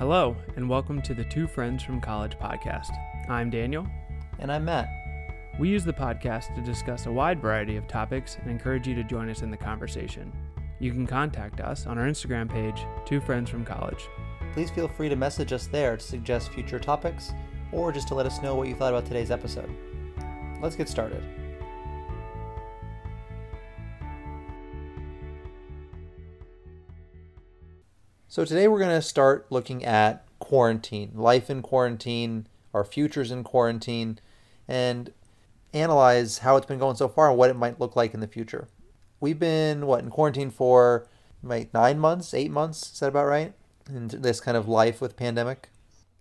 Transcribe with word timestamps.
Hello, 0.00 0.34
and 0.56 0.66
welcome 0.66 1.02
to 1.02 1.12
the 1.12 1.24
Two 1.24 1.46
Friends 1.46 1.82
from 1.82 2.00
College 2.00 2.38
podcast. 2.38 2.88
I'm 3.28 3.50
Daniel. 3.50 3.86
And 4.38 4.50
I'm 4.50 4.64
Matt. 4.64 4.88
We 5.58 5.68
use 5.68 5.84
the 5.84 5.92
podcast 5.92 6.54
to 6.54 6.62
discuss 6.62 7.04
a 7.04 7.12
wide 7.12 7.38
variety 7.38 7.76
of 7.76 7.86
topics 7.86 8.38
and 8.40 8.50
encourage 8.50 8.88
you 8.88 8.94
to 8.94 9.04
join 9.04 9.28
us 9.28 9.42
in 9.42 9.50
the 9.50 9.58
conversation. 9.58 10.32
You 10.78 10.92
can 10.92 11.06
contact 11.06 11.60
us 11.60 11.86
on 11.86 11.98
our 11.98 12.06
Instagram 12.06 12.50
page, 12.50 12.82
Two 13.04 13.20
Friends 13.20 13.50
from 13.50 13.62
College. 13.62 14.08
Please 14.54 14.70
feel 14.70 14.88
free 14.88 15.10
to 15.10 15.16
message 15.16 15.52
us 15.52 15.66
there 15.66 15.98
to 15.98 16.02
suggest 16.02 16.50
future 16.50 16.78
topics 16.78 17.34
or 17.70 17.92
just 17.92 18.08
to 18.08 18.14
let 18.14 18.24
us 18.24 18.40
know 18.40 18.54
what 18.54 18.68
you 18.68 18.74
thought 18.74 18.94
about 18.94 19.04
today's 19.04 19.30
episode. 19.30 19.68
Let's 20.62 20.76
get 20.76 20.88
started. 20.88 21.22
So, 28.32 28.44
today 28.44 28.68
we're 28.68 28.78
going 28.78 28.96
to 28.96 29.02
start 29.02 29.48
looking 29.50 29.84
at 29.84 30.24
quarantine, 30.38 31.10
life 31.16 31.50
in 31.50 31.62
quarantine, 31.62 32.46
our 32.72 32.84
futures 32.84 33.32
in 33.32 33.42
quarantine, 33.42 34.20
and 34.68 35.12
analyze 35.74 36.38
how 36.38 36.54
it's 36.54 36.66
been 36.66 36.78
going 36.78 36.94
so 36.94 37.08
far 37.08 37.30
and 37.30 37.36
what 37.36 37.50
it 37.50 37.56
might 37.56 37.80
look 37.80 37.96
like 37.96 38.14
in 38.14 38.20
the 38.20 38.28
future. 38.28 38.68
We've 39.18 39.40
been, 39.40 39.84
what, 39.84 40.04
in 40.04 40.10
quarantine 40.10 40.52
for 40.52 41.08
like 41.42 41.74
nine 41.74 41.98
months, 41.98 42.32
eight 42.32 42.52
months? 42.52 42.92
Is 42.92 43.00
that 43.00 43.08
about 43.08 43.26
right? 43.26 43.52
In 43.88 44.06
this 44.06 44.40
kind 44.40 44.56
of 44.56 44.68
life 44.68 45.00
with 45.00 45.16
pandemic? 45.16 45.68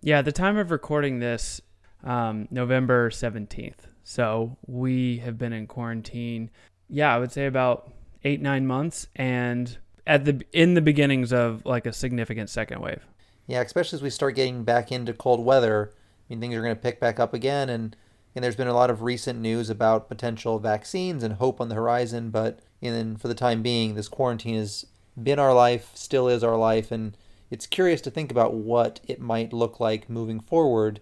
Yeah, 0.01 0.23
the 0.23 0.31
time 0.31 0.57
of 0.57 0.71
recording 0.71 1.19
this, 1.19 1.61
um, 2.03 2.47
November 2.49 3.11
17th. 3.11 3.85
So 4.03 4.57
we 4.65 5.19
have 5.19 5.37
been 5.37 5.53
in 5.53 5.67
quarantine, 5.67 6.49
yeah, 6.89 7.13
I 7.13 7.19
would 7.19 7.31
say 7.31 7.45
about 7.45 7.93
eight, 8.23 8.41
nine 8.41 8.65
months. 8.65 9.05
And 9.15 9.77
at 10.07 10.25
the 10.25 10.41
in 10.51 10.73
the 10.73 10.81
beginnings 10.81 11.31
of 11.31 11.65
like 11.65 11.85
a 11.85 11.93
significant 11.93 12.49
second 12.49 12.81
wave. 12.81 13.05
Yeah, 13.47 13.61
especially 13.61 13.97
as 13.97 14.03
we 14.03 14.09
start 14.09 14.35
getting 14.35 14.63
back 14.63 14.91
into 14.91 15.13
cold 15.13 15.43
weather, 15.43 15.91
I 15.91 16.33
mean 16.33 16.39
things 16.39 16.55
are 16.55 16.61
going 16.61 16.75
to 16.75 16.81
pick 16.81 16.99
back 16.99 17.19
up 17.19 17.33
again, 17.33 17.69
and 17.69 17.95
and 18.35 18.43
there's 18.43 18.55
been 18.55 18.67
a 18.67 18.73
lot 18.73 18.89
of 18.89 19.01
recent 19.01 19.39
news 19.39 19.69
about 19.69 20.07
potential 20.07 20.59
vaccines 20.59 21.23
and 21.23 21.35
hope 21.35 21.59
on 21.59 21.69
the 21.69 21.75
horizon. 21.75 22.29
But 22.29 22.59
in 22.81 23.17
for 23.17 23.27
the 23.27 23.35
time 23.35 23.61
being, 23.61 23.95
this 23.95 24.07
quarantine 24.07 24.55
has 24.55 24.85
been 25.21 25.39
our 25.39 25.53
life, 25.53 25.91
still 25.95 26.27
is 26.27 26.43
our 26.43 26.57
life, 26.57 26.91
and 26.91 27.17
it's 27.49 27.65
curious 27.65 28.01
to 28.01 28.11
think 28.11 28.31
about 28.31 28.53
what 28.53 28.99
it 29.07 29.19
might 29.19 29.53
look 29.53 29.79
like 29.79 30.09
moving 30.09 30.39
forward 30.39 31.01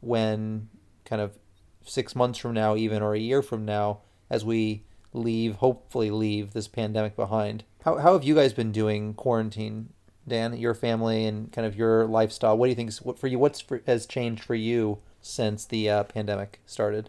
when 0.00 0.68
kind 1.04 1.20
of 1.20 1.38
six 1.82 2.14
months 2.14 2.38
from 2.38 2.54
now, 2.54 2.76
even 2.76 3.02
or 3.02 3.14
a 3.14 3.18
year 3.18 3.42
from 3.42 3.64
now, 3.64 4.00
as 4.30 4.44
we 4.44 4.84
leave, 5.12 5.56
hopefully 5.56 6.10
leave 6.10 6.52
this 6.52 6.68
pandemic 6.68 7.16
behind. 7.16 7.64
How, 7.88 7.96
how 7.96 8.12
have 8.12 8.22
you 8.22 8.34
guys 8.34 8.52
been 8.52 8.70
doing 8.70 9.14
quarantine, 9.14 9.94
Dan? 10.26 10.54
Your 10.58 10.74
family 10.74 11.24
and 11.24 11.50
kind 11.50 11.66
of 11.66 11.74
your 11.74 12.04
lifestyle. 12.04 12.54
What 12.54 12.66
do 12.66 12.68
you 12.68 12.76
think 12.76 12.92
what 12.96 13.18
for 13.18 13.28
you? 13.28 13.38
What's 13.38 13.62
for, 13.62 13.80
has 13.86 14.04
changed 14.04 14.44
for 14.44 14.54
you 14.54 14.98
since 15.22 15.64
the 15.64 15.88
uh, 15.88 16.04
pandemic 16.04 16.60
started? 16.66 17.08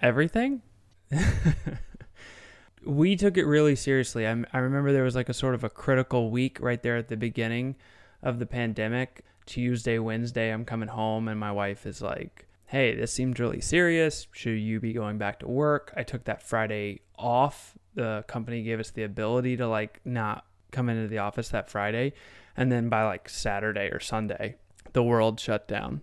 Everything. 0.00 0.62
we 2.84 3.16
took 3.16 3.36
it 3.36 3.44
really 3.44 3.74
seriously. 3.74 4.24
I, 4.24 4.44
I 4.52 4.58
remember 4.58 4.92
there 4.92 5.02
was 5.02 5.16
like 5.16 5.28
a 5.28 5.34
sort 5.34 5.56
of 5.56 5.64
a 5.64 5.68
critical 5.68 6.30
week 6.30 6.58
right 6.60 6.80
there 6.80 6.96
at 6.96 7.08
the 7.08 7.16
beginning 7.16 7.74
of 8.22 8.38
the 8.38 8.46
pandemic. 8.46 9.24
Tuesday, 9.46 9.98
Wednesday, 9.98 10.52
I'm 10.52 10.64
coming 10.64 10.90
home, 10.90 11.26
and 11.26 11.40
my 11.40 11.50
wife 11.50 11.86
is 11.86 12.00
like, 12.00 12.46
hey, 12.66 12.94
this 12.94 13.12
seems 13.12 13.40
really 13.40 13.60
serious. 13.60 14.28
Should 14.30 14.60
you 14.60 14.78
be 14.78 14.92
going 14.92 15.18
back 15.18 15.40
to 15.40 15.48
work? 15.48 15.92
I 15.96 16.04
took 16.04 16.22
that 16.26 16.40
Friday 16.40 17.00
off. 17.18 17.76
The 17.94 18.24
company 18.28 18.62
gave 18.62 18.80
us 18.80 18.90
the 18.90 19.02
ability 19.02 19.56
to 19.56 19.68
like 19.68 20.00
not 20.04 20.44
come 20.70 20.88
into 20.88 21.08
the 21.08 21.18
office 21.18 21.48
that 21.50 21.68
Friday. 21.68 22.12
And 22.56 22.70
then 22.70 22.88
by 22.88 23.04
like 23.04 23.28
Saturday 23.28 23.88
or 23.88 24.00
Sunday, 24.00 24.56
the 24.92 25.02
world 25.02 25.40
shut 25.40 25.66
down. 25.66 26.02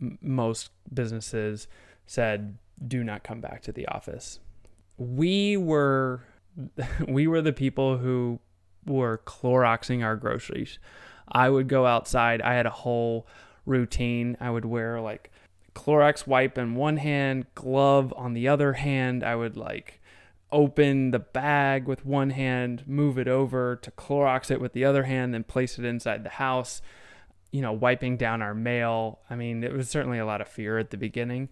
M- 0.00 0.18
most 0.20 0.70
businesses 0.92 1.68
said, 2.06 2.58
do 2.86 3.04
not 3.04 3.22
come 3.22 3.40
back 3.40 3.62
to 3.62 3.72
the 3.72 3.86
office. 3.88 4.40
We 4.98 5.56
were 5.56 6.24
we 7.08 7.26
were 7.26 7.40
the 7.40 7.52
people 7.52 7.98
who 7.98 8.40
were 8.86 9.22
Cloroxing 9.24 10.04
our 10.04 10.16
groceries. 10.16 10.78
I 11.30 11.48
would 11.48 11.68
go 11.68 11.86
outside. 11.86 12.42
I 12.42 12.54
had 12.54 12.66
a 12.66 12.70
whole 12.70 13.26
routine. 13.64 14.36
I 14.40 14.50
would 14.50 14.64
wear 14.64 15.00
like 15.00 15.30
Clorox 15.74 16.26
wipe 16.26 16.58
in 16.58 16.74
one 16.74 16.98
hand, 16.98 17.46
glove 17.54 18.12
on 18.16 18.34
the 18.34 18.48
other 18.48 18.74
hand. 18.74 19.24
I 19.24 19.36
would 19.36 19.56
like 19.56 20.01
open 20.52 21.10
the 21.10 21.18
bag 21.18 21.86
with 21.86 22.04
one 22.04 22.30
hand, 22.30 22.84
move 22.86 23.18
it 23.18 23.28
over 23.28 23.76
to 23.76 23.90
Clorox 23.90 24.50
it 24.50 24.60
with 24.60 24.72
the 24.72 24.84
other 24.84 25.04
hand, 25.04 25.34
then 25.34 25.44
place 25.44 25.78
it 25.78 25.84
inside 25.84 26.24
the 26.24 26.30
house, 26.30 26.82
you 27.50 27.62
know, 27.62 27.72
wiping 27.72 28.16
down 28.16 28.42
our 28.42 28.54
mail. 28.54 29.20
I 29.28 29.34
mean, 29.34 29.64
it 29.64 29.72
was 29.72 29.88
certainly 29.88 30.18
a 30.18 30.26
lot 30.26 30.40
of 30.40 30.48
fear 30.48 30.78
at 30.78 30.90
the 30.90 30.96
beginning. 30.96 31.48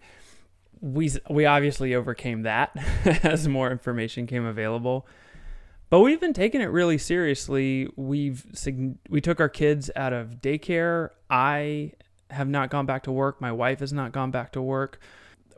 We, 0.79 1.11
we 1.29 1.45
obviously 1.45 1.93
overcame 1.93 2.43
that 2.43 2.75
as 3.23 3.47
more 3.47 3.71
information 3.71 4.27
came 4.27 4.45
available. 4.45 5.07
But 5.89 5.99
we've 5.99 6.21
been 6.21 6.33
taking 6.33 6.61
it 6.61 6.71
really 6.71 6.97
seriously. 6.97 7.89
We've 7.97 8.45
we 9.09 9.19
took 9.19 9.41
our 9.41 9.49
kids 9.49 9.91
out 9.93 10.13
of 10.13 10.41
daycare. 10.41 11.09
I 11.29 11.91
have 12.29 12.47
not 12.47 12.69
gone 12.69 12.85
back 12.85 13.03
to 13.03 13.11
work. 13.11 13.41
My 13.41 13.51
wife 13.51 13.81
has 13.81 13.91
not 13.91 14.13
gone 14.13 14.31
back 14.31 14.53
to 14.53 14.61
work. 14.61 15.01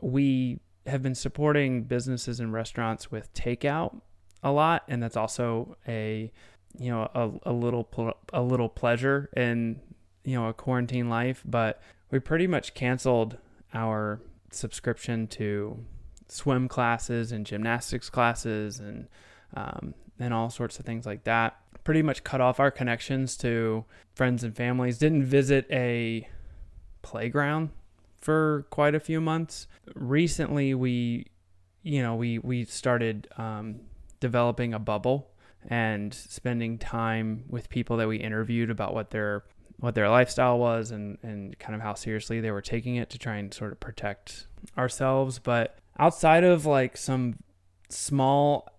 We 0.00 0.58
have 0.86 1.02
been 1.02 1.14
supporting 1.14 1.84
businesses 1.84 2.40
and 2.40 2.52
restaurants 2.52 3.10
with 3.10 3.32
takeout 3.34 4.00
a 4.42 4.52
lot, 4.52 4.84
and 4.88 5.02
that's 5.02 5.16
also 5.16 5.76
a 5.88 6.30
you 6.78 6.90
know 6.90 7.10
a, 7.14 7.50
a 7.50 7.52
little 7.52 7.88
a 8.32 8.42
little 8.42 8.68
pleasure 8.68 9.30
in 9.36 9.80
you 10.24 10.34
know 10.38 10.48
a 10.48 10.52
quarantine 10.52 11.08
life. 11.08 11.42
But 11.44 11.80
we 12.10 12.18
pretty 12.18 12.46
much 12.46 12.74
canceled 12.74 13.38
our 13.72 14.20
subscription 14.50 15.26
to 15.26 15.84
swim 16.28 16.68
classes 16.68 17.32
and 17.32 17.46
gymnastics 17.46 18.10
classes 18.10 18.78
and 18.78 19.08
um, 19.54 19.94
and 20.18 20.34
all 20.34 20.50
sorts 20.50 20.78
of 20.78 20.84
things 20.84 21.06
like 21.06 21.24
that. 21.24 21.56
Pretty 21.82 22.02
much 22.02 22.24
cut 22.24 22.40
off 22.40 22.60
our 22.60 22.70
connections 22.70 23.36
to 23.38 23.84
friends 24.14 24.44
and 24.44 24.54
families. 24.56 24.98
Didn't 24.98 25.24
visit 25.24 25.66
a 25.70 26.28
playground 27.02 27.70
for 28.24 28.66
quite 28.70 28.94
a 28.94 29.00
few 29.00 29.20
months. 29.20 29.66
Recently, 29.94 30.72
we, 30.72 31.26
you 31.82 32.00
know, 32.00 32.14
we 32.14 32.38
we 32.38 32.64
started 32.64 33.28
um, 33.36 33.80
developing 34.18 34.72
a 34.72 34.78
bubble 34.78 35.30
and 35.68 36.14
spending 36.14 36.78
time 36.78 37.44
with 37.50 37.68
people 37.68 37.98
that 37.98 38.08
we 38.08 38.16
interviewed 38.16 38.70
about 38.70 38.94
what 38.94 39.10
their 39.10 39.44
what 39.78 39.94
their 39.94 40.08
lifestyle 40.08 40.58
was 40.58 40.90
and 40.90 41.18
and 41.22 41.58
kind 41.58 41.74
of 41.74 41.82
how 41.82 41.92
seriously 41.92 42.40
they 42.40 42.50
were 42.50 42.62
taking 42.62 42.96
it 42.96 43.10
to 43.10 43.18
try 43.18 43.36
and 43.36 43.52
sort 43.52 43.72
of 43.72 43.78
protect 43.78 44.46
ourselves. 44.78 45.38
But 45.38 45.76
outside 45.98 46.44
of 46.44 46.64
like 46.64 46.96
some 46.96 47.40
small 47.90 48.70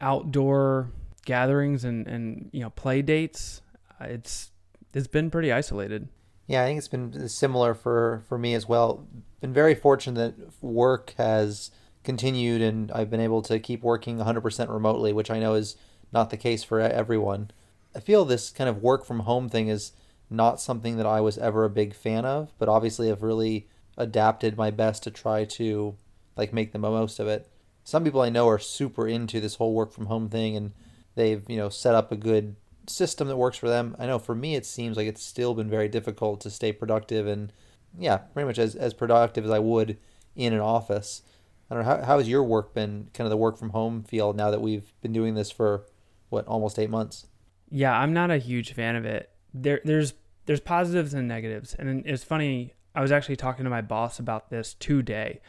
outdoor 0.00 0.92
gatherings 1.26 1.82
and 1.82 2.06
and 2.06 2.50
you 2.52 2.60
know 2.60 2.70
play 2.70 3.02
dates, 3.02 3.62
it's 4.00 4.52
it's 4.94 5.08
been 5.08 5.28
pretty 5.28 5.50
isolated. 5.50 6.08
Yeah, 6.52 6.64
I 6.64 6.66
think 6.66 6.76
it's 6.76 6.86
been 6.88 7.30
similar 7.30 7.72
for, 7.72 8.24
for 8.28 8.36
me 8.36 8.52
as 8.52 8.68
well. 8.68 9.06
Been 9.40 9.54
very 9.54 9.74
fortunate 9.74 10.36
that 10.36 10.62
work 10.62 11.14
has 11.16 11.70
continued 12.04 12.60
and 12.60 12.92
I've 12.92 13.08
been 13.08 13.22
able 13.22 13.40
to 13.40 13.58
keep 13.58 13.82
working 13.82 14.18
100% 14.18 14.68
remotely, 14.68 15.14
which 15.14 15.30
I 15.30 15.38
know 15.38 15.54
is 15.54 15.76
not 16.12 16.28
the 16.28 16.36
case 16.36 16.62
for 16.62 16.78
everyone. 16.78 17.52
I 17.96 18.00
feel 18.00 18.26
this 18.26 18.50
kind 18.50 18.68
of 18.68 18.82
work 18.82 19.06
from 19.06 19.20
home 19.20 19.48
thing 19.48 19.68
is 19.68 19.92
not 20.28 20.60
something 20.60 20.98
that 20.98 21.06
I 21.06 21.22
was 21.22 21.38
ever 21.38 21.64
a 21.64 21.70
big 21.70 21.94
fan 21.94 22.26
of, 22.26 22.52
but 22.58 22.68
obviously 22.68 23.10
I've 23.10 23.22
really 23.22 23.66
adapted 23.96 24.58
my 24.58 24.70
best 24.70 25.02
to 25.04 25.10
try 25.10 25.46
to 25.46 25.96
like 26.36 26.52
make 26.52 26.72
the 26.72 26.78
most 26.78 27.18
of 27.18 27.28
it. 27.28 27.48
Some 27.82 28.04
people 28.04 28.20
I 28.20 28.28
know 28.28 28.46
are 28.50 28.58
super 28.58 29.08
into 29.08 29.40
this 29.40 29.54
whole 29.54 29.72
work 29.72 29.90
from 29.90 30.04
home 30.04 30.28
thing 30.28 30.54
and 30.54 30.72
they've, 31.14 31.48
you 31.48 31.56
know, 31.56 31.70
set 31.70 31.94
up 31.94 32.12
a 32.12 32.16
good 32.16 32.56
system 32.86 33.28
that 33.28 33.36
works 33.36 33.58
for 33.58 33.68
them. 33.68 33.96
I 33.98 34.06
know 34.06 34.18
for 34.18 34.34
me, 34.34 34.54
it 34.54 34.66
seems 34.66 34.96
like 34.96 35.06
it's 35.06 35.22
still 35.22 35.54
been 35.54 35.70
very 35.70 35.88
difficult 35.88 36.40
to 36.42 36.50
stay 36.50 36.72
productive 36.72 37.26
and, 37.26 37.52
yeah, 37.98 38.16
pretty 38.16 38.46
much 38.46 38.58
as, 38.58 38.74
as 38.74 38.94
productive 38.94 39.44
as 39.44 39.50
I 39.50 39.58
would 39.58 39.98
in 40.34 40.52
an 40.52 40.60
office. 40.60 41.22
I 41.70 41.74
don't 41.74 41.84
know, 41.84 41.90
how, 41.90 42.02
how 42.04 42.18
has 42.18 42.28
your 42.28 42.42
work 42.42 42.74
been, 42.74 43.08
kind 43.14 43.26
of 43.26 43.30
the 43.30 43.36
work 43.36 43.56
from 43.56 43.70
home 43.70 44.02
feel 44.02 44.32
now 44.32 44.50
that 44.50 44.60
we've 44.60 44.92
been 45.00 45.12
doing 45.12 45.34
this 45.34 45.50
for, 45.50 45.86
what, 46.28 46.46
almost 46.46 46.78
eight 46.78 46.90
months? 46.90 47.26
Yeah, 47.70 47.98
I'm 47.98 48.12
not 48.12 48.30
a 48.30 48.36
huge 48.36 48.74
fan 48.74 48.96
of 48.96 49.06
it. 49.06 49.30
There, 49.54 49.80
there's 49.84 50.14
there's 50.44 50.60
positives 50.60 51.14
and 51.14 51.28
negatives, 51.28 51.74
and 51.78 52.04
it's 52.06 52.24
funny. 52.24 52.74
I 52.94 53.00
was 53.00 53.12
actually 53.12 53.36
talking 53.36 53.64
to 53.64 53.70
my 53.70 53.80
boss 53.80 54.18
about 54.18 54.50
this 54.50 54.74
today. 54.74 55.40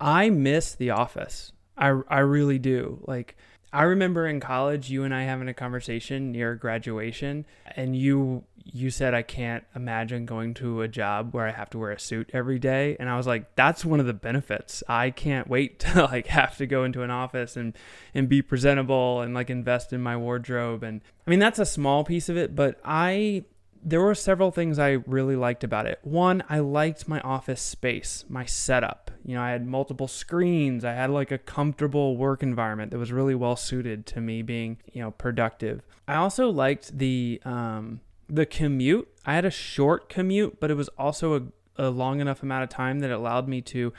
I 0.00 0.30
miss 0.30 0.74
the 0.74 0.90
office. 0.90 1.52
I 1.76 2.00
I 2.08 2.18
really 2.20 2.58
do. 2.58 3.04
Like 3.06 3.36
I 3.72 3.84
remember 3.84 4.26
in 4.26 4.38
college, 4.38 4.90
you 4.90 5.04
and 5.04 5.14
I 5.14 5.22
having 5.22 5.48
a 5.48 5.54
conversation 5.54 6.30
near 6.30 6.54
graduation, 6.54 7.46
and 7.74 7.96
you 7.96 8.44
you 8.64 8.90
said 8.90 9.14
I 9.14 9.22
can't 9.22 9.64
imagine 9.74 10.26
going 10.26 10.54
to 10.54 10.82
a 10.82 10.88
job 10.88 11.32
where 11.32 11.48
I 11.48 11.52
have 11.52 11.70
to 11.70 11.78
wear 11.78 11.90
a 11.90 11.98
suit 11.98 12.30
every 12.32 12.58
day, 12.58 12.96
and 13.00 13.08
I 13.08 13.16
was 13.16 13.26
like, 13.26 13.56
that's 13.56 13.84
one 13.84 13.98
of 13.98 14.06
the 14.06 14.12
benefits. 14.12 14.82
I 14.88 15.10
can't 15.10 15.48
wait 15.48 15.78
to 15.80 16.02
like 16.04 16.26
have 16.26 16.56
to 16.58 16.66
go 16.66 16.84
into 16.84 17.02
an 17.02 17.10
office 17.10 17.56
and 17.56 17.72
and 18.14 18.28
be 18.28 18.42
presentable 18.42 19.22
and 19.22 19.32
like 19.34 19.48
invest 19.48 19.92
in 19.92 20.02
my 20.02 20.16
wardrobe, 20.18 20.82
and 20.82 21.00
I 21.26 21.30
mean 21.30 21.38
that's 21.38 21.58
a 21.58 21.66
small 21.66 22.04
piece 22.04 22.28
of 22.28 22.36
it, 22.36 22.54
but 22.54 22.78
I 22.84 23.44
there 23.82 24.00
were 24.00 24.14
several 24.14 24.50
things 24.50 24.78
I 24.78 24.90
really 25.06 25.34
liked 25.34 25.64
about 25.64 25.86
it. 25.86 25.98
One, 26.02 26.44
I 26.48 26.60
liked 26.60 27.08
my 27.08 27.20
office 27.20 27.60
space, 27.60 28.24
my 28.28 28.44
setup. 28.44 29.10
You 29.24 29.34
know, 29.34 29.42
I 29.42 29.50
had 29.50 29.66
multiple 29.66 30.08
screens. 30.08 30.84
I 30.84 30.92
had 30.92 31.10
like 31.10 31.32
a 31.32 31.38
comfortable 31.38 32.16
work 32.16 32.42
environment 32.42 32.92
that 32.92 32.98
was 32.98 33.12
really 33.12 33.34
well 33.34 33.56
suited 33.56 34.06
to 34.06 34.20
me 34.20 34.42
being, 34.42 34.78
you 34.92 35.02
know, 35.02 35.10
productive. 35.10 35.82
I 36.06 36.14
also 36.14 36.48
liked 36.48 36.96
the 36.96 37.40
um, 37.44 38.00
the 38.28 38.46
commute. 38.46 39.08
I 39.26 39.34
had 39.34 39.44
a 39.44 39.50
short 39.50 40.08
commute, 40.08 40.60
but 40.60 40.70
it 40.70 40.74
was 40.74 40.88
also 40.96 41.52
a, 41.76 41.86
a 41.88 41.90
long 41.90 42.20
enough 42.20 42.42
amount 42.42 42.64
of 42.64 42.68
time 42.70 43.00
that 43.00 43.10
it 43.10 43.14
allowed 43.14 43.48
me 43.48 43.60
to 43.62 43.92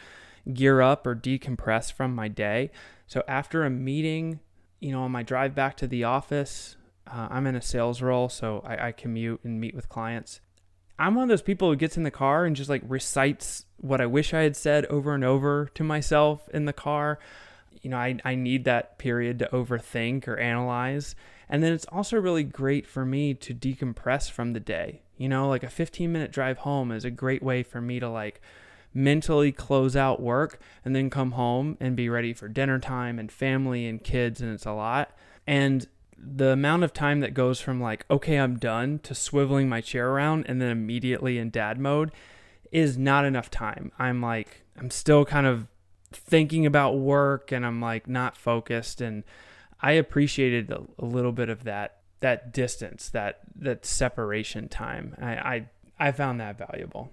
gear 0.54 0.82
up 0.82 1.06
or 1.06 1.16
decompress 1.16 1.92
from 1.92 2.16
my 2.16 2.28
day. 2.28 2.72
So 3.08 3.24
after 3.28 3.64
a 3.64 3.70
meeting, 3.70 4.40
you 4.80 4.92
know, 4.92 5.04
on 5.04 5.12
my 5.12 5.24
drive 5.24 5.56
back 5.56 5.78
to 5.78 5.88
the 5.88 6.04
office, 6.04 6.78
uh, 7.14 7.28
I'm 7.30 7.46
in 7.46 7.56
a 7.56 7.62
sales 7.62 8.02
role, 8.02 8.28
so 8.28 8.64
I, 8.66 8.88
I 8.88 8.92
commute 8.92 9.42
and 9.44 9.62
meet 9.62 9.76
with 9.76 9.88
clients. 9.88 10.42
I'm 10.98 11.16
one 11.16 11.24
of 11.24 11.30
those 11.30 11.42
people 11.42 11.70
who 11.70 11.76
gets 11.76 11.96
in 11.96 12.04
the 12.04 12.12
car 12.12 12.46
and 12.46 12.56
just 12.56 12.70
like 12.70 12.82
recites 12.88 13.66
what 13.78 14.02
I 14.02 14.06
wish 14.06 14.34
I 14.34 14.42
had 14.42 14.56
said 14.56 14.86
over 14.88 15.14
and 15.14 15.24
over 15.24 15.70
to 15.76 15.84
myself 15.84 16.50
in 16.50 16.66
the 16.66 16.74
car. 16.74 17.20
You 17.82 17.90
know, 17.90 17.98
I, 17.98 18.18
I 18.26 18.36
need 18.36 18.66
that 18.66 18.98
period 18.98 19.40
to 19.40 19.50
overthink 19.52 20.28
or 20.28 20.38
analyze. 20.38 21.16
And 21.50 21.62
then 21.62 21.74
it's 21.74 21.86
also 21.86 22.18
really 22.18 22.44
great 22.44 22.88
for 22.88 23.06
me 23.06 23.34
to 23.36 23.54
decompress 23.54 24.32
from 24.32 24.54
the 24.54 24.60
day. 24.60 25.02
You 25.18 25.30
know, 25.30 25.50
like 25.50 25.64
a 25.64 25.70
15 25.70 26.12
minute 26.12 26.32
drive 26.32 26.60
home 26.60 26.92
is 26.92 27.06
a 27.06 27.12
great 27.12 27.44
way 27.44 27.62
for 27.62 27.82
me 27.82 28.00
to 28.00 28.10
like 28.10 28.42
mentally 28.94 29.52
close 29.52 29.96
out 29.96 30.22
work 30.22 30.60
and 30.86 30.96
then 30.96 31.10
come 31.10 31.32
home 31.32 31.78
and 31.80 31.96
be 31.96 32.10
ready 32.10 32.34
for 32.34 32.48
dinner 32.48 32.80
time 32.80 33.20
and 33.20 33.32
family 33.32 33.88
and 33.88 34.04
kids. 34.04 34.42
And 34.42 34.54
it's 34.54 34.66
a 34.66 34.74
lot. 34.74 35.12
And 35.46 35.88
the 36.26 36.50
amount 36.50 36.84
of 36.84 36.94
time 36.94 37.20
that 37.20 37.34
goes 37.34 37.60
from 37.60 37.82
like, 37.82 38.06
okay, 38.10 38.38
I'm 38.38 38.58
done 38.58 39.00
to 39.00 39.14
swiveling 39.14 39.68
my 39.68 39.82
chair 39.82 40.10
around 40.10 40.46
and 40.48 40.62
then 40.62 40.70
immediately 40.70 41.38
in 41.38 41.50
dad 41.50 41.80
mode 41.80 42.12
is 42.72 42.98
not 42.98 43.26
enough 43.26 43.52
time. 43.52 43.92
I'm 44.00 44.22
like, 44.22 44.64
I'm 44.78 44.90
still 44.90 45.26
kind 45.26 45.46
of 45.46 45.68
thinking 46.12 46.66
about 46.66 46.98
work 46.98 47.52
and 47.52 47.66
I'm 47.66 47.82
like 47.82 48.08
not 48.08 48.38
focused. 48.38 49.02
And 49.02 49.24
I 49.82 49.92
appreciated 49.92 50.72
a, 50.72 50.82
a 50.98 51.06
little 51.06 51.32
bit 51.32 51.50
of 51.50 51.64
that, 51.66 52.00
that 52.22 52.54
distance, 52.54 53.10
that, 53.10 53.42
that 53.56 53.86
separation 53.86 54.70
time. 54.70 55.16
I, 55.22 55.34
I, 55.34 55.70
I 56.00 56.12
found 56.12 56.40
that 56.40 56.58
valuable. 56.58 57.12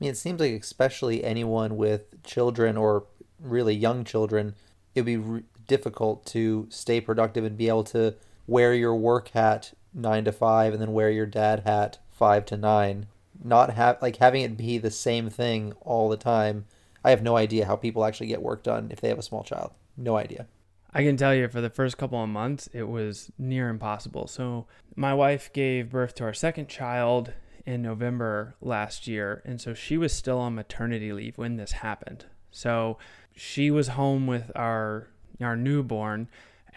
I 0.00 0.04
mean, 0.04 0.10
it 0.10 0.16
seems 0.16 0.40
like 0.40 0.52
especially 0.52 1.24
anyone 1.24 1.76
with 1.76 2.22
children 2.22 2.76
or 2.76 3.04
really 3.40 3.74
young 3.74 4.04
children, 4.04 4.54
it'd 4.94 5.06
be 5.06 5.16
re- 5.16 5.42
difficult 5.66 6.24
to 6.26 6.66
stay 6.70 7.00
productive 7.00 7.44
and 7.44 7.56
be 7.56 7.68
able 7.68 7.84
to 7.84 8.14
wear 8.48 8.74
your 8.74 8.96
work 8.96 9.28
hat 9.28 9.72
nine 9.94 10.24
to 10.24 10.32
five 10.32 10.72
and 10.72 10.82
then 10.82 10.92
wear 10.92 11.10
your 11.10 11.26
dad 11.26 11.60
hat 11.60 11.98
five 12.10 12.44
to 12.46 12.56
nine. 12.56 13.06
Not 13.44 13.74
have 13.74 14.02
like 14.02 14.16
having 14.16 14.42
it 14.42 14.56
be 14.56 14.78
the 14.78 14.90
same 14.90 15.30
thing 15.30 15.74
all 15.82 16.08
the 16.08 16.16
time. 16.16 16.64
I 17.04 17.10
have 17.10 17.22
no 17.22 17.36
idea 17.36 17.66
how 17.66 17.76
people 17.76 18.04
actually 18.04 18.26
get 18.26 18.42
work 18.42 18.64
done 18.64 18.88
if 18.90 19.00
they 19.00 19.08
have 19.08 19.18
a 19.18 19.22
small 19.22 19.44
child. 19.44 19.72
No 19.96 20.16
idea. 20.16 20.46
I 20.92 21.04
can 21.04 21.16
tell 21.16 21.34
you 21.34 21.46
for 21.48 21.60
the 21.60 21.70
first 21.70 21.98
couple 21.98 22.22
of 22.22 22.28
months, 22.30 22.68
it 22.72 22.84
was 22.84 23.30
near 23.38 23.68
impossible. 23.68 24.26
So, 24.26 24.66
my 24.96 25.12
wife 25.14 25.52
gave 25.52 25.90
birth 25.90 26.14
to 26.16 26.24
our 26.24 26.34
second 26.34 26.68
child 26.68 27.34
in 27.66 27.82
November 27.82 28.56
last 28.60 29.06
year. 29.06 29.42
And 29.44 29.60
so 29.60 29.74
she 29.74 29.98
was 29.98 30.12
still 30.12 30.38
on 30.38 30.54
maternity 30.54 31.12
leave 31.12 31.36
when 31.36 31.56
this 31.56 31.72
happened. 31.72 32.24
So, 32.50 32.98
she 33.36 33.70
was 33.70 33.88
home 33.88 34.26
with 34.26 34.50
our 34.56 35.08
our 35.40 35.54
newborn 35.54 36.28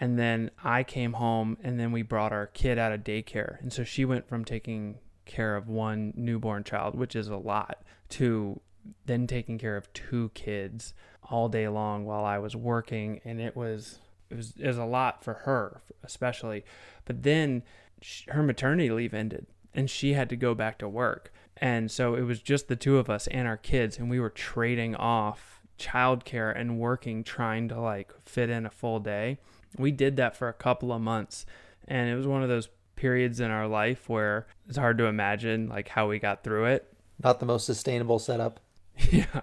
and 0.02 0.18
then 0.18 0.50
I 0.64 0.82
came 0.82 1.12
home 1.12 1.56
and 1.62 1.78
then 1.78 1.92
we 1.92 2.02
brought 2.02 2.32
our 2.32 2.48
kid 2.48 2.76
out 2.76 2.90
of 2.90 3.04
daycare. 3.04 3.60
And 3.60 3.72
so 3.72 3.84
she 3.84 4.04
went 4.04 4.26
from 4.26 4.44
taking 4.44 4.98
care 5.26 5.54
of 5.54 5.68
one 5.68 6.12
newborn 6.16 6.64
child, 6.64 6.96
which 6.96 7.14
is 7.14 7.28
a 7.28 7.36
lot, 7.36 7.84
to 8.08 8.60
then 9.06 9.28
taking 9.28 9.58
care 9.58 9.76
of 9.76 9.92
two 9.92 10.32
kids 10.34 10.92
all 11.30 11.48
day 11.48 11.68
long 11.68 12.04
while 12.04 12.24
I 12.24 12.38
was 12.38 12.56
working 12.56 13.20
and 13.24 13.40
it 13.40 13.54
was 13.54 14.00
it 14.28 14.36
was, 14.36 14.54
it 14.58 14.66
was 14.66 14.76
a 14.76 14.84
lot 14.84 15.22
for 15.22 15.34
her 15.34 15.82
especially. 16.02 16.64
But 17.04 17.22
then 17.22 17.62
she, 18.00 18.28
her 18.28 18.42
maternity 18.42 18.90
leave 18.90 19.14
ended 19.14 19.46
and 19.72 19.88
she 19.88 20.14
had 20.14 20.28
to 20.30 20.36
go 20.36 20.52
back 20.52 20.78
to 20.78 20.88
work. 20.88 21.32
And 21.58 21.92
so 21.92 22.16
it 22.16 22.22
was 22.22 22.42
just 22.42 22.66
the 22.66 22.74
two 22.74 22.98
of 22.98 23.08
us 23.08 23.28
and 23.28 23.46
our 23.46 23.56
kids 23.56 23.98
and 23.98 24.10
we 24.10 24.18
were 24.18 24.30
trading 24.30 24.96
off 24.96 25.60
childcare 25.78 26.52
and 26.58 26.80
working 26.80 27.22
trying 27.22 27.68
to 27.68 27.80
like 27.80 28.12
fit 28.24 28.50
in 28.50 28.66
a 28.66 28.70
full 28.70 28.98
day 28.98 29.38
we 29.78 29.90
did 29.90 30.16
that 30.16 30.36
for 30.36 30.48
a 30.48 30.52
couple 30.52 30.92
of 30.92 31.00
months 31.00 31.46
and 31.88 32.08
it 32.08 32.14
was 32.14 32.26
one 32.26 32.42
of 32.42 32.48
those 32.48 32.68
periods 32.96 33.40
in 33.40 33.50
our 33.50 33.66
life 33.66 34.08
where 34.08 34.46
it's 34.68 34.78
hard 34.78 34.98
to 34.98 35.06
imagine 35.06 35.68
like 35.68 35.88
how 35.88 36.08
we 36.08 36.18
got 36.18 36.44
through 36.44 36.66
it. 36.66 36.92
Not 37.22 37.40
the 37.40 37.46
most 37.46 37.66
sustainable 37.66 38.18
setup. 38.18 38.60
Yeah. 39.10 39.40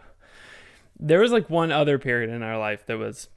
There 1.00 1.20
was 1.20 1.31
like 1.31 1.50
one 1.50 1.72
other 1.72 1.98
period 1.98 2.30
in 2.30 2.44
our 2.44 2.58
life 2.58 2.86
that 2.88 2.98
was 2.98 3.30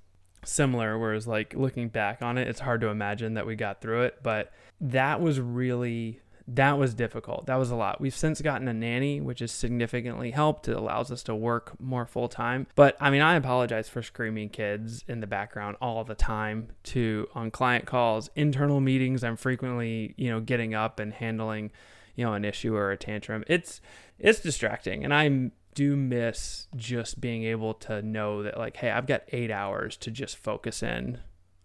similar 0.44 0.98
whereas 0.98 1.26
like 1.26 1.54
looking 1.54 1.88
back 1.88 2.20
on 2.20 2.36
it 2.36 2.48
it's 2.48 2.60
hard 2.60 2.80
to 2.80 2.88
imagine 2.88 3.34
that 3.34 3.46
we 3.46 3.54
got 3.54 3.80
through 3.80 4.02
it 4.02 4.18
but 4.24 4.52
that 4.80 5.20
was 5.20 5.40
really 5.40 6.20
that 6.48 6.78
was 6.78 6.94
difficult. 6.94 7.46
That 7.46 7.56
was 7.56 7.70
a 7.70 7.76
lot. 7.76 8.00
We've 8.00 8.14
since 8.14 8.40
gotten 8.40 8.68
a 8.68 8.72
nanny, 8.72 9.20
which 9.20 9.40
has 9.40 9.52
significantly 9.52 10.30
helped. 10.30 10.68
It 10.68 10.76
allows 10.76 11.10
us 11.10 11.22
to 11.24 11.34
work 11.34 11.78
more 11.80 12.06
full 12.06 12.28
time. 12.28 12.66
But 12.74 12.96
I 13.00 13.10
mean, 13.10 13.22
I 13.22 13.34
apologize 13.34 13.88
for 13.88 14.02
screaming 14.02 14.48
kids 14.48 15.04
in 15.06 15.20
the 15.20 15.26
background 15.26 15.76
all 15.80 16.04
the 16.04 16.14
time 16.14 16.68
to 16.84 17.28
on 17.34 17.50
client 17.50 17.86
calls, 17.86 18.30
internal 18.34 18.80
meetings. 18.80 19.22
I'm 19.22 19.36
frequently, 19.36 20.14
you 20.16 20.30
know, 20.30 20.40
getting 20.40 20.74
up 20.74 20.98
and 20.98 21.12
handling, 21.12 21.70
you 22.16 22.24
know, 22.24 22.34
an 22.34 22.44
issue 22.44 22.74
or 22.74 22.90
a 22.90 22.96
tantrum. 22.96 23.44
It's 23.46 23.80
it's 24.18 24.40
distracting, 24.40 25.04
and 25.04 25.14
I 25.14 25.50
do 25.74 25.96
miss 25.96 26.66
just 26.76 27.20
being 27.20 27.44
able 27.44 27.74
to 27.74 28.02
know 28.02 28.42
that 28.42 28.58
like, 28.58 28.76
hey, 28.76 28.90
I've 28.90 29.06
got 29.06 29.22
eight 29.28 29.50
hours 29.50 29.96
to 29.98 30.10
just 30.10 30.36
focus 30.36 30.82
in 30.82 31.18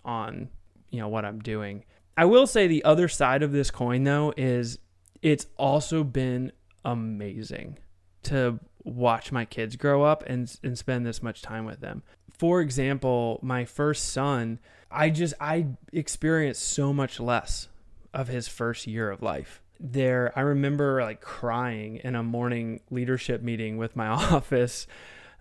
on, 0.05 0.49
you 0.89 0.99
know, 0.99 1.09
what 1.09 1.25
I'm 1.25 1.39
doing 1.39 1.83
I 2.17 2.25
will 2.25 2.47
say 2.47 2.65
the 2.65 2.83
other 2.83 3.07
side 3.07 3.43
of 3.43 3.51
this 3.51 3.69
coin 3.69 4.03
though 4.03 4.33
is 4.35 4.79
it's 5.21 5.45
also 5.55 6.03
been 6.03 6.51
amazing 6.83 7.77
to 8.23 8.59
watch 8.83 9.31
my 9.31 9.45
kids 9.45 9.75
grow 9.75 10.03
up 10.03 10.23
and 10.25 10.53
and 10.63 10.77
spend 10.77 11.05
this 11.05 11.21
much 11.21 11.41
time 11.43 11.65
with 11.65 11.79
them. 11.79 12.01
For 12.37 12.61
example, 12.61 13.39
my 13.43 13.65
first 13.65 14.09
son, 14.11 14.59
I 14.89 15.11
just 15.11 15.35
I 15.39 15.67
experienced 15.93 16.63
so 16.63 16.91
much 16.91 17.19
less 17.19 17.67
of 18.13 18.27
his 18.27 18.47
first 18.47 18.87
year 18.87 19.11
of 19.11 19.21
life. 19.21 19.61
There 19.79 20.33
I 20.35 20.41
remember 20.41 21.03
like 21.03 21.21
crying 21.21 21.97
in 21.97 22.15
a 22.15 22.23
morning 22.23 22.81
leadership 22.89 23.43
meeting 23.43 23.77
with 23.77 23.95
my 23.95 24.07
office 24.33 24.87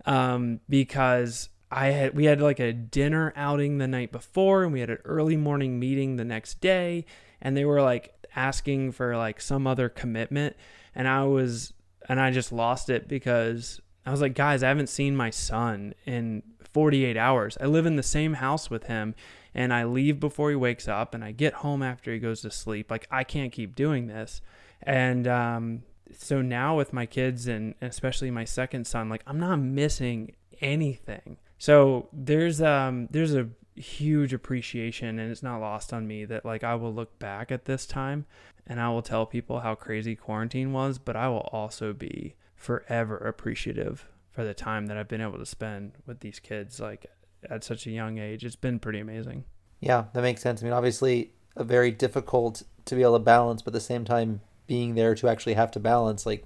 um, 0.05 0.61
because 0.69 1.49
I 1.77 1.89
had 1.89 2.15
we 2.15 2.25
had 2.25 2.41
like 2.41 2.59
a 2.59 2.73
dinner 2.73 3.35
outing 3.37 3.77
the 3.77 3.87
night 3.87 4.11
before 4.11 4.65
and 4.65 4.73
we 4.73 4.81
had 4.81 4.89
an 4.89 4.99
early 5.05 5.37
morning 5.37 5.79
meeting 5.79 6.17
the 6.17 6.25
next 6.25 6.63
day 6.63 7.05
and 7.43 7.55
they 7.55 7.67
were 7.67 7.83
like 7.83 8.15
asking 8.35 8.93
for 8.93 9.15
like 9.15 9.43
some 9.43 9.67
other 9.67 9.91
commitment 9.91 10.57
and 10.95 11.07
I 11.07 11.25
was 11.25 11.75
and 12.09 12.19
I 12.19 12.31
just 12.31 12.51
lost 12.51 12.89
it 12.89 13.07
because 13.09 13.79
I 14.07 14.11
was 14.11 14.23
like 14.23 14.33
guys 14.33 14.63
I 14.63 14.69
haven't 14.69 14.89
seen 14.89 15.15
my 15.15 15.29
son 15.29 15.93
in 16.07 16.43
48 16.73 17.15
hours. 17.19 17.59
I 17.61 17.67
live 17.67 17.85
in 17.85 17.97
the 17.97 18.03
same 18.03 18.35
house 18.35 18.71
with 18.71 18.85
him 18.85 19.15
and 19.55 19.71
I 19.75 19.85
leave 19.85 20.19
before 20.19 20.49
he 20.49 20.57
wakes 20.57 20.89
up 20.89 21.15
and 21.15 21.23
I 21.23 21.33
get 21.33 21.53
home 21.53 21.83
after 21.83 22.11
he 22.11 22.19
goes 22.19 22.41
to 22.41 22.51
sleep. 22.51 22.91
Like 22.91 23.07
I 23.11 23.23
can't 23.23 23.53
keep 23.53 23.75
doing 23.77 24.07
this. 24.07 24.41
And 24.83 25.29
um 25.29 25.83
so 26.19 26.41
now 26.41 26.75
with 26.75 26.95
my 26.95 27.05
kids 27.05 27.47
and 27.47 27.75
especially 27.83 28.31
my 28.31 28.47
second 28.47 28.87
son 28.87 29.11
like 29.11 29.23
I'm 29.27 29.39
not 29.39 29.57
missing 29.57 30.35
anything 30.63 31.37
so 31.59 32.09
there's 32.13 32.61
um 32.61 33.09
there's 33.11 33.35
a 33.35 33.49
huge 33.75 34.33
appreciation 34.33 35.19
and 35.19 35.31
it's 35.31 35.43
not 35.43 35.61
lost 35.61 35.93
on 35.93 36.07
me 36.07 36.25
that 36.25 36.45
like 36.45 36.65
I 36.65 36.75
will 36.75 36.93
look 36.93 37.19
back 37.19 37.53
at 37.53 37.67
this 37.67 37.87
time 37.87 38.27
and 38.67 38.81
I 38.81 38.89
will 38.89 39.03
tell 39.03 39.27
people 39.27 39.61
how 39.61 39.75
crazy 39.75 40.17
quarantine 40.17 40.73
was, 40.73 40.99
but 40.99 41.15
I 41.15 41.29
will 41.29 41.49
also 41.53 41.93
be 41.93 42.35
forever 42.55 43.17
appreciative 43.17 44.09
for 44.31 44.45
the 44.45 44.55
time 44.55 44.87
that 44.87 44.97
I've 44.97 45.09
been 45.09 45.21
able 45.21 45.39
to 45.39 45.47
spend 45.47 45.93
with 46.07 46.21
these 46.21 46.41
kids 46.41 46.81
like 46.81 47.07
at 47.49 47.65
such 47.65 47.87
a 47.87 47.91
young 47.91 48.19
age. 48.19 48.45
It's 48.45 48.57
been 48.57 48.79
pretty 48.79 48.99
amazing. 48.99 49.45
Yeah, 49.81 50.05
that 50.15 50.23
makes 50.23 50.43
sense. 50.43 50.63
I 50.63 50.65
mean, 50.65 50.73
obviously, 50.73 51.33
a 51.55 51.63
very 51.63 51.91
difficult 51.91 52.63
to 52.87 52.95
be 52.95 53.03
able 53.03 53.19
to 53.19 53.25
balance, 53.25 53.63
but 53.63 53.71
at 53.71 53.75
the 53.75 53.81
same 53.81 54.05
time, 54.05 54.41
being 54.67 54.95
there 54.95 55.15
to 55.15 55.29
actually 55.29 55.55
have 55.55 55.71
to 55.73 55.81
balance 55.81 56.27
like 56.27 56.45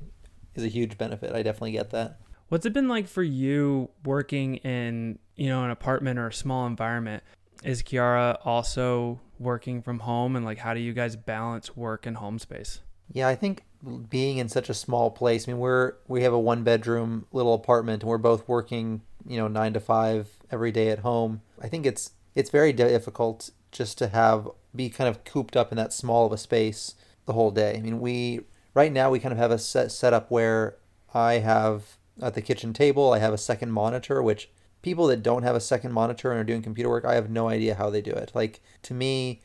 is 0.54 0.64
a 0.64 0.68
huge 0.68 0.98
benefit. 0.98 1.32
I 1.32 1.42
definitely 1.42 1.72
get 1.72 1.90
that. 1.90 2.18
What's 2.50 2.66
it 2.66 2.72
been 2.72 2.88
like 2.88 3.06
for 3.06 3.22
you 3.22 3.90
working 4.04 4.56
in, 4.56 5.20
you 5.36 5.48
know, 5.48 5.62
an 5.62 5.70
apartment 5.70 6.18
or 6.18 6.26
a 6.26 6.32
small 6.32 6.66
environment? 6.66 7.22
Is 7.62 7.80
Kiara 7.80 8.38
also 8.44 9.20
working 9.38 9.82
from 9.82 10.00
home 10.00 10.34
and 10.34 10.44
like 10.44 10.58
how 10.58 10.74
do 10.74 10.80
you 10.80 10.92
guys 10.92 11.14
balance 11.14 11.76
work 11.76 12.06
and 12.06 12.16
home 12.16 12.40
space? 12.40 12.80
Yeah, 13.12 13.28
I 13.28 13.36
think 13.36 13.62
being 14.08 14.38
in 14.38 14.48
such 14.48 14.68
a 14.68 14.74
small 14.74 15.12
place, 15.12 15.46
I 15.46 15.52
mean, 15.52 15.60
we're 15.60 15.94
we 16.08 16.24
have 16.24 16.32
a 16.32 16.40
one 16.40 16.64
bedroom 16.64 17.26
little 17.30 17.54
apartment 17.54 18.02
and 18.02 18.10
we're 18.10 18.18
both 18.18 18.48
working, 18.48 19.02
you 19.24 19.36
know, 19.36 19.46
9 19.46 19.74
to 19.74 19.80
5 19.80 20.28
every 20.50 20.72
day 20.72 20.88
at 20.88 20.98
home. 20.98 21.42
I 21.62 21.68
think 21.68 21.86
it's 21.86 22.14
it's 22.34 22.50
very 22.50 22.72
difficult 22.72 23.50
just 23.70 23.96
to 23.98 24.08
have 24.08 24.48
be 24.74 24.90
kind 24.90 25.08
of 25.08 25.22
cooped 25.22 25.56
up 25.56 25.70
in 25.70 25.76
that 25.76 25.92
small 25.92 26.26
of 26.26 26.32
a 26.32 26.36
space 26.36 26.96
the 27.26 27.32
whole 27.32 27.52
day. 27.52 27.76
I 27.76 27.80
mean, 27.80 28.00
we 28.00 28.40
right 28.74 28.92
now 28.92 29.08
we 29.08 29.20
kind 29.20 29.30
of 29.30 29.38
have 29.38 29.52
a 29.52 29.58
set 29.58 29.92
setup 29.92 30.32
where 30.32 30.78
I 31.14 31.34
have 31.34 31.96
at 32.22 32.34
the 32.34 32.42
kitchen 32.42 32.72
table, 32.72 33.12
I 33.12 33.18
have 33.18 33.32
a 33.32 33.38
second 33.38 33.72
monitor, 33.72 34.22
which 34.22 34.50
people 34.82 35.06
that 35.08 35.22
don't 35.22 35.42
have 35.42 35.56
a 35.56 35.60
second 35.60 35.92
monitor 35.92 36.30
and 36.30 36.40
are 36.40 36.44
doing 36.44 36.62
computer 36.62 36.88
work, 36.88 37.04
I 37.04 37.14
have 37.14 37.30
no 37.30 37.48
idea 37.48 37.74
how 37.74 37.90
they 37.90 38.00
do 38.00 38.12
it. 38.12 38.32
Like 38.34 38.60
to 38.82 38.94
me, 38.94 39.42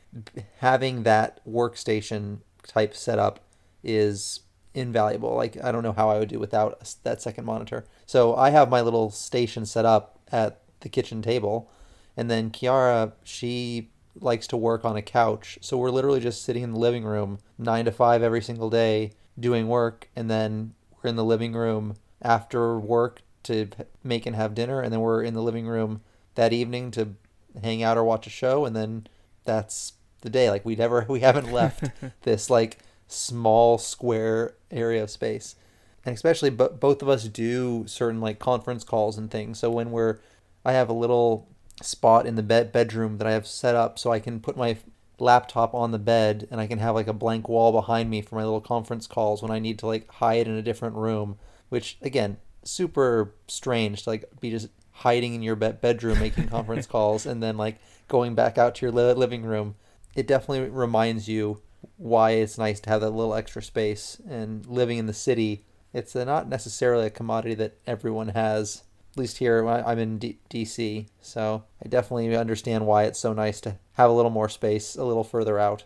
having 0.58 1.02
that 1.02 1.40
workstation 1.46 2.38
type 2.66 2.94
setup 2.94 3.40
is 3.82 4.40
invaluable. 4.74 5.34
Like 5.34 5.62
I 5.62 5.72
don't 5.72 5.82
know 5.82 5.92
how 5.92 6.08
I 6.10 6.18
would 6.18 6.28
do 6.28 6.38
without 6.38 6.94
that 7.02 7.22
second 7.22 7.44
monitor. 7.44 7.84
So 8.06 8.34
I 8.36 8.50
have 8.50 8.70
my 8.70 8.80
little 8.80 9.10
station 9.10 9.66
set 9.66 9.84
up 9.84 10.18
at 10.32 10.60
the 10.80 10.88
kitchen 10.88 11.22
table, 11.22 11.70
and 12.16 12.30
then 12.30 12.50
Kiara 12.50 13.12
she 13.24 13.90
likes 14.18 14.46
to 14.46 14.56
work 14.56 14.84
on 14.84 14.96
a 14.96 15.02
couch. 15.02 15.58
So 15.60 15.76
we're 15.76 15.90
literally 15.90 16.20
just 16.20 16.42
sitting 16.42 16.62
in 16.62 16.72
the 16.72 16.78
living 16.78 17.04
room 17.04 17.38
nine 17.58 17.84
to 17.84 17.92
five 17.92 18.22
every 18.22 18.42
single 18.42 18.70
day 18.70 19.12
doing 19.38 19.68
work, 19.68 20.08
and 20.16 20.30
then 20.30 20.74
we're 20.90 21.10
in 21.10 21.16
the 21.16 21.24
living 21.24 21.52
room 21.52 21.96
after 22.22 22.78
work 22.78 23.22
to 23.44 23.68
make 24.02 24.26
and 24.26 24.36
have 24.36 24.54
dinner, 24.54 24.80
and 24.80 24.92
then 24.92 25.00
we're 25.00 25.22
in 25.22 25.34
the 25.34 25.42
living 25.42 25.66
room 25.66 26.00
that 26.34 26.52
evening 26.52 26.90
to 26.92 27.14
hang 27.62 27.82
out 27.82 27.96
or 27.96 28.04
watch 28.04 28.26
a 28.26 28.30
show, 28.30 28.64
and 28.64 28.74
then 28.74 29.06
that's 29.44 29.94
the 30.22 30.30
day. 30.30 30.50
Like 30.50 30.64
we 30.64 30.76
never, 30.76 31.06
we 31.08 31.20
haven't 31.20 31.52
left 31.52 31.90
this 32.22 32.50
like 32.50 32.78
small 33.08 33.78
square 33.78 34.54
area 34.70 35.02
of 35.02 35.10
space, 35.10 35.56
and 36.04 36.14
especially, 36.14 36.50
but 36.50 36.80
both 36.80 37.02
of 37.02 37.08
us 37.08 37.24
do 37.24 37.86
certain 37.86 38.20
like 38.20 38.38
conference 38.38 38.84
calls 38.84 39.18
and 39.18 39.30
things. 39.30 39.58
So 39.58 39.70
when 39.70 39.90
we're, 39.90 40.18
I 40.64 40.72
have 40.72 40.88
a 40.88 40.94
little 40.94 41.48
spot 41.82 42.26
in 42.26 42.36
the 42.36 42.42
bed 42.42 42.72
bedroom 42.72 43.18
that 43.18 43.26
I 43.26 43.32
have 43.32 43.46
set 43.46 43.74
up 43.74 43.98
so 43.98 44.10
I 44.10 44.18
can 44.18 44.40
put 44.40 44.56
my 44.56 44.76
laptop 45.18 45.74
on 45.74 45.92
the 45.92 45.98
bed 45.98 46.46
and 46.50 46.60
I 46.60 46.66
can 46.66 46.78
have 46.78 46.94
like 46.94 47.06
a 47.06 47.12
blank 47.12 47.48
wall 47.48 47.72
behind 47.72 48.10
me 48.10 48.20
for 48.22 48.34
my 48.34 48.44
little 48.44 48.60
conference 48.60 49.06
calls 49.06 49.42
when 49.42 49.50
I 49.50 49.58
need 49.58 49.78
to 49.80 49.86
like 49.86 50.08
hide 50.08 50.46
in 50.46 50.54
a 50.54 50.62
different 50.62 50.96
room, 50.96 51.38
which 51.68 51.98
again 52.02 52.36
super 52.64 53.34
strange 53.46 54.02
to 54.02 54.10
like 54.10 54.24
be 54.40 54.50
just 54.50 54.68
hiding 54.90 55.34
in 55.34 55.42
your 55.42 55.56
be- 55.56 55.72
bedroom 55.72 56.18
making 56.18 56.48
conference 56.48 56.86
calls 56.94 57.26
and 57.26 57.42
then 57.42 57.56
like 57.56 57.78
going 58.08 58.34
back 58.34 58.58
out 58.58 58.74
to 58.74 58.86
your 58.86 58.92
li- 58.92 59.12
living 59.12 59.44
room. 59.44 59.74
It 60.14 60.26
definitely 60.26 60.70
reminds 60.70 61.28
you 61.28 61.60
why 61.98 62.32
it's 62.32 62.58
nice 62.58 62.80
to 62.80 62.90
have 62.90 63.02
that 63.02 63.10
little 63.10 63.34
extra 63.34 63.62
space. 63.62 64.20
And 64.28 64.66
living 64.66 64.98
in 64.98 65.06
the 65.06 65.12
city 65.12 65.64
it's 65.92 66.14
not 66.14 66.48
necessarily 66.48 67.06
a 67.06 67.10
commodity 67.10 67.54
that 67.54 67.78
everyone 67.86 68.28
has 68.28 68.82
at 69.12 69.18
least 69.18 69.38
here 69.38 69.66
i'm 69.66 69.98
in 69.98 70.18
D- 70.18 70.38
dc 70.50 71.06
so 71.22 71.64
i 71.82 71.88
definitely 71.88 72.36
understand 72.36 72.86
why 72.86 73.04
it's 73.04 73.18
so 73.18 73.32
nice 73.32 73.62
to 73.62 73.78
have 73.96 74.10
a 74.10 74.12
little 74.12 74.30
more 74.30 74.48
space 74.48 74.94
a 74.96 75.04
little 75.04 75.24
further 75.24 75.58
out. 75.58 75.84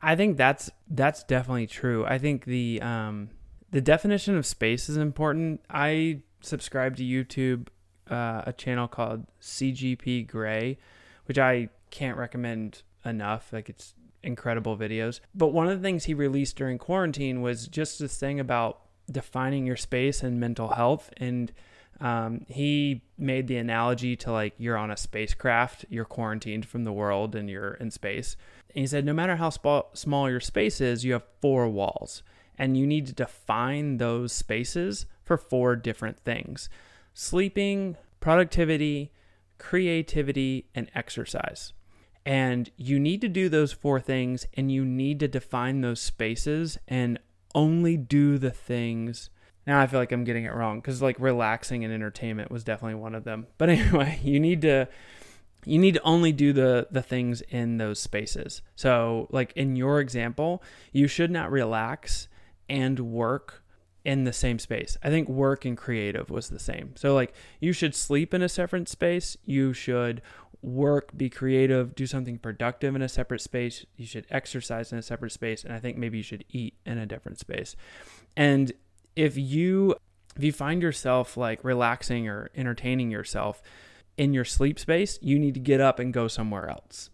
I 0.00 0.14
think 0.14 0.36
that's 0.36 0.70
that's 0.88 1.24
definitely 1.24 1.66
true. 1.66 2.04
I 2.04 2.18
think 2.18 2.44
the 2.44 2.80
um 2.82 3.30
the 3.72 3.80
definition 3.80 4.36
of 4.36 4.46
space 4.46 4.88
is 4.88 4.98
important. 4.98 5.62
I 5.68 6.20
subscribe 6.42 6.96
to 6.96 7.02
YouTube, 7.02 7.68
uh, 8.08 8.42
a 8.46 8.52
channel 8.52 8.86
called 8.86 9.26
CGP 9.40 10.28
Grey, 10.28 10.78
which 11.24 11.38
I 11.38 11.70
can't 11.90 12.18
recommend 12.18 12.82
enough. 13.04 13.52
Like 13.52 13.70
it's 13.70 13.94
incredible 14.22 14.76
videos. 14.76 15.20
But 15.34 15.48
one 15.48 15.68
of 15.68 15.78
the 15.78 15.82
things 15.82 16.04
he 16.04 16.14
released 16.14 16.56
during 16.56 16.78
quarantine 16.78 17.40
was 17.40 17.66
just 17.66 17.98
this 17.98 18.18
thing 18.18 18.38
about 18.38 18.80
defining 19.10 19.66
your 19.66 19.76
space 19.76 20.22
and 20.22 20.38
mental 20.38 20.68
health. 20.68 21.10
And 21.16 21.50
um, 21.98 22.44
he 22.48 23.02
made 23.16 23.48
the 23.48 23.56
analogy 23.56 24.16
to 24.16 24.32
like 24.32 24.52
you're 24.58 24.76
on 24.76 24.90
a 24.90 24.96
spacecraft, 24.98 25.86
you're 25.88 26.04
quarantined 26.04 26.66
from 26.66 26.84
the 26.84 26.92
world, 26.92 27.34
and 27.34 27.48
you're 27.48 27.74
in 27.74 27.90
space. 27.90 28.36
And 28.74 28.82
he 28.82 28.86
said, 28.86 29.06
no 29.06 29.14
matter 29.14 29.36
how 29.36 29.48
sp- 29.48 29.94
small 29.94 30.28
your 30.28 30.40
space 30.40 30.80
is, 30.82 31.06
you 31.06 31.14
have 31.14 31.24
four 31.40 31.68
walls 31.68 32.22
and 32.62 32.76
you 32.76 32.86
need 32.86 33.06
to 33.08 33.12
define 33.12 33.96
those 33.96 34.32
spaces 34.32 35.06
for 35.24 35.36
four 35.36 35.74
different 35.74 36.20
things 36.20 36.70
sleeping, 37.12 37.96
productivity, 38.20 39.12
creativity, 39.58 40.68
and 40.72 40.88
exercise. 40.94 41.72
And 42.24 42.70
you 42.76 43.00
need 43.00 43.20
to 43.22 43.28
do 43.28 43.48
those 43.48 43.72
four 43.72 43.98
things 43.98 44.46
and 44.54 44.70
you 44.70 44.84
need 44.84 45.18
to 45.20 45.28
define 45.28 45.80
those 45.80 46.00
spaces 46.00 46.78
and 46.86 47.18
only 47.52 47.96
do 47.96 48.38
the 48.38 48.52
things. 48.52 49.28
Now 49.66 49.80
I 49.80 49.88
feel 49.88 49.98
like 49.98 50.12
I'm 50.12 50.22
getting 50.22 50.44
it 50.44 50.54
wrong 50.54 50.78
because 50.78 51.02
like 51.02 51.16
relaxing 51.18 51.82
and 51.82 51.92
entertainment 51.92 52.52
was 52.52 52.62
definitely 52.62 52.94
one 52.94 53.16
of 53.16 53.24
them. 53.24 53.48
But 53.58 53.70
anyway, 53.70 54.20
you 54.22 54.38
need 54.38 54.62
to 54.62 54.86
you 55.64 55.80
need 55.80 55.94
to 55.94 56.02
only 56.02 56.30
do 56.30 56.52
the 56.52 56.86
the 56.92 57.02
things 57.02 57.40
in 57.40 57.78
those 57.78 57.98
spaces. 57.98 58.62
So 58.76 59.26
like 59.32 59.52
in 59.56 59.74
your 59.74 59.98
example, 59.98 60.62
you 60.92 61.08
should 61.08 61.32
not 61.32 61.50
relax 61.50 62.28
and 62.68 62.98
work 63.00 63.62
in 64.04 64.24
the 64.24 64.32
same 64.32 64.58
space. 64.58 64.96
I 65.02 65.10
think 65.10 65.28
work 65.28 65.64
and 65.64 65.76
creative 65.76 66.30
was 66.30 66.48
the 66.48 66.58
same. 66.58 66.94
So 66.96 67.14
like 67.14 67.34
you 67.60 67.72
should 67.72 67.94
sleep 67.94 68.34
in 68.34 68.42
a 68.42 68.48
separate 68.48 68.88
space, 68.88 69.36
you 69.44 69.72
should 69.72 70.22
work, 70.60 71.16
be 71.16 71.28
creative, 71.28 71.94
do 71.94 72.06
something 72.06 72.38
productive 72.38 72.94
in 72.94 73.02
a 73.02 73.08
separate 73.08 73.40
space, 73.40 73.84
you 73.96 74.06
should 74.06 74.26
exercise 74.30 74.92
in 74.92 74.98
a 74.98 75.02
separate 75.02 75.32
space, 75.32 75.64
and 75.64 75.72
I 75.72 75.78
think 75.78 75.96
maybe 75.96 76.18
you 76.18 76.22
should 76.22 76.44
eat 76.50 76.74
in 76.86 76.98
a 76.98 77.06
different 77.06 77.38
space. 77.38 77.76
And 78.36 78.72
if 79.14 79.36
you 79.36 79.96
if 80.36 80.42
you 80.42 80.52
find 80.52 80.80
yourself 80.80 81.36
like 81.36 81.62
relaxing 81.62 82.26
or 82.26 82.50
entertaining 82.54 83.10
yourself 83.10 83.62
in 84.16 84.32
your 84.32 84.44
sleep 84.44 84.78
space, 84.78 85.18
you 85.20 85.38
need 85.38 85.54
to 85.54 85.60
get 85.60 85.80
up 85.80 85.98
and 85.98 86.12
go 86.12 86.26
somewhere 86.26 86.68
else. 86.68 87.10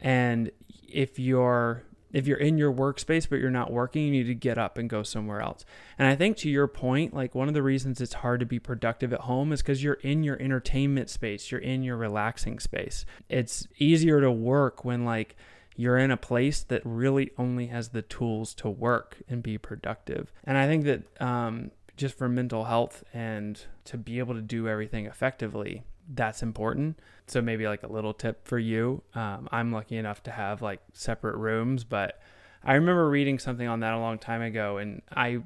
And 0.00 0.50
if 0.86 1.18
you're 1.18 1.84
if 2.14 2.26
you're 2.26 2.38
in 2.38 2.56
your 2.56 2.72
workspace 2.72 3.28
but 3.28 3.40
you're 3.40 3.50
not 3.50 3.72
working, 3.72 4.04
you 4.04 4.10
need 4.10 4.26
to 4.28 4.34
get 4.34 4.56
up 4.56 4.78
and 4.78 4.88
go 4.88 5.02
somewhere 5.02 5.40
else. 5.40 5.64
And 5.98 6.08
I 6.08 6.14
think 6.14 6.36
to 6.38 6.48
your 6.48 6.68
point, 6.68 7.12
like 7.12 7.34
one 7.34 7.48
of 7.48 7.54
the 7.54 7.62
reasons 7.62 8.00
it's 8.00 8.14
hard 8.14 8.40
to 8.40 8.46
be 8.46 8.58
productive 8.58 9.12
at 9.12 9.20
home 9.20 9.52
is 9.52 9.60
because 9.60 9.82
you're 9.82 9.94
in 9.94 10.22
your 10.22 10.40
entertainment 10.40 11.10
space, 11.10 11.50
you're 11.50 11.60
in 11.60 11.82
your 11.82 11.96
relaxing 11.96 12.58
space. 12.58 13.04
It's 13.28 13.66
easier 13.78 14.20
to 14.20 14.30
work 14.30 14.84
when 14.84 15.04
like 15.04 15.36
you're 15.76 15.98
in 15.98 16.10
a 16.10 16.16
place 16.16 16.62
that 16.62 16.82
really 16.84 17.32
only 17.36 17.66
has 17.66 17.88
the 17.88 18.02
tools 18.02 18.54
to 18.54 18.70
work 18.70 19.16
and 19.28 19.42
be 19.42 19.58
productive. 19.58 20.32
And 20.44 20.56
I 20.56 20.66
think 20.66 20.84
that 20.84 21.20
um, 21.20 21.72
just 21.96 22.16
for 22.16 22.28
mental 22.28 22.64
health 22.64 23.02
and 23.12 23.60
to 23.86 23.98
be 23.98 24.18
able 24.18 24.34
to 24.34 24.40
do 24.40 24.68
everything 24.68 25.06
effectively, 25.06 25.82
that's 26.12 26.42
important. 26.42 26.98
So 27.26 27.40
maybe 27.40 27.66
like 27.66 27.82
a 27.82 27.92
little 27.92 28.14
tip 28.14 28.46
for 28.46 28.58
you. 28.58 29.02
Um, 29.14 29.48
I'm 29.50 29.72
lucky 29.72 29.96
enough 29.96 30.22
to 30.24 30.30
have 30.30 30.62
like 30.62 30.80
separate 30.92 31.36
rooms, 31.36 31.84
but 31.84 32.20
I 32.62 32.74
remember 32.74 33.08
reading 33.08 33.38
something 33.38 33.66
on 33.68 33.80
that 33.80 33.94
a 33.94 33.98
long 33.98 34.18
time 34.18 34.42
ago, 34.42 34.78
and 34.78 35.02
I 35.14 35.40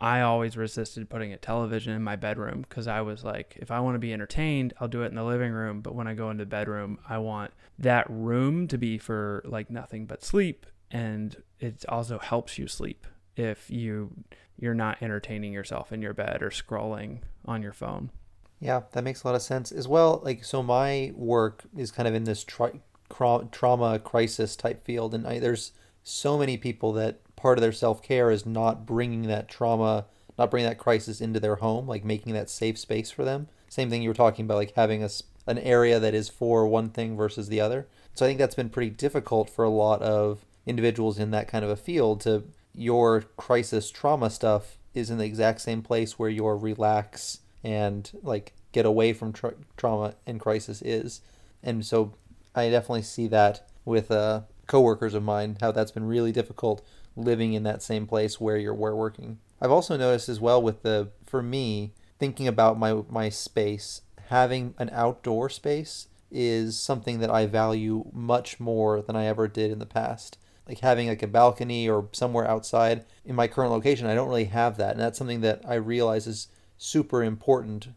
I 0.00 0.20
always 0.20 0.56
resisted 0.56 1.08
putting 1.08 1.32
a 1.32 1.38
television 1.38 1.94
in 1.94 2.02
my 2.02 2.16
bedroom 2.16 2.66
because 2.68 2.88
I 2.88 3.00
was 3.00 3.24
like, 3.24 3.56
if 3.58 3.70
I 3.70 3.80
want 3.80 3.94
to 3.94 4.00
be 4.00 4.12
entertained, 4.12 4.74
I'll 4.80 4.88
do 4.88 5.02
it 5.02 5.06
in 5.06 5.14
the 5.14 5.24
living 5.24 5.52
room. 5.52 5.80
But 5.80 5.94
when 5.94 6.08
I 6.08 6.14
go 6.14 6.30
into 6.30 6.44
the 6.44 6.50
bedroom, 6.50 6.98
I 7.08 7.18
want 7.18 7.52
that 7.78 8.06
room 8.10 8.68
to 8.68 8.76
be 8.76 8.98
for 8.98 9.42
like 9.46 9.70
nothing 9.70 10.06
but 10.06 10.24
sleep, 10.24 10.66
and 10.90 11.36
it 11.60 11.84
also 11.88 12.18
helps 12.18 12.58
you 12.58 12.66
sleep 12.66 13.06
if 13.36 13.70
you 13.70 14.10
you're 14.58 14.74
not 14.74 15.02
entertaining 15.02 15.52
yourself 15.52 15.92
in 15.92 16.00
your 16.02 16.14
bed 16.14 16.42
or 16.42 16.50
scrolling 16.50 17.20
on 17.44 17.62
your 17.62 17.72
phone. 17.72 18.10
Yeah, 18.60 18.82
that 18.92 19.04
makes 19.04 19.22
a 19.22 19.26
lot 19.26 19.36
of 19.36 19.42
sense 19.42 19.72
as 19.72 19.86
well. 19.86 20.20
Like, 20.24 20.44
so 20.44 20.62
my 20.62 21.12
work 21.14 21.64
is 21.76 21.90
kind 21.90 22.08
of 22.08 22.14
in 22.14 22.24
this 22.24 22.44
tri- 22.44 22.80
trauma 23.08 23.98
crisis 23.98 24.56
type 24.56 24.84
field, 24.84 25.14
and 25.14 25.26
I, 25.26 25.38
there's 25.38 25.72
so 26.02 26.38
many 26.38 26.56
people 26.56 26.92
that 26.94 27.20
part 27.36 27.58
of 27.58 27.62
their 27.62 27.72
self 27.72 28.02
care 28.02 28.30
is 28.30 28.46
not 28.46 28.86
bringing 28.86 29.22
that 29.22 29.48
trauma, 29.48 30.06
not 30.38 30.50
bringing 30.50 30.68
that 30.68 30.78
crisis 30.78 31.20
into 31.20 31.40
their 31.40 31.56
home, 31.56 31.86
like 31.86 32.04
making 32.04 32.32
that 32.34 32.50
safe 32.50 32.78
space 32.78 33.10
for 33.10 33.24
them. 33.24 33.48
Same 33.68 33.90
thing 33.90 34.02
you 34.02 34.08
were 34.08 34.14
talking 34.14 34.44
about, 34.44 34.56
like 34.56 34.74
having 34.76 35.02
a, 35.02 35.10
an 35.46 35.58
area 35.58 35.98
that 35.98 36.14
is 36.14 36.28
for 36.28 36.66
one 36.66 36.90
thing 36.90 37.16
versus 37.16 37.48
the 37.48 37.60
other. 37.60 37.88
So 38.14 38.24
I 38.24 38.28
think 38.28 38.38
that's 38.38 38.54
been 38.54 38.70
pretty 38.70 38.90
difficult 38.90 39.50
for 39.50 39.64
a 39.64 39.70
lot 39.70 40.00
of 40.00 40.44
individuals 40.66 41.18
in 41.18 41.32
that 41.32 41.48
kind 41.48 41.64
of 41.64 41.70
a 41.70 41.76
field 41.76 42.20
to 42.22 42.44
your 42.74 43.22
crisis 43.36 43.90
trauma 43.90 44.30
stuff 44.30 44.78
is 44.94 45.10
in 45.10 45.18
the 45.18 45.24
exact 45.24 45.60
same 45.60 45.82
place 45.82 46.18
where 46.18 46.30
your 46.30 46.56
relax 46.56 47.40
and 47.64 48.12
like 48.22 48.52
get 48.72 48.86
away 48.86 49.12
from 49.12 49.32
tra- 49.32 49.54
trauma 49.76 50.14
and 50.26 50.38
crisis 50.38 50.82
is. 50.82 51.22
And 51.62 51.84
so 51.84 52.12
I 52.54 52.68
definitely 52.70 53.02
see 53.02 53.26
that 53.28 53.66
with 53.84 54.10
uh, 54.10 54.42
coworkers 54.66 55.14
of 55.14 55.22
mine, 55.22 55.56
how 55.60 55.72
that's 55.72 55.90
been 55.90 56.06
really 56.06 56.30
difficult 56.30 56.84
living 57.16 57.54
in 57.54 57.62
that 57.62 57.82
same 57.82 58.06
place 58.06 58.40
where 58.40 58.56
you're 58.56 58.74
where 58.74 58.94
working. 58.94 59.38
I've 59.60 59.70
also 59.70 59.96
noticed 59.96 60.28
as 60.28 60.40
well 60.40 60.60
with 60.60 60.82
the 60.82 61.08
for 61.26 61.42
me 61.42 61.92
thinking 62.18 62.46
about 62.46 62.78
my 62.78 63.02
my 63.08 63.28
space, 63.28 64.02
having 64.28 64.74
an 64.78 64.90
outdoor 64.92 65.48
space 65.48 66.08
is 66.30 66.78
something 66.78 67.20
that 67.20 67.30
I 67.30 67.46
value 67.46 68.04
much 68.12 68.58
more 68.58 69.00
than 69.00 69.14
I 69.16 69.26
ever 69.26 69.46
did 69.46 69.70
in 69.70 69.78
the 69.78 69.86
past. 69.86 70.36
Like 70.66 70.80
having 70.80 71.08
like 71.08 71.22
a 71.22 71.28
balcony 71.28 71.88
or 71.88 72.08
somewhere 72.12 72.48
outside 72.48 73.04
in 73.24 73.36
my 73.36 73.46
current 73.46 73.70
location, 73.70 74.06
I 74.06 74.14
don't 74.14 74.28
really 74.28 74.46
have 74.46 74.76
that, 74.78 74.92
and 74.92 75.00
that's 75.00 75.18
something 75.18 75.42
that 75.42 75.62
I 75.66 75.74
realize 75.74 76.26
is 76.26 76.48
super 76.84 77.24
important 77.24 77.88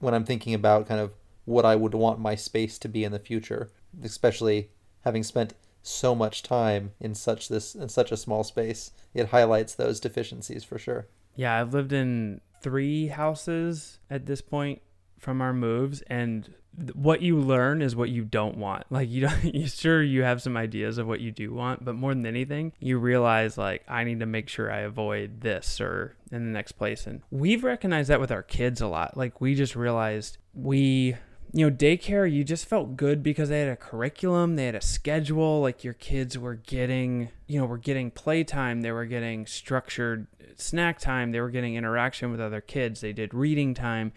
when 0.00 0.14
I'm 0.14 0.24
thinking 0.24 0.52
about 0.52 0.88
kind 0.88 1.00
of 1.00 1.12
what 1.44 1.64
I 1.64 1.76
would 1.76 1.94
want 1.94 2.18
my 2.18 2.34
space 2.34 2.78
to 2.80 2.88
be 2.88 3.04
in 3.04 3.12
the 3.12 3.18
future, 3.18 3.70
especially 4.02 4.70
having 5.04 5.22
spent 5.22 5.54
so 5.82 6.14
much 6.14 6.42
time 6.42 6.92
in 7.00 7.14
such 7.14 7.48
this 7.48 7.74
in 7.74 7.88
such 7.88 8.12
a 8.12 8.16
small 8.16 8.44
space. 8.44 8.90
It 9.14 9.28
highlights 9.28 9.74
those 9.74 10.00
deficiencies 10.00 10.64
for 10.64 10.78
sure. 10.78 11.06
Yeah, 11.36 11.60
I've 11.60 11.72
lived 11.72 11.92
in 11.92 12.40
three 12.62 13.08
houses 13.08 13.98
at 14.10 14.26
this 14.26 14.40
point 14.40 14.82
from 15.22 15.40
our 15.40 15.52
moves 15.52 16.02
and 16.08 16.52
what 16.94 17.22
you 17.22 17.38
learn 17.38 17.80
is 17.80 17.94
what 17.94 18.08
you 18.08 18.24
don't 18.24 18.56
want. 18.56 18.84
Like 18.90 19.08
you 19.08 19.20
don't 19.22 19.44
you 19.54 19.68
sure 19.68 20.02
you 20.02 20.22
have 20.24 20.42
some 20.42 20.56
ideas 20.56 20.98
of 20.98 21.06
what 21.06 21.20
you 21.20 21.30
do 21.30 21.54
want, 21.54 21.84
but 21.84 21.94
more 21.94 22.12
than 22.12 22.26
anything, 22.26 22.72
you 22.80 22.98
realize 22.98 23.56
like 23.56 23.84
I 23.88 24.04
need 24.04 24.20
to 24.20 24.26
make 24.26 24.48
sure 24.48 24.70
I 24.70 24.80
avoid 24.80 25.42
this 25.42 25.80
or 25.80 26.16
in 26.32 26.44
the 26.44 26.50
next 26.50 26.72
place. 26.72 27.06
And 27.06 27.22
we've 27.30 27.62
recognized 27.62 28.10
that 28.10 28.20
with 28.20 28.32
our 28.32 28.42
kids 28.42 28.80
a 28.80 28.88
lot. 28.88 29.16
Like 29.16 29.40
we 29.40 29.54
just 29.54 29.76
realized 29.76 30.38
we 30.54 31.16
you 31.54 31.68
know, 31.68 31.76
daycare, 31.76 32.30
you 32.30 32.44
just 32.44 32.64
felt 32.64 32.96
good 32.96 33.22
because 33.22 33.50
they 33.50 33.60
had 33.60 33.68
a 33.68 33.76
curriculum, 33.76 34.56
they 34.56 34.64
had 34.64 34.74
a 34.74 34.80
schedule. 34.80 35.60
Like 35.60 35.84
your 35.84 35.92
kids 35.92 36.38
were 36.38 36.54
getting, 36.54 37.28
you 37.46 37.60
know, 37.60 37.66
were 37.66 37.76
getting 37.76 38.10
playtime, 38.10 38.80
they 38.80 38.90
were 38.90 39.04
getting 39.04 39.46
structured 39.46 40.26
snack 40.56 40.98
time, 40.98 41.30
they 41.30 41.40
were 41.40 41.50
getting 41.50 41.74
interaction 41.74 42.30
with 42.30 42.40
other 42.40 42.62
kids, 42.62 43.02
they 43.02 43.12
did 43.12 43.34
reading 43.34 43.74
time 43.74 44.12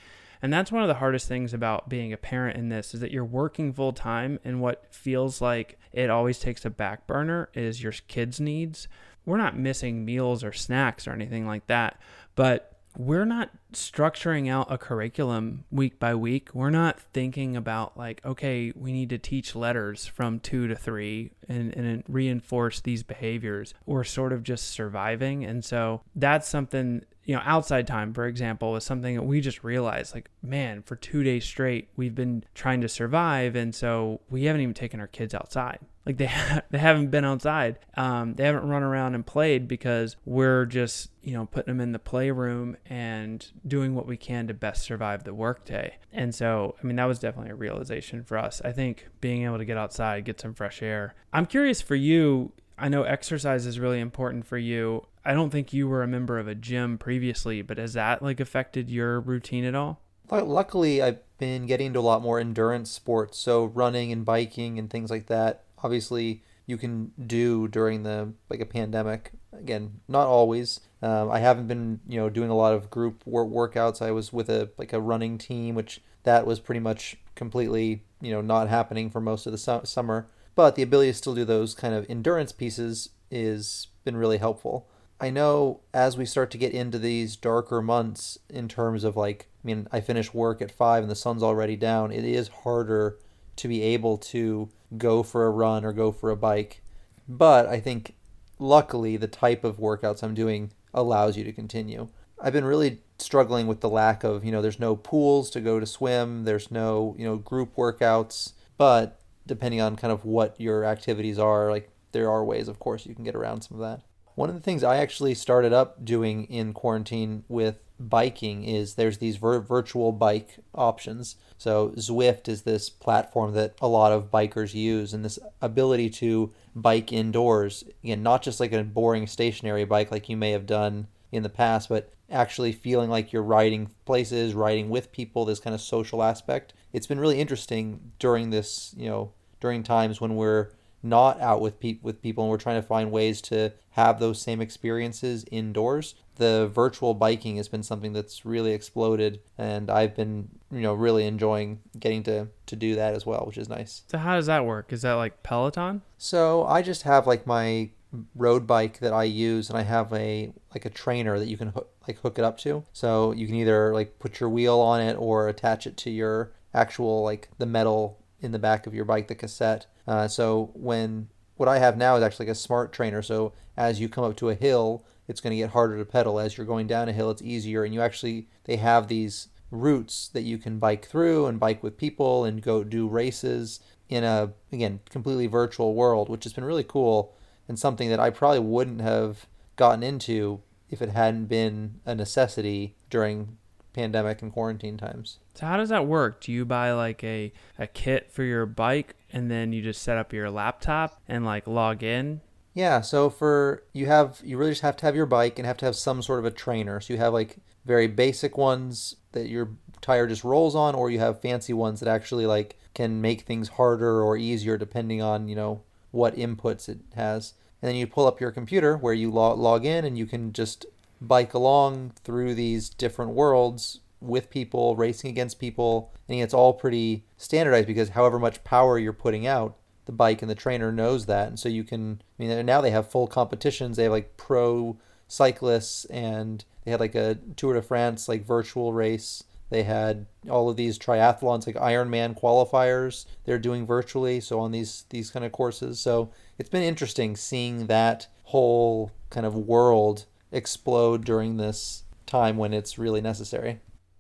and 0.46 0.54
that's 0.54 0.72
one 0.72 0.84
of 0.84 0.88
the 0.88 0.94
hardest 0.94 1.28
things 1.28 1.56
about 1.56 1.90
being 1.90 2.14
a 2.14 2.18
parent 2.18 2.56
in 2.56 2.70
this 2.70 2.94
is 2.94 3.00
that 3.00 3.10
you're 3.10 3.26
working 3.26 3.74
full 3.74 3.94
time 3.94 4.40
and 4.46 4.62
what 4.62 4.86
feels 4.94 5.42
like 5.42 5.80
it 5.92 6.12
always 6.12 6.38
takes 6.38 6.64
a 6.66 6.70
back 6.70 7.08
burner 7.08 7.50
is 7.56 7.82
your 7.82 7.94
kids' 8.08 8.40
needs. 8.40 8.88
We're 9.26 9.38
not 9.38 9.58
missing 9.58 10.06
meals 10.06 10.44
or 10.44 10.54
snacks 10.54 11.08
or 11.08 11.14
anything 11.14 11.48
like 11.48 11.66
that, 11.66 12.00
but 12.36 12.78
we're 12.96 13.26
not 13.26 13.50
structuring 13.74 14.48
out 14.48 14.72
a 14.72 14.78
curriculum 14.78 15.64
week 15.72 15.98
by 15.98 16.14
week. 16.14 16.50
We're 16.54 16.70
not 16.70 17.00
thinking 17.00 17.58
about 17.58 17.98
like, 17.98 18.24
okay, 18.24 18.72
we 18.76 18.94
need 18.94 19.10
to 19.10 19.18
teach 19.18 19.56
letters 19.56 20.06
from 20.06 20.40
two 20.40 20.68
to 20.68 20.76
three 20.76 21.32
and, 21.50 21.76
and 21.76 22.04
reinforce 22.08 22.82
these 22.82 23.02
behaviors. 23.02 23.74
We're 23.88 24.04
sort 24.04 24.32
of 24.32 24.44
just 24.44 24.68
surviving. 24.68 25.44
And 25.44 25.66
so 25.66 26.04
that's 26.16 26.48
something 26.48 27.04
you 27.26 27.36
know, 27.36 27.42
outside 27.44 27.88
time, 27.88 28.14
for 28.14 28.28
example, 28.28 28.72
was 28.72 28.84
something 28.84 29.16
that 29.16 29.24
we 29.24 29.42
just 29.42 29.64
realized 29.64 30.14
like, 30.14 30.30
man, 30.44 30.84
for 30.84 30.96
two 30.96 31.24
days 31.24 31.44
straight, 31.44 31.90
we've 31.96 32.14
been 32.14 32.44
trying 32.54 32.82
to 32.82 32.88
survive. 32.88 33.56
And 33.56 33.74
so 33.74 34.22
we 34.30 34.46
haven't 34.46 34.62
even 34.62 34.76
taken 34.76 35.00
our 35.00 35.08
kids 35.08 35.34
outside. 35.34 35.80
Like 36.06 36.18
they, 36.18 36.26
ha- 36.28 36.62
they 36.70 36.78
haven't 36.78 37.10
been 37.10 37.26
outside. 37.26 37.80
Um, 37.98 38.36
they 38.36 38.46
haven't 38.46 38.68
run 38.68 38.84
around 38.84 39.16
and 39.16 39.26
played 39.26 39.68
because 39.68 40.18
we're 40.24 40.66
just, 40.66 41.10
you 41.24 41.34
know, 41.34 41.48
putting 41.48 41.74
them 41.74 41.82
in 41.82 41.94
the 41.94 42.00
playroom 42.00 42.78
and 42.86 43.46
doing 43.68 43.96
what 43.96 44.06
we 44.06 44.18
can 44.18 44.46
to 44.48 44.54
best 44.54 44.84
survive 44.84 45.24
the 45.24 45.34
workday. 45.34 45.98
And 46.14 46.34
so, 46.34 46.76
I 46.82 46.86
mean, 46.86 46.96
that 46.98 47.06
was 47.06 47.18
definitely 47.18 47.52
a 47.52 47.56
realization 47.56 48.24
for 48.24 48.38
us. 48.38 48.62
I 48.64 48.72
think 48.72 49.08
being 49.20 49.46
able 49.46 49.58
to 49.58 49.66
get 49.66 49.78
outside, 49.78 50.26
get 50.26 50.40
some 50.40 50.54
fresh 50.54 50.84
air. 50.84 51.16
I'm 51.34 51.48
curious 51.48 51.82
for 51.82 51.96
you, 51.96 52.52
I 52.78 52.90
know 52.90 53.04
exercise 53.04 53.66
is 53.66 53.80
really 53.80 54.00
important 54.00 54.46
for 54.46 54.58
you. 54.58 55.08
I 55.26 55.34
don't 55.34 55.50
think 55.50 55.74
you 55.74 55.88
were 55.88 56.04
a 56.04 56.08
member 56.08 56.38
of 56.38 56.48
a 56.48 56.56
gym 56.56 56.98
previously, 56.98 57.62
but 57.64 57.80
has 57.80 57.94
that 57.94 58.22
like 58.22 58.40
affected 58.40 58.90
your 58.90 59.20
routine 59.20 59.66
at 59.66 59.74
all? 59.74 60.02
Luckily, 60.30 61.02
I've 61.02 61.20
been 61.38 61.66
getting 61.66 61.88
into 61.88 62.00
a 62.00 62.02
lot 62.02 62.22
more 62.22 62.40
endurance 62.40 62.92
sports, 62.92 63.38
so 63.38 63.66
running 63.66 64.12
and 64.12 64.24
biking 64.24 64.78
and 64.80 64.90
things 64.90 65.10
like 65.10 65.28
that. 65.28 65.64
Obviously, 65.84 66.44
you 66.66 66.78
can 66.78 67.12
do 67.26 67.68
during 67.68 68.04
the 68.04 68.34
like 68.50 68.60
a 68.60 68.66
pandemic. 68.66 69.32
Again, 69.52 70.02
not 70.08 70.28
always. 70.28 70.82
Um, 71.02 71.32
I 71.32 71.40
haven't 71.40 71.68
been 71.68 72.00
you 72.08 72.20
know 72.20 72.30
doing 72.30 72.50
a 72.50 72.56
lot 72.56 72.74
of 72.74 72.90
group 72.90 73.24
work 73.26 73.48
workouts. 73.48 74.02
I 74.02 74.12
was 74.12 74.32
with 74.32 74.50
a 74.50 74.70
like 74.78 74.94
a 74.94 75.02
running 75.02 75.38
team, 75.38 75.76
which 75.76 76.02
that 76.24 76.46
was 76.46 76.60
pretty 76.60 76.80
much 76.80 77.18
completely 77.36 78.04
you 78.22 78.32
know 78.32 78.42
not 78.42 78.70
happening 78.70 79.10
for 79.10 79.22
most 79.22 79.46
of 79.46 79.52
the 79.52 79.58
su- 79.58 79.82
summer. 79.86 80.28
But 80.56 80.76
the 80.76 80.84
ability 80.84 81.12
to 81.12 81.18
still 81.18 81.36
do 81.36 81.46
those 81.46 81.74
kind 81.74 81.94
of 81.94 82.06
endurance 82.10 82.52
pieces 82.52 83.10
is 83.30 83.88
been 84.04 84.16
really 84.16 84.38
helpful. 84.38 84.88
I 85.20 85.30
know 85.30 85.82
as 85.94 86.18
we 86.18 86.26
start 86.26 86.52
to 86.52 86.58
get 86.58 86.74
into 86.74 87.00
these 87.00 87.36
darker 87.36 87.82
months 87.82 88.38
in 88.50 88.68
terms 88.68 89.04
of 89.04 89.16
like 89.16 89.48
I 89.64 89.68
mean 89.68 89.88
I 89.92 90.02
finish 90.02 90.34
work 90.34 90.62
at 90.62 90.72
5 90.72 91.04
and 91.04 91.12
the 91.12 91.16
sun's 91.16 91.44
already 91.44 91.78
down 91.78 92.12
it 92.12 92.26
is 92.26 92.50
harder 92.50 93.18
to 93.56 93.68
be 93.68 93.82
able 93.82 94.18
to 94.18 94.70
go 94.98 95.24
for 95.24 95.46
a 95.46 95.50
run 95.52 95.86
or 95.86 95.94
go 95.94 96.12
for 96.12 96.30
a 96.30 96.36
bike. 96.36 96.82
But 97.30 97.66
I 97.68 97.80
think 97.80 98.16
luckily 98.60 99.16
the 99.16 99.28
type 99.28 99.64
of 99.64 99.78
workouts 99.78 100.22
I'm 100.22 100.34
doing 100.34 100.72
allows 100.94 101.38
you 101.38 101.44
to 101.46 101.54
continue. 101.54 102.10
I've 102.42 102.54
been 102.54 102.66
really 102.66 103.02
struggling 103.18 103.68
with 103.68 103.80
the 103.80 103.90
lack 103.90 104.26
of 104.26 104.44
you 104.44 104.52
know 104.52 104.62
there's 104.62 104.80
no 104.80 104.98
pools 104.98 105.50
to 105.52 105.62
go 105.62 105.80
to 105.80 105.86
swim 105.86 106.44
there's 106.44 106.70
no 106.70 107.16
you 107.18 107.26
know 107.26 107.38
group 107.38 107.78
workouts. 107.78 108.52
But 108.78 109.22
depending 109.48 109.80
on 109.80 109.96
kind 109.96 110.12
of 110.12 110.26
what 110.26 110.60
your 110.60 110.84
activities 110.84 111.40
are 111.40 111.72
like 111.72 111.90
there 112.12 112.30
are 112.30 112.44
ways 112.44 112.68
of 112.68 112.80
course 112.80 113.06
you 113.06 113.16
can 113.16 113.24
get 113.24 113.36
around 113.36 113.62
some 113.62 113.80
of 113.80 113.82
that 113.82 114.02
one 114.36 114.50
of 114.50 114.56
the 114.56 114.62
things 114.62 114.84
I 114.84 114.98
actually 114.98 115.34
started 115.34 115.74
up 115.74 116.04
doing 116.06 116.44
in 116.46 116.74
quarantine 116.74 117.44
with 117.48 117.80
biking 118.00 118.64
is 118.66 118.96
there's 118.96 119.20
these 119.20 119.38
vir- 119.38 119.62
virtual 119.62 120.12
bike 120.12 120.58
options. 120.74 121.38
So 121.58 121.90
Zwift 121.98 122.50
is 122.50 122.64
this 122.64 122.90
platform 122.90 123.54
that 123.54 123.76
a 123.82 123.88
lot 123.88 124.12
of 124.12 124.30
bikers 124.30 124.74
use, 124.74 125.14
and 125.14 125.24
this 125.24 125.40
ability 125.62 126.10
to 126.12 126.52
bike 126.76 127.14
indoors 127.14 127.86
again, 128.04 128.22
not 128.22 128.42
just 128.42 128.60
like 128.60 128.74
a 128.74 128.84
boring 128.84 129.28
stationary 129.28 129.86
bike 129.86 130.12
like 130.12 130.28
you 130.28 130.36
may 130.36 130.52
have 130.52 130.66
done 130.66 131.08
in 131.32 131.44
the 131.44 131.50
past, 131.50 131.88
but 131.88 132.12
actually 132.30 132.72
feeling 132.72 133.10
like 133.10 133.32
you're 133.32 133.44
riding 133.44 133.90
places, 134.06 134.54
riding 134.54 134.90
with 134.90 135.12
people, 135.12 135.46
this 135.46 135.60
kind 135.60 135.74
of 135.74 135.82
social 135.82 136.22
aspect. 136.22 136.74
It's 136.92 137.08
been 137.08 137.20
really 137.20 137.40
interesting 137.40 138.12
during 138.20 138.50
this, 138.50 138.94
you 138.98 139.08
know, 139.08 139.32
during 139.62 139.84
times 139.84 140.20
when 140.20 140.36
we're 140.36 140.72
not 141.06 141.40
out 141.40 141.62
with 141.62 141.80
pe- 141.80 142.00
with 142.02 142.22
people 142.22 142.44
and 142.44 142.52
we're 142.52 142.58
trying 142.58 142.82
to 142.82 142.88
find 142.88 143.12
ways 143.12 143.40
to 143.42 143.72
have 143.92 144.20
those 144.20 144.42
same 144.42 144.60
experiences 144.60 145.46
indoors. 145.52 146.16
The 146.36 146.70
virtual 146.74 147.14
biking 147.14 147.58
has 147.58 147.68
been 147.70 147.84
something 147.84 148.12
that's 148.12 148.46
really 148.46 148.74
exploded 148.74 149.40
and 149.58 149.90
i've 149.90 150.16
been 150.16 150.50
you 150.72 150.82
know 150.82 150.94
really 150.94 151.26
enjoying 151.26 151.80
getting 151.98 152.24
to 152.24 152.48
to 152.66 152.76
do 152.76 152.96
that 152.96 153.14
as 153.14 153.26
well 153.26 153.44
which 153.46 153.58
is 153.58 153.70
nice. 153.70 154.04
So 154.08 154.18
how 154.18 154.36
does 154.36 154.48
that 154.48 154.66
work? 154.66 154.92
Is 154.92 155.04
that 155.04 155.14
like 155.14 155.44
peloton? 155.44 156.02
So 156.18 156.66
i 156.66 156.82
just 156.82 157.04
have 157.04 157.28
like 157.28 157.46
my 157.48 157.92
road 158.34 158.66
bike 158.66 159.00
that 159.00 159.12
i 159.12 159.26
use 159.26 159.70
and 159.70 159.78
i 159.78 159.82
have 159.82 160.14
a 160.14 160.54
like 160.74 160.86
a 160.86 160.90
trainer 160.90 161.38
that 161.38 161.48
you 161.50 161.58
can 161.58 161.68
hook, 161.70 161.90
like 162.08 162.20
hook 162.20 162.38
it 162.40 162.46
up 162.46 162.58
to. 162.60 162.84
So 162.94 163.32
you 163.32 163.46
can 163.46 163.56
either 163.56 163.94
like 163.94 164.20
put 164.20 164.40
your 164.40 164.50
wheel 164.50 164.80
on 164.80 165.02
it 165.02 165.16
or 165.16 165.48
attach 165.48 165.88
it 165.88 165.98
to 165.98 166.10
your 166.10 166.52
actual 166.74 167.24
like 167.24 167.50
the 167.58 167.66
metal 167.66 168.20
in 168.46 168.52
the 168.52 168.60
back 168.60 168.88
of 168.88 168.94
your 168.94 169.06
bike 169.06 169.28
the 169.28 169.36
cassette 169.36 169.88
uh, 170.08 170.28
so 170.28 170.72
when 170.74 171.28
what 171.58 171.70
I 171.70 171.80
have 171.80 171.98
now 171.98 172.16
is 172.16 172.24
actually 172.24 172.48
like 172.48 172.54
a 172.54 172.60
smart 172.60 172.92
trainer. 172.92 173.22
So 173.22 173.54
as 173.78 174.00
you 174.00 174.10
come 174.10 174.24
up 174.24 174.36
to 174.38 174.50
a 174.50 174.56
hill, 174.56 175.06
it's 175.28 175.42
going 175.42 175.52
to 175.52 175.58
get 175.58 175.72
harder 175.72 175.98
to 175.98 176.06
pedal. 176.06 176.40
As 176.40 176.58
you're 176.58 176.68
going 176.68 176.88
down 176.88 177.10
a 177.10 177.14
hill, 177.14 177.32
it's 177.32 177.42
easier. 177.42 177.84
And 177.84 177.94
you 177.94 178.02
actually 178.02 178.48
they 178.66 178.78
have 178.78 179.08
these 179.08 179.48
routes 179.72 180.28
that 180.30 180.44
you 180.44 180.58
can 180.58 180.80
bike 180.80 181.06
through 181.06 181.48
and 181.48 181.60
bike 181.60 181.82
with 181.82 181.98
people 181.98 182.46
and 182.46 182.62
go 182.62 182.84
do 182.84 183.08
races 183.08 183.80
in 184.08 184.24
a 184.24 184.52
again 184.72 185.00
completely 185.10 185.48
virtual 185.48 185.96
world, 185.96 186.30
which 186.30 186.44
has 186.44 186.54
been 186.54 186.64
really 186.64 186.84
cool 186.84 187.36
and 187.68 187.80
something 187.80 188.10
that 188.10 188.20
I 188.20 188.30
probably 188.30 188.60
wouldn't 188.60 189.02
have 189.02 189.48
gotten 189.76 190.04
into 190.04 190.62
if 190.90 191.02
it 191.02 191.10
hadn't 191.10 191.46
been 191.46 192.00
a 192.06 192.14
necessity 192.14 192.96
during 193.10 193.58
pandemic 193.96 194.42
and 194.42 194.52
quarantine 194.52 194.98
times. 194.98 195.40
So 195.56 195.66
how 195.66 195.78
does 195.78 195.90
that 195.90 196.06
work? 196.06 196.42
Do 196.42 196.52
you 196.52 196.66
buy 196.66 196.92
like 196.92 197.24
a, 197.24 197.52
a 197.80 197.88
kit 197.88 198.32
for 198.32 198.44
your 198.44 198.66
bike 198.66 199.16
and 199.32 199.50
then 199.50 199.72
you 199.72 199.82
just 199.82 200.04
set 200.04 200.18
up 200.18 200.34
your 200.34 200.52
laptop 200.52 201.22
and 201.28 201.46
like 201.46 201.66
log 201.66 202.04
in? 202.04 202.42
Yeah, 202.74 203.02
so 203.02 203.30
for 203.30 203.84
you 203.94 204.06
have 204.08 204.42
you 204.44 204.58
really 204.58 204.72
just 204.72 204.82
have 204.82 204.98
to 204.98 205.06
have 205.06 205.16
your 205.16 205.26
bike 205.26 205.58
and 205.58 205.66
have 205.66 205.78
to 205.78 205.86
have 205.86 205.96
some 205.96 206.22
sort 206.22 206.40
of 206.40 206.46
a 206.46 206.52
trainer. 206.52 207.00
So 207.00 207.14
you 207.14 207.20
have 207.20 207.34
like 207.34 207.58
very 207.86 208.08
basic 208.08 208.58
ones 208.58 209.16
that 209.32 209.48
your 209.48 209.70
tire 210.02 210.28
just 210.28 210.44
rolls 210.44 210.76
on 210.76 210.94
or 210.94 211.10
you 211.10 211.20
have 211.20 211.42
fancy 211.42 211.74
ones 211.74 212.02
that 212.02 212.10
actually 212.10 212.46
like 212.46 212.78
can 212.94 213.22
make 213.22 213.42
things 213.42 213.70
harder 213.70 214.22
or 214.22 214.36
easier 214.38 214.78
depending 214.78 215.22
on, 215.22 215.48
you 215.48 215.56
know, 215.56 215.82
what 216.12 216.36
inputs 216.36 216.90
it 216.90 217.00
has. 217.16 217.54
And 217.82 217.90
then 217.90 217.96
you 217.96 218.08
pull 218.08 218.26
up 218.28 218.42
your 218.42 218.52
computer 218.52 218.98
where 218.98 219.14
you 219.14 219.32
log, 219.32 219.60
log 219.60 219.86
in 219.86 220.06
and 220.06 220.18
you 220.18 220.26
can 220.26 220.54
just 220.54 220.86
bike 221.22 221.54
along 221.54 222.14
through 222.24 222.56
these 222.56 222.90
different 222.90 223.32
worlds 223.32 224.00
with 224.22 224.50
people, 224.50 224.96
racing 224.96 225.30
against 225.30 225.60
people. 225.60 226.14
And 226.28 226.40
it's 226.40 226.54
all 226.54 226.74
pretty 226.74 227.26
standardized 227.38 227.88
because 227.88 228.10
however 228.10 228.40
much 228.40 228.64
power 228.64 228.98
you're 228.98 229.14
putting 229.14 229.46
out, 229.46 229.78
the 230.06 230.12
bike 230.12 230.42
and 230.42 230.50
the 230.50 230.56
trainer 230.56 230.92
knows 230.92 231.26
that. 231.26 231.48
And 231.48 231.60
so 231.60 231.70
you 231.70 231.84
can, 231.84 232.22
I 232.40 232.44
mean, 232.44 232.66
now 232.66 232.82
they 232.82 232.92
have 232.92 233.10
full 233.10 233.28
competitions. 233.28 233.98
They 233.98 234.04
have 234.04 234.12
like 234.12 234.38
pro 234.38 234.98
cyclists 235.28 236.06
and 236.06 236.64
they 236.84 236.92
had 236.92 237.00
like 237.00 237.16
a 237.16 237.40
Tour 237.56 237.74
de 237.74 237.82
France, 237.82 238.28
like 238.30 238.46
virtual 238.46 238.94
race. 238.94 239.44
They 239.70 239.84
had 239.84 240.28
all 240.48 240.70
of 240.70 240.78
these 240.78 241.00
triathlons, 241.00 241.66
like 241.66 241.76
Ironman 241.76 242.40
qualifiers. 242.40 243.26
They're 243.46 243.58
doing 243.58 243.86
virtually, 243.86 244.40
so 244.40 244.60
on 244.60 244.72
these 244.72 245.06
these 245.10 245.32
kind 245.32 245.44
of 245.44 245.52
courses. 245.52 246.00
So 246.00 246.30
it's 246.60 246.70
been 246.70 246.84
interesting 246.84 247.36
seeing 247.36 247.88
that 247.88 248.28
whole 248.44 249.12
kind 249.32 249.46
of 249.46 249.56
world 249.56 250.26
explode 250.52 251.26
during 251.26 251.58
this 251.58 252.04
time 252.26 252.58
when 252.58 252.74
it's 252.74 252.98
really 252.98 253.22
necessary. 253.22 253.80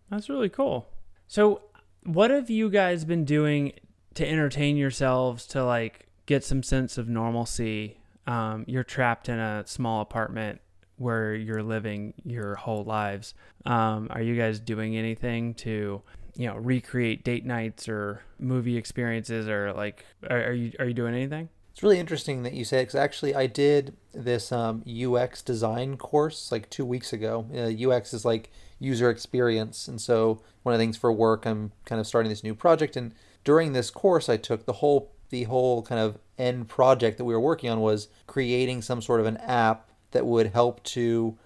That's 0.10 0.30
really 0.30 0.50
cool. 0.50 0.90
So, 1.28 1.62
what 2.04 2.30
have 2.30 2.50
you 2.50 2.70
guys 2.70 3.04
been 3.04 3.26
doing 3.26 3.74
to 4.16 4.28
entertain 4.28 4.78
yourselves 4.78 5.46
to 5.48 5.64
like 5.64 6.08
get 6.26 6.44
some 6.44 6.64
sense 6.64 6.98
of 6.98 7.08
normalcy. 7.08 8.00
Um, 8.28 8.66
you're 8.68 8.84
trapped 8.84 9.30
in 9.30 9.38
a 9.38 9.64
small 9.68 10.02
apartment 10.02 10.62
where 10.98 11.36
you're 11.36 11.62
living 11.62 12.14
your 12.24 12.56
whole 12.56 12.84
lives. 12.84 13.36
Um, 13.66 14.08
are 14.10 14.22
you 14.22 14.36
guys 14.36 14.60
doing 14.60 14.98
anything 14.98 15.54
to, 15.56 16.02
you 16.36 16.48
know, 16.48 16.56
recreate 16.56 17.24
date 17.24 17.46
nights 17.46 17.88
or 17.88 18.22
movie 18.40 18.78
experiences, 18.78 19.48
or 19.48 19.74
like, 19.74 20.06
are, 20.30 20.46
are 20.46 20.54
you 20.54 20.72
are 20.80 20.86
you 20.86 20.94
doing 20.94 21.14
anything? 21.14 21.50
It's 21.76 21.84
really 21.84 22.00
interesting 22.00 22.44
that 22.44 22.54
you 22.54 22.64
say 22.64 22.84
because 22.84 22.96
actually 22.96 23.36
I 23.36 23.48
did 23.48 23.98
this 24.14 24.54
um, 24.54 24.82
UX 24.88 25.42
design 25.42 25.98
course 25.98 26.50
like 26.50 26.70
two 26.70 26.86
weeks 26.86 27.12
ago. 27.12 27.48
Uh, 27.54 27.92
UX 27.92 28.14
is 28.14 28.24
like 28.24 28.50
user 28.80 29.10
experience, 29.10 29.90
and 29.90 30.00
so 30.00 30.42
one 30.64 30.74
of 30.74 30.80
the 30.80 30.82
things 30.82 30.96
for 30.96 31.12
work, 31.12 31.46
I'm 31.46 31.74
kind 31.84 32.00
of 32.00 32.08
starting 32.08 32.30
this 32.30 32.46
new 32.46 32.56
project, 32.56 32.96
and 32.96 33.12
during 33.44 33.74
this 33.74 33.90
course, 33.90 34.30
I 34.30 34.38
took 34.38 34.66
the 34.66 34.72
whole 34.72 35.12
the 35.32 35.44
whole 35.44 35.82
kind 35.82 36.00
of 36.00 36.18
end 36.38 36.70
project 36.70 37.18
that 37.18 37.26
we 37.26 37.34
were 37.34 37.42
working 37.42 37.70
on 37.70 37.82
was 37.82 38.08
creating 38.26 38.82
some 38.82 39.02
sort 39.02 39.20
of 39.20 39.26
an 39.26 39.36
app 39.36 39.90
that 40.12 40.26
would 40.26 40.54
help 40.54 40.82
to 40.84 41.38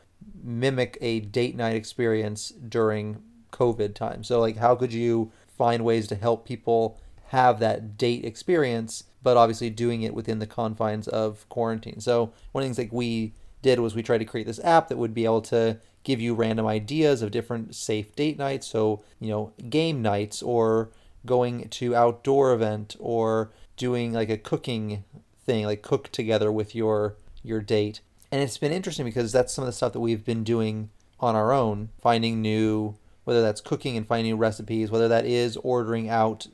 mimic 0.43 0.99
a 1.01 1.21
date 1.21 1.55
night 1.55 1.75
experience 1.75 2.49
during 2.49 3.23
COVID 3.51 3.95
time. 3.95 4.23
So 4.23 4.39
like 4.39 4.57
how 4.57 4.75
could 4.75 4.93
you 4.93 5.31
find 5.57 5.83
ways 5.83 6.07
to 6.09 6.15
help 6.15 6.45
people 6.45 6.99
have 7.29 7.59
that 7.59 7.97
date 7.97 8.25
experience, 8.25 9.05
but 9.21 9.37
obviously 9.37 9.69
doing 9.69 10.01
it 10.01 10.13
within 10.13 10.39
the 10.39 10.47
confines 10.47 11.07
of 11.07 11.47
quarantine. 11.49 11.99
So 11.99 12.31
one 12.51 12.63
of 12.63 12.69
the 12.69 12.75
things 12.75 12.77
like 12.77 12.93
we 12.93 13.33
did 13.61 13.79
was 13.79 13.95
we 13.95 14.03
tried 14.03 14.19
to 14.19 14.25
create 14.25 14.47
this 14.47 14.63
app 14.63 14.87
that 14.87 14.97
would 14.97 15.13
be 15.13 15.25
able 15.25 15.41
to 15.41 15.77
give 16.03 16.21
you 16.21 16.33
random 16.33 16.65
ideas 16.65 17.21
of 17.21 17.31
different 17.31 17.75
safe 17.75 18.15
date 18.15 18.37
nights. 18.37 18.67
So, 18.67 19.03
you 19.19 19.29
know, 19.29 19.53
game 19.69 20.01
nights 20.01 20.41
or 20.41 20.89
going 21.25 21.67
to 21.67 21.95
outdoor 21.95 22.53
event 22.53 22.95
or 22.99 23.51
doing 23.75 24.13
like 24.13 24.29
a 24.29 24.37
cooking 24.37 25.03
thing, 25.45 25.65
like 25.65 25.81
cook 25.81 26.11
together 26.11 26.51
with 26.51 26.73
your 26.73 27.15
your 27.43 27.61
date. 27.61 28.01
And 28.31 28.41
it's 28.41 28.57
been 28.57 28.71
interesting 28.71 29.05
because 29.05 29.31
that's 29.31 29.53
some 29.53 29.63
of 29.63 29.67
the 29.67 29.73
stuff 29.73 29.93
that 29.93 29.99
we've 29.99 30.23
been 30.23 30.43
doing 30.43 30.89
on 31.19 31.35
our 31.35 31.51
own, 31.51 31.89
finding 31.99 32.41
new 32.41 32.95
whether 33.25 33.41
that's 33.41 33.61
cooking 33.61 33.95
and 33.95 34.07
finding 34.07 34.31
new 34.31 34.37
recipes, 34.37 34.89
whether 34.89 35.07
that 35.07 35.25
is 35.25 35.55
ordering 35.57 36.09
out 36.09 36.47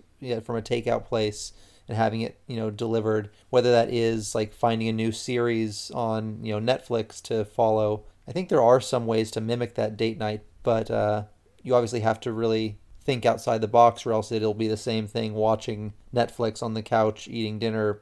from 0.43 0.57
a 0.57 0.61
takeout 0.61 1.05
place 1.05 1.53
and 1.87 1.97
having 1.97 2.21
it, 2.21 2.39
you 2.47 2.55
know, 2.55 2.69
delivered, 2.69 3.29
whether 3.49 3.71
that 3.71 3.93
is 3.93 4.33
like 4.33 4.53
finding 4.53 4.87
a 4.87 4.93
new 4.93 5.11
series 5.11 5.91
on, 5.91 6.43
you 6.43 6.59
know, 6.59 6.73
Netflix 6.73 7.21
to 7.23 7.45
follow. 7.45 8.05
I 8.27 8.31
think 8.31 8.49
there 8.49 8.61
are 8.61 8.81
some 8.81 9.05
ways 9.05 9.31
to 9.31 9.41
mimic 9.41 9.75
that 9.75 9.97
date 9.97 10.17
night, 10.17 10.43
but 10.63 10.89
uh, 10.89 11.23
you 11.61 11.75
obviously 11.75 11.99
have 12.01 12.19
to 12.21 12.31
really 12.31 12.79
think 13.03 13.25
outside 13.25 13.61
the 13.61 13.67
box 13.67 14.05
or 14.05 14.13
else 14.13 14.31
it'll 14.31 14.55
be 14.55 14.67
the 14.67 14.77
same 14.77 15.07
thing 15.07 15.33
watching 15.33 15.93
Netflix 16.13 16.63
on 16.63 16.73
the 16.73 16.81
couch 16.81 17.27
eating 17.27 17.59
dinner 17.59 18.01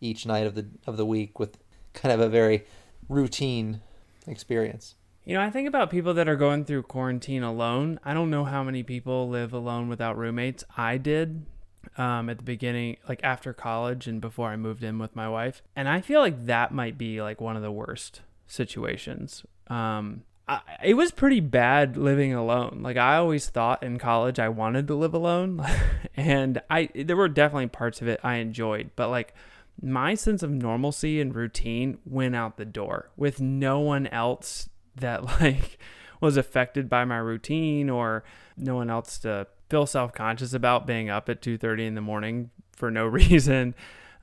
each 0.00 0.26
night 0.26 0.46
of 0.46 0.54
the 0.54 0.66
of 0.86 0.96
the 0.98 1.06
week 1.06 1.38
with 1.38 1.56
kind 1.94 2.12
of 2.12 2.20
a 2.20 2.28
very 2.28 2.64
routine 3.08 3.80
experience. 4.26 4.94
You 5.24 5.34
know, 5.34 5.40
I 5.40 5.50
think 5.50 5.68
about 5.68 5.88
people 5.88 6.14
that 6.14 6.28
are 6.28 6.36
going 6.36 6.64
through 6.64 6.82
quarantine 6.82 7.44
alone. 7.44 8.00
I 8.04 8.12
don't 8.12 8.30
know 8.30 8.44
how 8.44 8.64
many 8.64 8.82
people 8.82 9.28
live 9.28 9.52
alone 9.52 9.88
without 9.88 10.18
roommates. 10.18 10.64
I 10.76 10.98
did 10.98 11.46
um, 11.96 12.28
at 12.28 12.38
the 12.38 12.44
beginning, 12.44 12.96
like 13.08 13.20
after 13.22 13.52
college 13.52 14.06
and 14.06 14.20
before 14.20 14.48
I 14.48 14.56
moved 14.56 14.82
in 14.82 14.98
with 14.98 15.16
my 15.16 15.28
wife. 15.28 15.62
And 15.76 15.88
I 15.88 16.00
feel 16.00 16.20
like 16.20 16.46
that 16.46 16.72
might 16.72 16.98
be 16.98 17.22
like 17.22 17.40
one 17.40 17.56
of 17.56 17.62
the 17.62 17.72
worst 17.72 18.20
situations. 18.46 19.44
Um, 19.68 20.22
I, 20.48 20.60
it 20.84 20.94
was 20.94 21.12
pretty 21.12 21.40
bad 21.40 21.96
living 21.96 22.34
alone. 22.34 22.80
Like 22.82 22.96
I 22.96 23.16
always 23.16 23.48
thought 23.48 23.82
in 23.82 23.98
college 23.98 24.38
I 24.38 24.48
wanted 24.48 24.86
to 24.88 24.94
live 24.94 25.14
alone, 25.14 25.64
and 26.16 26.60
I 26.68 26.88
there 26.94 27.16
were 27.16 27.28
definitely 27.28 27.68
parts 27.68 28.02
of 28.02 28.08
it 28.08 28.20
I 28.22 28.36
enjoyed, 28.36 28.90
but 28.96 29.08
like 29.08 29.34
my 29.80 30.14
sense 30.14 30.42
of 30.42 30.50
normalcy 30.50 31.20
and 31.20 31.34
routine 31.34 31.98
went 32.04 32.36
out 32.36 32.56
the 32.56 32.64
door 32.64 33.10
with 33.16 33.40
no 33.40 33.80
one 33.80 34.06
else 34.08 34.68
that 34.96 35.24
like 35.40 35.78
was 36.20 36.36
affected 36.36 36.88
by 36.88 37.04
my 37.04 37.18
routine 37.18 37.88
or 37.90 38.22
no 38.56 38.76
one 38.76 38.90
else 38.90 39.18
to 39.18 39.46
feel 39.72 39.86
self-conscious 39.86 40.52
about 40.52 40.86
being 40.86 41.08
up 41.08 41.30
at 41.30 41.40
2:30 41.40 41.86
in 41.86 41.94
the 41.94 42.02
morning 42.02 42.50
for 42.76 42.90
no 42.90 43.06
reason. 43.20 43.74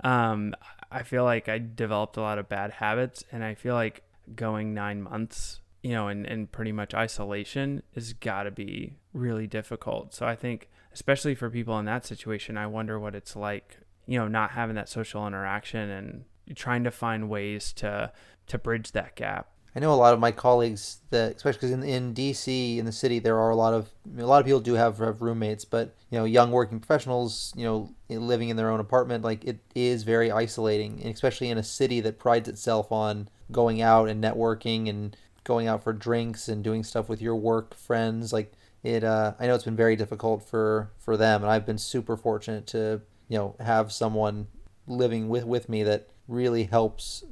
Um, 0.03 0.53
I 0.91 1.01
feel 1.01 1.23
like 1.23 1.49
I 1.49 1.57
developed 1.57 2.17
a 2.17 2.21
lot 2.21 2.37
of 2.37 2.47
bad 2.47 2.71
habits 2.71 3.23
and 3.31 3.43
I 3.43 3.55
feel 3.55 3.73
like 3.73 4.03
going 4.35 4.75
9 4.75 5.01
months 5.01 5.61
you 5.81 5.91
know, 5.91 6.07
and, 6.09 6.25
and 6.25 6.51
pretty 6.51 6.71
much 6.71 6.93
isolation 6.93 7.81
has 7.95 8.13
got 8.13 8.43
to 8.43 8.51
be 8.51 8.97
really 9.13 9.47
difficult. 9.47 10.13
So 10.13 10.25
I 10.25 10.35
think, 10.35 10.69
especially 10.93 11.35
for 11.35 11.49
people 11.49 11.79
in 11.79 11.85
that 11.85 12.05
situation, 12.05 12.57
I 12.57 12.67
wonder 12.67 12.99
what 12.99 13.15
it's 13.15 13.35
like, 13.35 13.79
you 14.05 14.19
know, 14.19 14.27
not 14.27 14.51
having 14.51 14.75
that 14.75 14.89
social 14.89 15.25
interaction 15.25 15.89
and 15.89 16.25
trying 16.55 16.83
to 16.83 16.91
find 16.91 17.29
ways 17.29 17.71
to 17.73 18.11
to 18.47 18.57
bridge 18.57 18.91
that 18.91 19.15
gap. 19.15 19.47
I 19.75 19.79
know 19.79 19.93
a 19.93 19.95
lot 19.95 20.13
of 20.13 20.19
my 20.19 20.31
colleagues 20.31 20.97
that, 21.11 21.35
especially 21.35 21.59
because 21.59 21.71
in, 21.71 21.83
in 21.83 22.13
DC 22.13 22.77
in 22.77 22.85
the 22.85 22.91
city, 22.91 23.19
there 23.19 23.37
are 23.37 23.51
a 23.51 23.55
lot 23.55 23.73
of 23.73 23.89
a 24.17 24.25
lot 24.25 24.39
of 24.39 24.45
people 24.45 24.59
do 24.59 24.73
have, 24.73 24.97
have 24.97 25.21
roommates, 25.21 25.63
but 25.63 25.95
you 26.09 26.17
know, 26.17 26.25
young 26.25 26.51
working 26.51 26.79
professionals, 26.79 27.53
you 27.55 27.63
know, 27.63 27.93
living 28.09 28.49
in 28.49 28.57
their 28.57 28.71
own 28.71 28.79
apartment, 28.79 29.23
like 29.23 29.43
it 29.45 29.59
is 29.75 30.03
very 30.03 30.31
isolating, 30.31 31.05
especially 31.05 31.49
in 31.49 31.57
a 31.57 31.63
city 31.63 32.01
that 32.01 32.17
prides 32.17 32.49
itself 32.49 32.91
on 32.91 33.29
going 33.51 33.81
out 33.81 34.09
and 34.09 34.23
networking 34.23 34.89
and 34.89 35.15
going 35.43 35.67
out 35.67 35.83
for 35.83 35.93
drinks 35.93 36.47
and 36.47 36.63
doing 36.63 36.83
stuff 36.83 37.09
with 37.09 37.21
your 37.21 37.35
work 37.35 37.73
friends 37.73 38.31
like 38.31 38.53
it 38.83 39.03
uh, 39.03 39.33
i 39.39 39.47
know 39.47 39.55
it's 39.55 39.63
been 39.63 39.75
very 39.75 39.95
difficult 39.95 40.47
for 40.47 40.91
for 40.99 41.17
them 41.17 41.41
and 41.41 41.51
i've 41.51 41.65
been 41.65 41.77
super 41.77 42.15
fortunate 42.15 42.67
to 42.67 43.01
you 43.27 43.37
know 43.37 43.55
have 43.59 43.91
someone 43.91 44.47
living 44.87 45.27
with 45.27 45.45
with 45.45 45.67
me 45.67 45.81
that 45.83 46.07
really 46.27 46.65
helps 46.65 47.23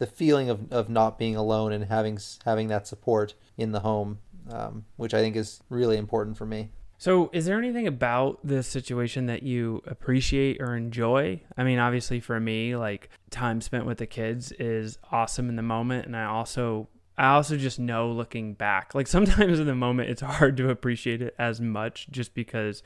the 0.00 0.06
feeling 0.06 0.50
of, 0.50 0.72
of 0.72 0.88
not 0.88 1.18
being 1.18 1.36
alone 1.36 1.72
and 1.72 1.84
having 1.84 2.18
having 2.44 2.66
that 2.68 2.86
support 2.86 3.34
in 3.56 3.70
the 3.70 3.80
home 3.80 4.18
um, 4.50 4.84
which 4.96 5.14
i 5.14 5.20
think 5.20 5.36
is 5.36 5.62
really 5.68 5.96
important 5.96 6.36
for 6.36 6.46
me 6.46 6.70
so, 7.00 7.30
is 7.32 7.46
there 7.46 7.56
anything 7.56 7.86
about 7.86 8.40
this 8.44 8.66
situation 8.66 9.24
that 9.24 9.42
you 9.42 9.82
appreciate 9.86 10.60
or 10.60 10.76
enjoy? 10.76 11.40
I 11.56 11.64
mean, 11.64 11.78
obviously, 11.78 12.20
for 12.20 12.38
me, 12.38 12.76
like 12.76 13.08
time 13.30 13.62
spent 13.62 13.86
with 13.86 13.96
the 13.96 14.06
kids 14.06 14.52
is 14.52 14.98
awesome 15.10 15.48
in 15.48 15.56
the 15.56 15.62
moment. 15.62 16.04
And 16.04 16.14
I 16.14 16.26
also 16.26 16.88
I 17.16 17.28
also 17.28 17.56
just 17.56 17.78
know 17.78 18.10
looking 18.10 18.52
back, 18.54 18.94
like 18.94 19.06
sometimes 19.06 19.60
in 19.60 19.66
the 19.66 19.74
moment, 19.74 20.10
it's 20.10 20.20
hard 20.20 20.58
to 20.58 20.68
appreciate 20.68 21.22
it 21.22 21.34
as 21.38 21.58
much 21.58 22.06
just 22.10 22.34
because 22.34 22.82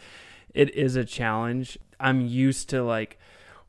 it 0.54 0.74
is 0.76 0.94
a 0.94 1.04
challenge. 1.04 1.76
I'm 1.98 2.20
used 2.20 2.68
to 2.70 2.84
like 2.84 3.18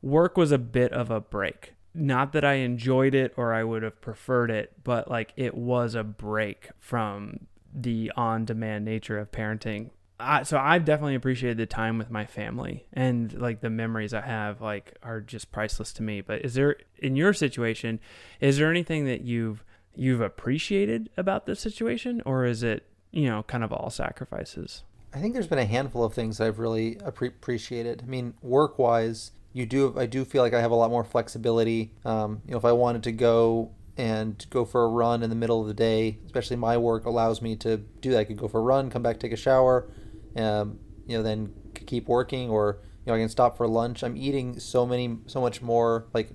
work 0.02 0.36
was 0.36 0.52
a 0.52 0.58
bit 0.58 0.92
of 0.92 1.10
a 1.10 1.20
break. 1.20 1.74
Not 1.96 2.32
that 2.32 2.44
I 2.44 2.54
enjoyed 2.54 3.14
it 3.14 3.32
or 3.36 3.54
I 3.54 3.64
would 3.64 3.82
have 3.82 4.00
preferred 4.00 4.50
it, 4.50 4.72
but 4.84 5.10
like 5.10 5.32
it 5.36 5.54
was 5.54 5.94
a 5.94 6.04
break 6.04 6.70
from 6.78 7.46
the 7.74 8.12
on 8.16 8.44
demand 8.44 8.84
nature 8.84 9.18
of 9.18 9.30
parenting. 9.30 9.90
I, 10.18 10.44
so 10.44 10.58
I've 10.58 10.84
definitely 10.84 11.14
appreciated 11.14 11.58
the 11.58 11.66
time 11.66 11.98
with 11.98 12.10
my 12.10 12.24
family 12.24 12.86
and 12.92 13.32
like 13.34 13.60
the 13.60 13.68
memories 13.68 14.14
I 14.14 14.22
have 14.22 14.62
like 14.62 14.96
are 15.02 15.20
just 15.20 15.52
priceless 15.52 15.92
to 15.94 16.02
me. 16.02 16.22
But 16.22 16.44
is 16.44 16.54
there 16.54 16.76
in 16.98 17.16
your 17.16 17.34
situation, 17.34 18.00
is 18.40 18.56
there 18.56 18.70
anything 18.70 19.04
that 19.06 19.22
you've 19.22 19.62
you've 19.94 20.20
appreciated 20.20 21.10
about 21.16 21.46
this 21.46 21.60
situation, 21.60 22.22
or 22.24 22.44
is 22.44 22.62
it 22.62 22.86
you 23.10 23.26
know 23.26 23.42
kind 23.42 23.62
of 23.62 23.72
all 23.72 23.90
sacrifices? 23.90 24.84
I 25.12 25.20
think 25.20 25.34
there's 25.34 25.46
been 25.46 25.58
a 25.58 25.66
handful 25.66 26.04
of 26.04 26.14
things 26.14 26.40
I've 26.40 26.58
really 26.58 26.98
appreciated. 27.04 28.02
I 28.02 28.06
mean, 28.06 28.34
work 28.42 28.78
wise, 28.78 29.32
you 29.56 29.64
do 29.64 29.94
I 29.96 30.04
do 30.04 30.26
feel 30.26 30.42
like 30.42 30.52
I 30.52 30.60
have 30.60 30.70
a 30.70 30.74
lot 30.74 30.90
more 30.90 31.02
flexibility. 31.02 31.90
Um, 32.04 32.42
you 32.44 32.52
know, 32.52 32.58
if 32.58 32.66
I 32.66 32.72
wanted 32.72 33.02
to 33.04 33.12
go 33.12 33.70
and 33.96 34.44
go 34.50 34.66
for 34.66 34.84
a 34.84 34.88
run 34.88 35.22
in 35.22 35.30
the 35.30 35.36
middle 35.36 35.62
of 35.62 35.66
the 35.66 35.72
day, 35.72 36.18
especially 36.26 36.56
my 36.56 36.76
work 36.76 37.06
allows 37.06 37.40
me 37.40 37.56
to 37.56 37.78
do 37.78 38.10
that. 38.10 38.18
I 38.18 38.24
could 38.24 38.36
go 38.36 38.48
for 38.48 38.58
a 38.58 38.62
run, 38.62 38.90
come 38.90 39.02
back, 39.02 39.18
take 39.18 39.32
a 39.32 39.36
shower, 39.36 39.88
um, 40.36 40.78
you 41.06 41.16
know, 41.16 41.22
then 41.22 41.54
keep 41.86 42.06
working, 42.06 42.50
or 42.50 42.80
you 43.06 43.10
know, 43.10 43.14
I 43.14 43.18
can 43.18 43.30
stop 43.30 43.56
for 43.56 43.66
lunch. 43.66 44.02
I'm 44.02 44.14
eating 44.14 44.60
so 44.60 44.84
many, 44.84 45.20
so 45.26 45.40
much 45.40 45.62
more 45.62 46.06
like 46.12 46.32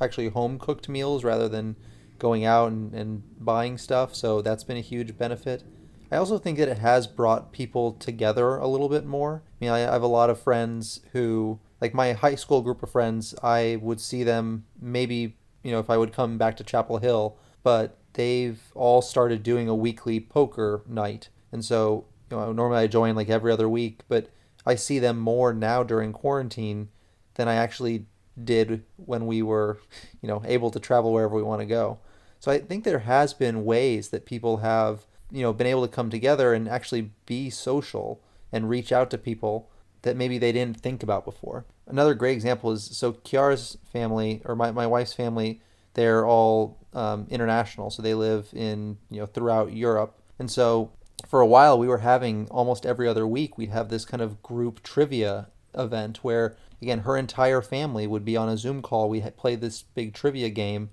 actually 0.00 0.28
home 0.28 0.56
cooked 0.56 0.88
meals 0.88 1.24
rather 1.24 1.48
than 1.48 1.74
going 2.20 2.44
out 2.44 2.70
and, 2.70 2.94
and 2.94 3.24
buying 3.44 3.78
stuff. 3.78 4.14
So 4.14 4.42
that's 4.42 4.62
been 4.62 4.76
a 4.76 4.80
huge 4.80 5.18
benefit. 5.18 5.64
I 6.12 6.18
also 6.18 6.38
think 6.38 6.56
that 6.58 6.68
it 6.68 6.78
has 6.78 7.08
brought 7.08 7.50
people 7.50 7.94
together 7.94 8.54
a 8.56 8.68
little 8.68 8.88
bit 8.88 9.04
more. 9.04 9.42
I 9.44 9.64
mean, 9.64 9.70
I 9.72 9.78
have 9.80 10.02
a 10.02 10.06
lot 10.06 10.30
of 10.30 10.40
friends 10.40 11.00
who, 11.12 11.58
like 11.80 11.94
my 11.94 12.12
high 12.12 12.34
school 12.34 12.62
group 12.62 12.82
of 12.82 12.90
friends, 12.90 13.34
I 13.42 13.78
would 13.80 14.00
see 14.00 14.22
them 14.22 14.64
maybe, 14.80 15.36
you 15.62 15.72
know, 15.72 15.78
if 15.78 15.90
I 15.90 15.96
would 15.96 16.12
come 16.12 16.38
back 16.38 16.56
to 16.58 16.64
Chapel 16.64 16.98
Hill, 16.98 17.36
but 17.62 17.96
they've 18.14 18.60
all 18.74 19.02
started 19.02 19.42
doing 19.42 19.68
a 19.68 19.74
weekly 19.74 20.20
poker 20.20 20.82
night. 20.86 21.28
And 21.52 21.64
so, 21.64 22.06
you 22.30 22.36
know, 22.36 22.52
normally 22.52 22.80
I 22.80 22.86
join 22.86 23.14
like 23.14 23.28
every 23.28 23.52
other 23.52 23.68
week, 23.68 24.02
but 24.08 24.30
I 24.66 24.74
see 24.74 24.98
them 24.98 25.18
more 25.18 25.52
now 25.52 25.82
during 25.82 26.12
quarantine 26.12 26.88
than 27.34 27.48
I 27.48 27.54
actually 27.54 28.06
did 28.42 28.84
when 28.96 29.26
we 29.26 29.42
were, 29.42 29.78
you 30.20 30.28
know, 30.28 30.42
able 30.46 30.70
to 30.70 30.80
travel 30.80 31.12
wherever 31.12 31.34
we 31.34 31.42
want 31.42 31.60
to 31.60 31.66
go. 31.66 31.98
So 32.38 32.50
I 32.50 32.58
think 32.58 32.84
there 32.84 33.00
has 33.00 33.34
been 33.34 33.64
ways 33.64 34.08
that 34.10 34.26
people 34.26 34.58
have, 34.58 35.06
you 35.30 35.42
know, 35.42 35.52
been 35.52 35.66
able 35.66 35.86
to 35.86 35.92
come 35.92 36.10
together 36.10 36.52
and 36.54 36.68
actually 36.68 37.10
be 37.26 37.50
social 37.50 38.20
and 38.52 38.68
reach 38.68 38.92
out 38.92 39.10
to 39.10 39.18
people 39.18 39.70
that 40.02 40.16
maybe 40.16 40.38
they 40.38 40.52
didn't 40.52 40.80
think 40.80 41.02
about 41.02 41.24
before. 41.24 41.64
another 41.86 42.14
great 42.14 42.32
example 42.32 42.70
is 42.72 42.84
so 42.96 43.12
Kiara's 43.12 43.76
family 43.92 44.40
or 44.44 44.56
my, 44.56 44.70
my 44.70 44.86
wife's 44.86 45.12
family, 45.12 45.60
they're 45.94 46.26
all 46.26 46.78
um, 46.94 47.26
international. 47.30 47.90
So 47.90 48.02
they 48.02 48.14
live 48.14 48.48
in, 48.52 48.98
you 49.10 49.20
know, 49.20 49.26
throughout 49.26 49.72
Europe. 49.72 50.18
And 50.38 50.50
so 50.50 50.92
for 51.26 51.40
a 51.40 51.46
while 51.46 51.78
we 51.78 51.88
were 51.88 51.98
having 51.98 52.48
almost 52.50 52.86
every 52.86 53.06
other 53.06 53.26
week, 53.26 53.58
we'd 53.58 53.70
have 53.70 53.88
this 53.88 54.04
kind 54.04 54.22
of 54.22 54.42
group 54.42 54.82
trivia 54.82 55.48
event 55.74 56.18
where, 56.22 56.56
again, 56.80 57.00
her 57.00 57.16
entire 57.16 57.60
family 57.60 58.06
would 58.06 58.24
be 58.24 58.36
on 58.36 58.48
a 58.48 58.56
Zoom 58.56 58.82
call. 58.82 59.08
We 59.08 59.20
had 59.20 59.34
this 59.60 59.82
big 59.82 60.14
trivia 60.14 60.48
game. 60.48 60.90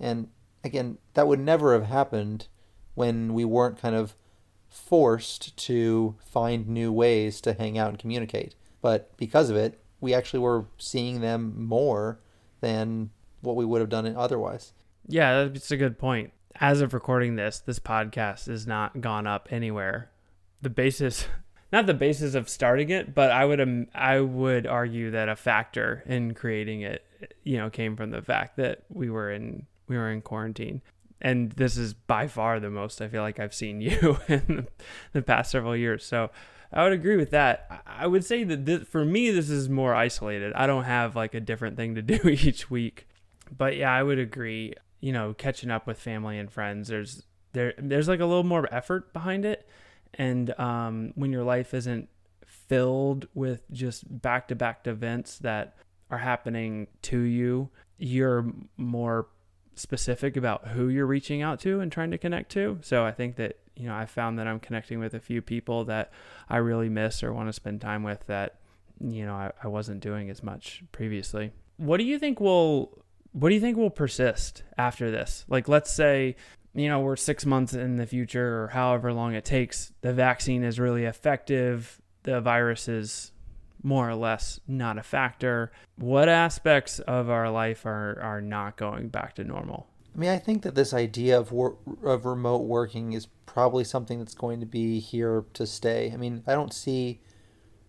And 0.00 0.28
again, 0.64 0.98
that 1.14 1.28
would 1.28 1.40
never 1.40 1.72
have 1.72 1.86
happened 1.86 2.48
when 2.94 3.32
we 3.34 3.44
weren't 3.44 3.80
kind 3.80 3.94
of 3.94 4.14
forced 4.78 5.56
to 5.56 6.16
find 6.24 6.68
new 6.68 6.92
ways 6.92 7.40
to 7.42 7.52
hang 7.52 7.76
out 7.76 7.90
and 7.90 7.98
communicate. 7.98 8.54
But 8.80 9.16
because 9.16 9.50
of 9.50 9.56
it, 9.56 9.80
we 10.00 10.14
actually 10.14 10.40
were 10.40 10.66
seeing 10.78 11.20
them 11.20 11.54
more 11.56 12.20
than 12.60 13.10
what 13.40 13.56
we 13.56 13.64
would 13.64 13.80
have 13.80 13.90
done 13.90 14.14
otherwise. 14.16 14.72
Yeah, 15.06 15.44
that's 15.44 15.70
a 15.70 15.76
good 15.76 15.98
point. 15.98 16.32
As 16.60 16.80
of 16.80 16.94
recording 16.94 17.36
this, 17.36 17.60
this 17.60 17.78
podcast 17.78 18.46
has 18.46 18.66
not 18.66 19.00
gone 19.00 19.26
up 19.26 19.48
anywhere. 19.50 20.10
The 20.62 20.70
basis, 20.70 21.26
not 21.72 21.86
the 21.86 21.94
basis 21.94 22.34
of 22.34 22.48
starting 22.48 22.90
it, 22.90 23.14
but 23.14 23.30
I 23.30 23.44
would 23.44 23.60
um, 23.60 23.86
I 23.94 24.20
would 24.20 24.66
argue 24.66 25.10
that 25.10 25.28
a 25.28 25.36
factor 25.36 26.02
in 26.06 26.34
creating 26.34 26.82
it, 26.82 27.04
you 27.42 27.56
know, 27.58 27.70
came 27.70 27.96
from 27.96 28.10
the 28.10 28.22
fact 28.22 28.56
that 28.56 28.84
we 28.88 29.10
were 29.10 29.30
in 29.30 29.66
we 29.86 29.96
were 29.96 30.10
in 30.10 30.20
quarantine 30.20 30.82
and 31.20 31.52
this 31.52 31.76
is 31.76 31.94
by 31.94 32.28
far 32.28 32.60
the 32.60 32.70
most 32.70 33.00
I 33.00 33.08
feel 33.08 33.22
like 33.22 33.40
I've 33.40 33.54
seen 33.54 33.80
you 33.82 34.18
in 34.28 34.68
the 35.12 35.22
past 35.22 35.50
several 35.50 35.76
years. 35.76 36.04
So 36.04 36.30
I 36.72 36.84
would 36.84 36.92
agree 36.92 37.16
with 37.16 37.30
that. 37.30 37.82
I 37.86 38.06
would 38.06 38.24
say 38.24 38.44
that 38.44 38.66
this, 38.66 38.86
for 38.86 39.04
me, 39.04 39.30
this 39.30 39.48
is 39.48 39.68
more 39.68 39.94
isolated. 39.94 40.52
I 40.52 40.66
don't 40.66 40.84
have 40.84 41.16
like 41.16 41.34
a 41.34 41.40
different 41.40 41.76
thing 41.76 41.94
to 41.94 42.02
do 42.18 42.28
each 42.28 42.70
week. 42.70 43.08
But 43.56 43.76
yeah, 43.76 43.92
I 43.92 44.02
would 44.02 44.18
agree. 44.18 44.74
You 45.00 45.12
know, 45.12 45.32
catching 45.32 45.70
up 45.70 45.86
with 45.86 45.98
family 45.98 46.38
and 46.38 46.50
friends, 46.50 46.88
there's 46.88 47.22
there 47.52 47.72
there's 47.78 48.08
like 48.08 48.20
a 48.20 48.26
little 48.26 48.44
more 48.44 48.68
effort 48.74 49.12
behind 49.12 49.44
it, 49.44 49.66
and 50.14 50.58
um, 50.58 51.12
when 51.14 51.32
your 51.32 51.44
life 51.44 51.72
isn't 51.72 52.08
filled 52.44 53.28
with 53.34 53.62
just 53.70 54.20
back 54.20 54.48
to 54.48 54.54
back 54.54 54.86
events 54.86 55.38
that 55.38 55.76
are 56.10 56.18
happening 56.18 56.88
to 57.02 57.20
you, 57.20 57.70
you're 57.96 58.52
more 58.76 59.28
specific 59.78 60.36
about 60.36 60.68
who 60.68 60.88
you're 60.88 61.06
reaching 61.06 61.42
out 61.42 61.60
to 61.60 61.80
and 61.80 61.90
trying 61.90 62.10
to 62.10 62.18
connect 62.18 62.50
to. 62.52 62.78
So 62.82 63.04
I 63.04 63.12
think 63.12 63.36
that, 63.36 63.58
you 63.76 63.86
know, 63.86 63.94
I 63.94 64.06
found 64.06 64.38
that 64.38 64.46
I'm 64.46 64.60
connecting 64.60 64.98
with 64.98 65.14
a 65.14 65.20
few 65.20 65.40
people 65.40 65.84
that 65.86 66.12
I 66.48 66.58
really 66.58 66.88
miss 66.88 67.22
or 67.22 67.32
want 67.32 67.48
to 67.48 67.52
spend 67.52 67.80
time 67.80 68.02
with 68.02 68.26
that, 68.26 68.56
you 69.00 69.24
know, 69.24 69.34
I, 69.34 69.52
I 69.62 69.68
wasn't 69.68 70.00
doing 70.00 70.30
as 70.30 70.42
much 70.42 70.82
previously. 70.92 71.52
What 71.76 71.98
do 71.98 72.04
you 72.04 72.18
think 72.18 72.40
will 72.40 73.02
what 73.32 73.50
do 73.50 73.54
you 73.54 73.60
think 73.60 73.76
will 73.76 73.90
persist 73.90 74.62
after 74.76 75.10
this? 75.10 75.44
Like 75.48 75.68
let's 75.68 75.92
say, 75.92 76.36
you 76.74 76.88
know, 76.88 77.00
we're 77.00 77.16
six 77.16 77.46
months 77.46 77.74
in 77.74 77.96
the 77.96 78.06
future 78.06 78.64
or 78.64 78.68
however 78.68 79.12
long 79.12 79.34
it 79.34 79.44
takes, 79.44 79.92
the 80.00 80.12
vaccine 80.12 80.64
is 80.64 80.80
really 80.80 81.04
effective, 81.04 82.00
the 82.24 82.40
virus 82.40 82.88
is 82.88 83.32
more 83.82 84.08
or 84.08 84.14
less 84.14 84.60
not 84.66 84.98
a 84.98 85.02
factor. 85.02 85.72
What 85.96 86.28
aspects 86.28 86.98
of 87.00 87.30
our 87.30 87.50
life 87.50 87.86
are, 87.86 88.18
are 88.20 88.40
not 88.40 88.76
going 88.76 89.08
back 89.08 89.34
to 89.36 89.44
normal? 89.44 89.88
I 90.14 90.18
mean, 90.18 90.30
I 90.30 90.38
think 90.38 90.62
that 90.62 90.74
this 90.74 90.92
idea 90.92 91.38
of 91.38 91.52
wor- 91.52 91.78
of 92.02 92.24
remote 92.24 92.62
working 92.62 93.12
is 93.12 93.26
probably 93.46 93.84
something 93.84 94.18
that's 94.18 94.34
going 94.34 94.60
to 94.60 94.66
be 94.66 94.98
here 94.98 95.44
to 95.54 95.66
stay. 95.66 96.10
I 96.12 96.16
mean, 96.16 96.42
I 96.46 96.54
don't 96.54 96.72
see 96.72 97.20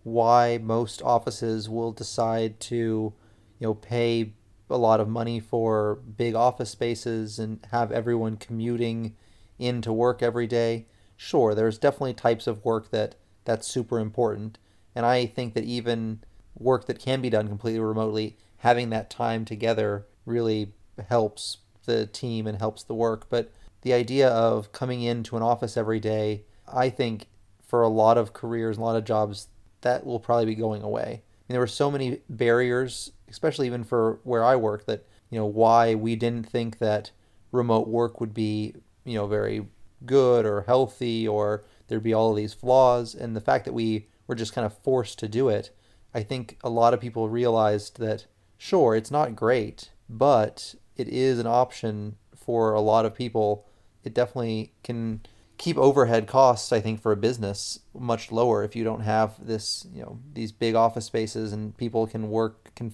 why 0.03 0.59
most 0.61 1.01
offices 1.01 1.69
will 1.69 1.91
decide 1.91 2.59
to, 2.59 2.75
you 2.75 3.67
know, 3.67 3.73
pay 3.73 4.33
a 4.69 4.77
lot 4.77 4.99
of 4.99 5.09
money 5.09 5.39
for 5.39 5.95
big 6.17 6.35
office 6.35 6.69
spaces 6.69 7.39
and 7.39 7.65
have 7.71 7.91
everyone 7.91 8.37
commuting 8.37 9.15
into 9.57 9.91
work 9.91 10.21
every 10.21 10.47
day. 10.47 10.85
Sure, 11.17 11.53
there's 11.53 11.77
definitely 11.77 12.13
types 12.13 12.47
of 12.47 12.63
work 12.63 12.91
that 12.91 13.15
that's 13.43 13.67
super 13.67 13.99
important. 13.99 14.57
And 14.99 15.05
I 15.05 15.27
think 15.27 15.53
that 15.53 15.63
even 15.63 16.19
work 16.57 16.85
that 16.87 16.99
can 16.99 17.21
be 17.21 17.29
done 17.29 17.47
completely 17.47 17.79
remotely, 17.79 18.35
having 18.57 18.89
that 18.89 19.09
time 19.09 19.45
together 19.45 20.05
really 20.25 20.73
helps 21.07 21.59
the 21.85 22.05
team 22.05 22.45
and 22.45 22.57
helps 22.57 22.83
the 22.83 22.93
work. 22.93 23.29
But 23.29 23.49
the 23.83 23.93
idea 23.93 24.27
of 24.27 24.73
coming 24.73 25.01
into 25.01 25.37
an 25.37 25.41
office 25.41 25.77
every 25.77 26.01
day, 26.01 26.43
I 26.67 26.89
think 26.89 27.27
for 27.65 27.81
a 27.81 27.87
lot 27.87 28.17
of 28.17 28.33
careers, 28.33 28.77
a 28.77 28.81
lot 28.81 28.97
of 28.97 29.05
jobs, 29.05 29.47
that 29.79 30.05
will 30.05 30.19
probably 30.19 30.47
be 30.47 30.55
going 30.55 30.81
away. 30.81 31.05
I 31.05 31.07
mean, 31.07 31.21
there 31.47 31.61
were 31.61 31.67
so 31.67 31.89
many 31.89 32.19
barriers, 32.29 33.13
especially 33.29 33.67
even 33.67 33.85
for 33.85 34.19
where 34.25 34.43
I 34.43 34.57
work, 34.57 34.85
that 34.87 35.05
you 35.29 35.39
know 35.39 35.45
why 35.45 35.95
we 35.95 36.17
didn't 36.17 36.49
think 36.49 36.79
that 36.79 37.11
remote 37.53 37.87
work 37.87 38.19
would 38.19 38.33
be 38.33 38.75
you 39.05 39.15
know 39.15 39.27
very 39.27 39.65
good 40.05 40.45
or 40.45 40.63
healthy 40.63 41.25
or 41.25 41.63
there'd 41.87 42.03
be 42.03 42.13
all 42.13 42.31
of 42.31 42.35
these 42.35 42.53
flaws, 42.53 43.15
and 43.15 43.33
the 43.33 43.39
fact 43.39 43.63
that 43.63 43.73
we 43.73 44.09
were 44.29 44.35
just 44.35 44.53
kind 44.53 44.65
of 44.65 44.77
forced 44.77 45.17
to 45.19 45.27
do 45.27 45.49
it, 45.49 45.71
I 46.13 46.21
think 46.21 46.57
a 46.63 46.69
lot 46.69 46.93
of 46.93 47.01
people 47.01 47.27
realized 47.27 47.99
that 47.99 48.27
sure, 48.57 48.95
it's 48.95 49.09
not 49.09 49.35
great, 49.35 49.89
but 50.07 50.75
it 50.95 51.07
is 51.07 51.39
an 51.39 51.47
option 51.47 52.15
for 52.35 52.73
a 52.73 52.79
lot 52.79 53.05
of 53.05 53.15
people. 53.15 53.65
It 54.03 54.13
definitely 54.13 54.73
can 54.83 55.21
keep 55.57 55.77
overhead 55.77 56.27
costs, 56.27 56.71
I 56.71 56.79
think, 56.79 57.01
for 57.01 57.11
a 57.11 57.17
business 57.17 57.79
much 57.93 58.31
lower 58.31 58.63
if 58.63 58.75
you 58.75 58.83
don't 58.83 59.01
have 59.01 59.33
this, 59.43 59.87
you 59.91 60.03
know, 60.03 60.19
these 60.33 60.51
big 60.51 60.75
office 60.75 61.05
spaces 61.05 61.51
and 61.51 61.75
people 61.75 62.05
can 62.05 62.29
work, 62.29 62.71
can 62.75 62.93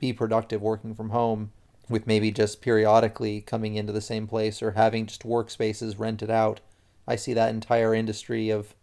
be 0.00 0.12
productive 0.12 0.60
working 0.60 0.94
from 0.94 1.10
home 1.10 1.52
with 1.88 2.08
maybe 2.08 2.32
just 2.32 2.60
periodically 2.60 3.40
coming 3.40 3.76
into 3.76 3.92
the 3.92 4.00
same 4.00 4.26
place 4.26 4.60
or 4.60 4.72
having 4.72 5.06
just 5.06 5.22
workspaces 5.22 5.96
rented 5.96 6.30
out. 6.30 6.60
I 7.06 7.14
see 7.14 7.34
that 7.34 7.50
entire 7.50 7.94
industry 7.94 8.50
of, 8.50 8.74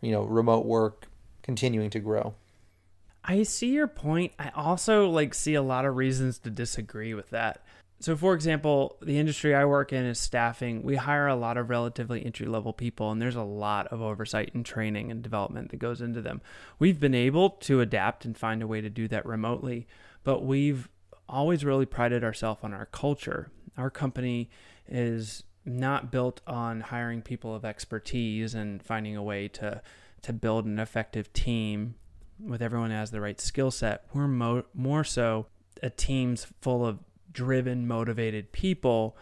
you 0.00 0.12
know, 0.12 0.22
remote 0.22 0.64
work 0.64 1.08
continuing 1.44 1.90
to 1.90 2.00
grow. 2.00 2.34
I 3.24 3.44
see 3.44 3.72
your 3.72 3.86
point. 3.86 4.32
I 4.38 4.50
also 4.54 5.08
like 5.08 5.34
see 5.34 5.54
a 5.54 5.62
lot 5.62 5.84
of 5.84 5.96
reasons 5.96 6.38
to 6.40 6.50
disagree 6.50 7.14
with 7.14 7.30
that. 7.30 7.64
So 8.00 8.16
for 8.16 8.34
example, 8.34 8.98
the 9.00 9.18
industry 9.18 9.54
I 9.54 9.64
work 9.64 9.92
in 9.92 10.04
is 10.04 10.18
staffing. 10.18 10.82
We 10.82 10.96
hire 10.96 11.28
a 11.28 11.36
lot 11.36 11.56
of 11.56 11.70
relatively 11.70 12.24
entry 12.24 12.46
level 12.46 12.72
people 12.72 13.10
and 13.10 13.22
there's 13.22 13.36
a 13.36 13.42
lot 13.42 13.86
of 13.88 14.02
oversight 14.02 14.52
and 14.52 14.66
training 14.66 15.10
and 15.10 15.22
development 15.22 15.70
that 15.70 15.78
goes 15.78 16.00
into 16.00 16.20
them. 16.20 16.42
We've 16.78 17.00
been 17.00 17.14
able 17.14 17.50
to 17.50 17.80
adapt 17.80 18.24
and 18.24 18.36
find 18.36 18.62
a 18.62 18.66
way 18.66 18.80
to 18.80 18.90
do 18.90 19.06
that 19.08 19.24
remotely, 19.24 19.86
but 20.22 20.44
we've 20.44 20.88
always 21.28 21.64
really 21.64 21.86
prided 21.86 22.24
ourselves 22.24 22.60
on 22.62 22.74
our 22.74 22.86
culture. 22.86 23.50
Our 23.78 23.90
company 23.90 24.50
is 24.88 25.44
not 25.64 26.10
built 26.10 26.40
on 26.46 26.82
hiring 26.82 27.22
people 27.22 27.54
of 27.54 27.64
expertise 27.64 28.54
and 28.54 28.82
finding 28.82 29.16
a 29.16 29.22
way 29.22 29.48
to 29.48 29.80
to 30.24 30.32
build 30.32 30.66
an 30.66 30.78
effective 30.78 31.32
team 31.32 31.94
with 32.40 32.60
everyone 32.62 32.90
has 32.90 33.10
the 33.10 33.20
right 33.20 33.40
skill 33.40 33.70
set. 33.70 34.04
We're 34.12 34.28
mo- 34.28 34.64
more 34.74 35.04
so 35.04 35.46
a 35.82 35.90
team's 35.90 36.46
full 36.60 36.84
of 36.84 36.98
driven, 37.32 37.86
motivated 37.86 38.52
people. 38.52 39.16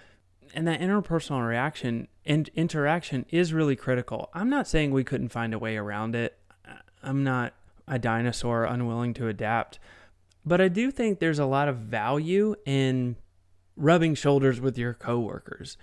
And 0.55 0.67
that 0.69 0.81
interpersonal 0.81 1.47
reaction 1.47 2.09
and 2.25 2.49
interaction 2.55 3.27
is 3.31 3.53
really 3.53 3.77
critical. 3.77 4.31
I'm 4.35 4.51
not 4.51 4.69
saying 4.69 4.91
we 4.91 5.05
couldn't 5.05 5.31
find 5.31 5.55
a 5.55 5.59
way 5.59 5.77
around 5.77 6.15
it. 6.15 6.39
I'm 7.03 7.25
not 7.25 7.55
a 7.89 7.99
dinosaur 7.99 8.65
unwilling 8.65 9.15
to 9.15 9.29
adapt. 9.29 9.79
But 10.45 10.61
I 10.61 10.69
do 10.69 10.91
think 10.91 11.19
there's 11.19 11.39
a 11.39 11.47
lot 11.47 11.69
of 11.69 11.77
value 11.77 12.55
in 12.65 13.17
rubbing 13.77 14.15
shoulders 14.15 14.61
with 14.61 14.77
your 14.77 14.95
coworkers. 14.95 15.77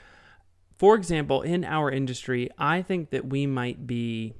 For 0.77 0.95
example, 0.95 1.41
in 1.41 1.65
our 1.65 1.91
industry, 1.91 2.49
I 2.57 2.81
think 2.81 3.09
that 3.09 3.27
we 3.27 3.45
might 3.45 3.85
be 3.85 4.35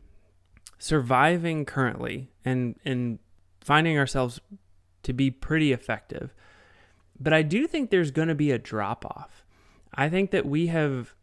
surviving 0.80 1.66
currently 1.66 2.32
and 2.44 2.76
and 2.84 3.20
finding 3.62 3.98
ourselves 3.98 4.40
to 5.04 5.14
be 5.14 5.30
pretty 5.30 5.72
effective. 5.72 6.34
But 7.20 7.34
I 7.34 7.42
do 7.42 7.68
think 7.68 7.90
there's 7.90 8.12
going 8.12 8.30
to 8.30 8.36
be 8.36 8.52
a 8.52 8.58
drop 8.58 9.06
off. 9.06 9.46
I 9.94 10.10
think 10.10 10.32
that 10.32 10.46
we 10.46 10.68
have 10.68 11.16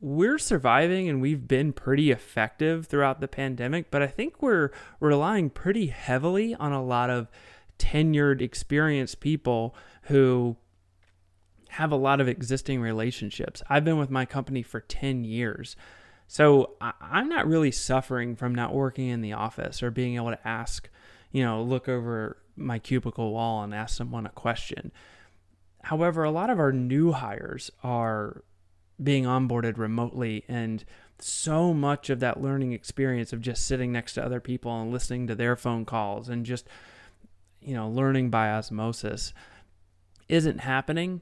we're 0.00 0.38
surviving 0.38 1.08
and 1.08 1.20
we've 1.20 1.48
been 1.48 1.72
pretty 1.72 2.10
effective 2.10 2.86
throughout 2.86 3.20
the 3.20 3.28
pandemic, 3.28 3.90
but 3.90 4.02
I 4.02 4.06
think 4.06 4.40
we're 4.40 4.70
relying 5.00 5.50
pretty 5.50 5.88
heavily 5.88 6.54
on 6.54 6.72
a 6.72 6.82
lot 6.82 7.10
of 7.10 7.28
tenured, 7.78 8.40
experienced 8.40 9.20
people 9.20 9.74
who 10.02 10.56
have 11.70 11.90
a 11.90 11.96
lot 11.96 12.20
of 12.20 12.28
existing 12.28 12.80
relationships. 12.80 13.62
I've 13.68 13.84
been 13.84 13.98
with 13.98 14.10
my 14.10 14.24
company 14.24 14.62
for 14.62 14.80
10 14.80 15.24
years. 15.24 15.76
So 16.28 16.72
I'm 16.80 17.28
not 17.28 17.46
really 17.46 17.70
suffering 17.70 18.34
from 18.36 18.54
not 18.54 18.74
working 18.74 19.08
in 19.08 19.20
the 19.20 19.32
office 19.32 19.82
or 19.82 19.90
being 19.90 20.16
able 20.16 20.30
to 20.30 20.48
ask, 20.48 20.88
you 21.30 21.44
know, 21.44 21.62
look 21.62 21.88
over 21.88 22.38
my 22.56 22.78
cubicle 22.78 23.32
wall 23.32 23.62
and 23.62 23.74
ask 23.74 23.96
someone 23.96 24.26
a 24.26 24.30
question. 24.30 24.90
However, 25.84 26.24
a 26.24 26.30
lot 26.30 26.50
of 26.50 26.58
our 26.58 26.72
new 26.72 27.12
hires 27.12 27.70
are 27.84 28.42
being 29.02 29.24
onboarded 29.24 29.78
remotely 29.78 30.44
and 30.48 30.84
so 31.18 31.72
much 31.72 32.10
of 32.10 32.20
that 32.20 32.42
learning 32.42 32.72
experience 32.72 33.32
of 33.32 33.40
just 33.40 33.66
sitting 33.66 33.92
next 33.92 34.14
to 34.14 34.24
other 34.24 34.40
people 34.40 34.80
and 34.80 34.90
listening 34.90 35.26
to 35.26 35.34
their 35.34 35.54
phone 35.54 35.84
calls 35.84 36.28
and 36.28 36.44
just 36.44 36.66
you 37.66 37.74
know, 37.74 37.88
learning 37.88 38.30
by 38.30 38.50
osmosis 38.50 39.34
isn't 40.28 40.60
happening. 40.60 41.20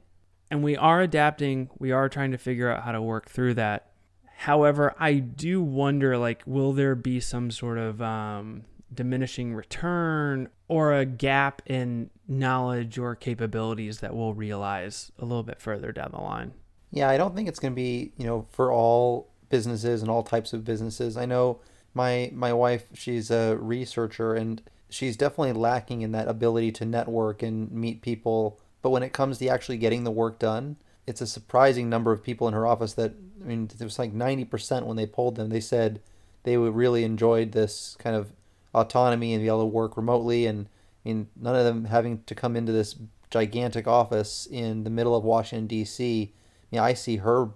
And 0.51 0.63
we 0.63 0.77
are 0.77 1.01
adapting. 1.01 1.69
We 1.79 1.91
are 1.91 2.07
trying 2.07 2.31
to 2.31 2.37
figure 2.37 2.69
out 2.69 2.83
how 2.83 2.91
to 2.91 3.01
work 3.01 3.29
through 3.29 3.55
that. 3.55 3.89
However, 4.37 4.93
I 4.99 5.13
do 5.15 5.61
wonder 5.61 6.17
like, 6.17 6.43
will 6.45 6.73
there 6.73 6.95
be 6.95 7.19
some 7.19 7.51
sort 7.51 7.77
of 7.77 8.01
um, 8.01 8.63
diminishing 8.93 9.53
return 9.53 10.49
or 10.67 10.93
a 10.93 11.05
gap 11.05 11.61
in 11.65 12.09
knowledge 12.27 12.97
or 12.97 13.15
capabilities 13.15 13.99
that 13.99 14.15
we'll 14.15 14.33
realize 14.33 15.11
a 15.19 15.25
little 15.25 15.43
bit 15.43 15.61
further 15.61 15.91
down 15.91 16.11
the 16.11 16.21
line? 16.21 16.53
Yeah, 16.91 17.09
I 17.09 17.17
don't 17.17 17.35
think 17.35 17.47
it's 17.47 17.59
going 17.59 17.73
to 17.73 17.75
be, 17.75 18.13
you 18.17 18.25
know, 18.25 18.45
for 18.51 18.71
all 18.71 19.29
businesses 19.49 20.01
and 20.01 20.11
all 20.11 20.23
types 20.23 20.53
of 20.53 20.63
businesses. 20.63 21.17
I 21.17 21.25
know 21.25 21.59
my 21.93 22.29
my 22.33 22.53
wife, 22.53 22.85
she's 22.93 23.31
a 23.31 23.57
researcher 23.57 24.33
and 24.33 24.61
she's 24.89 25.17
definitely 25.17 25.53
lacking 25.53 26.01
in 26.01 26.11
that 26.11 26.27
ability 26.27 26.71
to 26.73 26.85
network 26.85 27.41
and 27.41 27.71
meet 27.71 28.01
people, 28.01 28.59
but 28.81 28.89
when 28.91 29.03
it 29.03 29.13
comes 29.13 29.37
to 29.39 29.47
actually 29.47 29.77
getting 29.77 30.03
the 30.03 30.11
work 30.11 30.39
done, 30.39 30.77
it's 31.07 31.21
a 31.21 31.27
surprising 31.27 31.89
number 31.89 32.11
of 32.11 32.23
people 32.23 32.47
in 32.47 32.53
her 32.53 32.65
office 32.65 32.93
that 32.93 33.13
I 33.41 33.47
mean, 33.47 33.69
it 33.79 33.83
was 33.83 33.99
like 33.99 34.13
90% 34.13 34.85
when 34.85 34.97
they 34.97 35.05
polled 35.05 35.35
them, 35.35 35.49
they 35.49 35.59
said 35.59 36.01
they 36.43 36.57
really 36.57 37.03
enjoyed 37.03 37.51
this 37.51 37.95
kind 37.99 38.15
of 38.15 38.31
autonomy 38.73 39.33
and 39.33 39.43
be 39.43 39.47
able 39.47 39.61
to 39.61 39.65
work 39.65 39.97
remotely 39.97 40.45
and 40.45 40.67
I 41.05 41.09
mean, 41.09 41.27
none 41.35 41.55
of 41.55 41.65
them 41.65 41.85
having 41.85 42.23
to 42.25 42.33
come 42.33 42.55
into 42.55 42.71
this 42.71 42.95
gigantic 43.29 43.87
office 43.87 44.47
in 44.49 44.83
the 44.83 44.89
middle 44.89 45.15
of 45.15 45.23
Washington 45.23 45.67
D.C. 45.67 46.33
I 46.33 46.75
mean, 46.75 46.81
I 46.81 46.93
see 46.93 47.17
her 47.17 47.49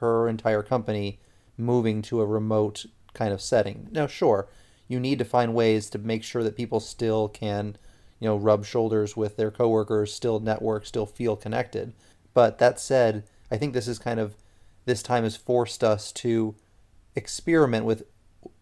her 0.00 0.28
entire 0.28 0.62
company 0.62 1.18
moving 1.56 2.02
to 2.02 2.20
a 2.20 2.26
remote 2.26 2.86
kind 3.14 3.32
of 3.32 3.40
setting. 3.40 3.88
Now, 3.90 4.06
sure, 4.06 4.48
you 4.86 5.00
need 5.00 5.18
to 5.18 5.24
find 5.24 5.54
ways 5.54 5.88
to 5.90 5.98
make 5.98 6.22
sure 6.22 6.42
that 6.42 6.56
people 6.56 6.80
still 6.80 7.28
can, 7.28 7.76
you 8.20 8.28
know, 8.28 8.36
rub 8.36 8.64
shoulders 8.64 9.16
with 9.16 9.36
their 9.36 9.50
coworkers, 9.50 10.12
still 10.12 10.40
network, 10.40 10.84
still 10.86 11.06
feel 11.06 11.36
connected. 11.36 11.94
But 12.34 12.58
that 12.58 12.78
said, 12.80 13.24
I 13.50 13.56
think 13.56 13.72
this 13.72 13.88
is 13.88 13.98
kind 13.98 14.20
of 14.20 14.36
this 14.84 15.02
time 15.02 15.24
has 15.24 15.36
forced 15.36 15.82
us 15.82 16.12
to 16.12 16.54
experiment 17.14 17.86
with 17.86 18.04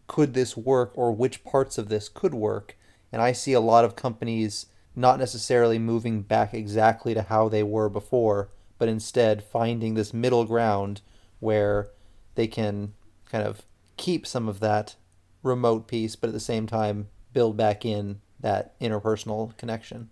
could 0.07 0.35
this 0.35 0.57
work 0.57 0.93
or 0.95 1.11
which 1.11 1.43
parts 1.43 1.79
of 1.79 1.89
this 1.89 2.09
could 2.09 2.35
work. 2.35 2.77
And 3.11 3.23
I 3.23 3.33
see 3.33 3.55
a 3.55 3.61
lot 3.61 3.85
of 3.85 3.97
companies 3.97 4.67
not 4.95 5.19
necessarily 5.19 5.79
moving 5.79 6.23
back 6.23 6.53
exactly 6.53 7.15
to 7.15 7.23
how 7.23 7.49
they 7.49 7.63
were 7.63 7.89
before, 7.89 8.51
but 8.79 8.89
instead 8.89 9.43
finding 9.43 9.95
this 9.95 10.13
middle 10.13 10.45
ground 10.45 11.01
where 11.41 11.89
they 12.35 12.47
can 12.47 12.93
kind 13.31 13.45
of 13.47 13.63
keep 13.97 14.27
some 14.27 14.49
of 14.49 14.61
that 14.61 14.97
remote 15.43 15.89
piece, 15.89 16.15
but 16.15 16.29
at 16.29 16.35
the 16.35 16.41
same 16.41 16.67
time 16.67 17.09
build 17.33 17.57
back 17.57 17.85
in 17.85 18.21
that 18.41 18.79
interpersonal 18.81 19.57
connection. 19.57 20.11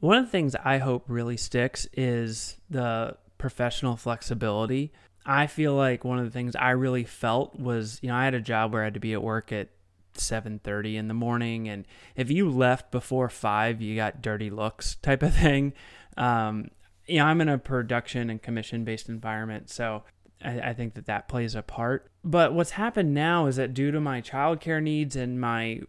One 0.00 0.16
of 0.16 0.24
the 0.24 0.30
things 0.30 0.56
I 0.56 0.78
hope 0.78 1.04
really 1.08 1.36
sticks 1.36 1.86
is 1.92 2.56
the 2.68 3.16
professional 3.38 3.96
flexibility. 3.96 4.92
I 5.26 5.46
feel 5.46 5.74
like 5.74 6.04
one 6.04 6.18
of 6.18 6.24
the 6.24 6.30
things 6.30 6.56
I 6.56 6.70
really 6.70 7.04
felt 7.04 7.58
was, 7.58 7.98
you 8.02 8.08
know, 8.08 8.16
I 8.16 8.24
had 8.24 8.34
a 8.34 8.40
job 8.40 8.72
where 8.72 8.82
I 8.82 8.86
had 8.86 8.94
to 8.94 9.00
be 9.00 9.12
at 9.12 9.22
work 9.22 9.52
at 9.52 9.68
7:30 10.14 10.96
in 10.96 11.08
the 11.08 11.14
morning 11.14 11.68
and 11.68 11.86
if 12.16 12.30
you 12.30 12.50
left 12.50 12.90
before 12.90 13.28
5 13.28 13.80
you 13.80 13.94
got 13.94 14.20
dirty 14.20 14.50
looks 14.50 14.96
type 14.96 15.22
of 15.22 15.34
thing 15.36 15.72
um, 16.16 16.68
you 17.06 17.18
know 17.18 17.26
i'm 17.26 17.40
in 17.40 17.48
a 17.48 17.58
production 17.58 18.28
and 18.28 18.42
commission 18.42 18.84
based 18.84 19.08
environment 19.08 19.70
so 19.70 20.02
I, 20.42 20.60
I, 20.60 20.72
think 20.74 20.94
that 20.94 21.06
that 21.06 21.28
plays 21.28 21.54
a 21.54 21.62
part 21.62 22.10
but 22.24 22.52
what's 22.52 22.72
happened 22.72 23.14
now 23.14 23.46
is 23.46 23.56
that 23.56 23.72
due 23.72 23.90
to 23.92 24.00
my 24.00 24.20
childcare 24.20 24.82
needs 24.82 25.14
and 25.14 25.40
my 25.40 25.80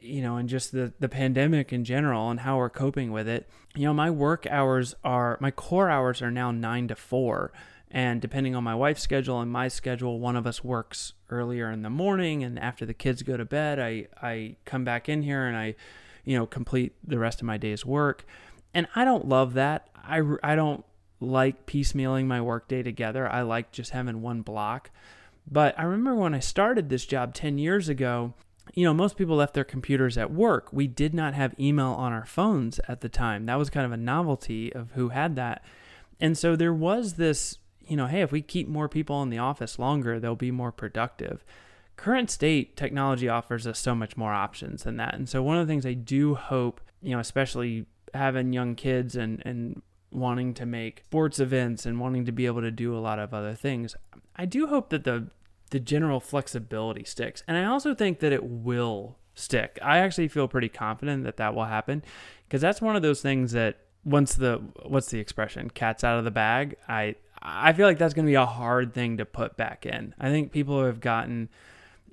you 0.00 0.22
know 0.22 0.36
and 0.36 0.48
just 0.48 0.72
the 0.72 0.92
the 1.00 1.08
pandemic 1.08 1.72
in 1.72 1.84
general 1.84 2.30
and 2.30 2.40
how 2.40 2.56
we're 2.56 2.70
coping 2.70 3.10
with 3.12 3.28
it 3.28 3.48
you 3.74 3.84
know 3.84 3.94
my 3.94 4.10
work 4.10 4.46
hours 4.48 4.94
are 5.04 5.36
my 5.40 5.50
core 5.50 5.90
hours 5.90 6.22
are 6.22 6.30
now 6.30 6.50
9 6.50 6.88
to 6.88 6.94
4 6.94 7.52
and 7.90 8.20
depending 8.20 8.54
on 8.54 8.64
my 8.64 8.74
wife's 8.74 9.02
schedule 9.02 9.40
and 9.40 9.50
my 9.50 9.68
schedule, 9.68 10.20
one 10.20 10.36
of 10.36 10.46
us 10.46 10.62
works 10.62 11.14
earlier 11.30 11.70
in 11.70 11.82
the 11.82 11.90
morning, 11.90 12.44
and 12.44 12.58
after 12.58 12.84
the 12.84 12.94
kids 12.94 13.22
go 13.22 13.36
to 13.36 13.44
bed, 13.44 13.78
I 13.78 14.08
I 14.20 14.56
come 14.64 14.84
back 14.84 15.08
in 15.08 15.22
here 15.22 15.46
and 15.46 15.56
I, 15.56 15.74
you 16.24 16.36
know, 16.36 16.46
complete 16.46 16.94
the 17.02 17.18
rest 17.18 17.40
of 17.40 17.46
my 17.46 17.56
day's 17.56 17.86
work. 17.86 18.26
And 18.74 18.88
I 18.94 19.04
don't 19.04 19.26
love 19.26 19.54
that. 19.54 19.88
I 19.96 20.20
I 20.42 20.54
don't 20.54 20.84
like 21.20 21.66
piecemealing 21.66 22.26
my 22.26 22.40
workday 22.40 22.82
together. 22.82 23.30
I 23.30 23.42
like 23.42 23.72
just 23.72 23.90
having 23.90 24.20
one 24.20 24.42
block. 24.42 24.90
But 25.50 25.78
I 25.78 25.84
remember 25.84 26.14
when 26.14 26.34
I 26.34 26.40
started 26.40 26.90
this 26.90 27.06
job 27.06 27.32
10 27.32 27.56
years 27.56 27.88
ago, 27.88 28.34
you 28.78 28.84
know, 28.84 28.94
most 28.94 29.16
people 29.16 29.36
left 29.36 29.54
their 29.54 29.64
computers 29.64 30.16
at 30.16 30.32
work. 30.32 30.72
We 30.72 30.86
did 30.86 31.12
not 31.12 31.34
have 31.34 31.58
email 31.58 31.88
on 31.88 32.12
our 32.12 32.24
phones 32.24 32.78
at 32.86 33.00
the 33.00 33.08
time. 33.08 33.46
That 33.46 33.58
was 33.58 33.70
kind 33.70 33.84
of 33.84 33.92
a 33.92 33.96
novelty 33.96 34.72
of 34.72 34.92
who 34.92 35.08
had 35.08 35.34
that. 35.36 35.64
And 36.20 36.38
so 36.38 36.54
there 36.54 36.72
was 36.72 37.14
this 37.14 37.58
you 37.88 37.96
know, 37.96 38.06
hey, 38.06 38.20
if 38.20 38.30
we 38.30 38.42
keep 38.42 38.68
more 38.68 38.88
people 38.88 39.22
in 39.22 39.30
the 39.30 39.38
office 39.38 39.78
longer, 39.78 40.20
they'll 40.20 40.36
be 40.36 40.50
more 40.50 40.70
productive. 40.70 41.44
Current 41.96 42.30
state 42.30 42.76
technology 42.76 43.28
offers 43.28 43.66
us 43.66 43.78
so 43.78 43.94
much 43.94 44.16
more 44.16 44.32
options 44.32 44.84
than 44.84 44.98
that. 44.98 45.14
And 45.14 45.28
so 45.28 45.42
one 45.42 45.56
of 45.56 45.66
the 45.66 45.72
things 45.72 45.86
I 45.86 45.94
do 45.94 46.34
hope, 46.34 46.80
you 47.02 47.12
know, 47.12 47.18
especially 47.18 47.86
having 48.14 48.52
young 48.52 48.74
kids 48.74 49.16
and 49.16 49.42
and 49.44 49.82
wanting 50.10 50.54
to 50.54 50.64
make 50.64 51.02
sports 51.04 51.38
events 51.38 51.84
and 51.84 52.00
wanting 52.00 52.24
to 52.24 52.32
be 52.32 52.46
able 52.46 52.62
to 52.62 52.70
do 52.70 52.96
a 52.96 53.00
lot 53.00 53.18
of 53.18 53.34
other 53.34 53.54
things, 53.54 53.96
I 54.36 54.44
do 54.44 54.66
hope 54.66 54.90
that 54.90 55.04
the 55.04 55.28
the 55.68 55.80
general 55.80 56.20
flexibility 56.20 57.04
sticks. 57.04 57.42
And 57.46 57.56
I 57.56 57.64
also 57.64 57.94
think 57.94 58.20
that 58.20 58.32
it 58.32 58.44
will 58.44 59.18
stick. 59.34 59.78
I 59.82 59.98
actually 59.98 60.28
feel 60.28 60.48
pretty 60.48 60.68
confident 60.68 61.24
that 61.24 61.36
that 61.36 61.54
will 61.54 61.66
happen 61.66 62.02
because 62.46 62.60
that's 62.60 62.82
one 62.82 62.96
of 62.96 63.02
those 63.02 63.22
things 63.22 63.52
that 63.52 63.78
once 64.04 64.34
the 64.34 64.62
what's 64.86 65.10
the 65.10 65.18
expression 65.18 65.68
cat's 65.68 66.02
out 66.04 66.18
of 66.18 66.24
the 66.24 66.30
bag 66.30 66.76
i 66.88 67.14
I 67.42 67.72
feel 67.72 67.86
like 67.86 67.98
that's 67.98 68.14
going 68.14 68.26
to 68.26 68.30
be 68.30 68.34
a 68.34 68.46
hard 68.46 68.94
thing 68.94 69.18
to 69.18 69.24
put 69.24 69.56
back 69.56 69.86
in. 69.86 70.14
I 70.18 70.30
think 70.30 70.52
people 70.52 70.84
have 70.84 71.00
gotten, 71.00 71.48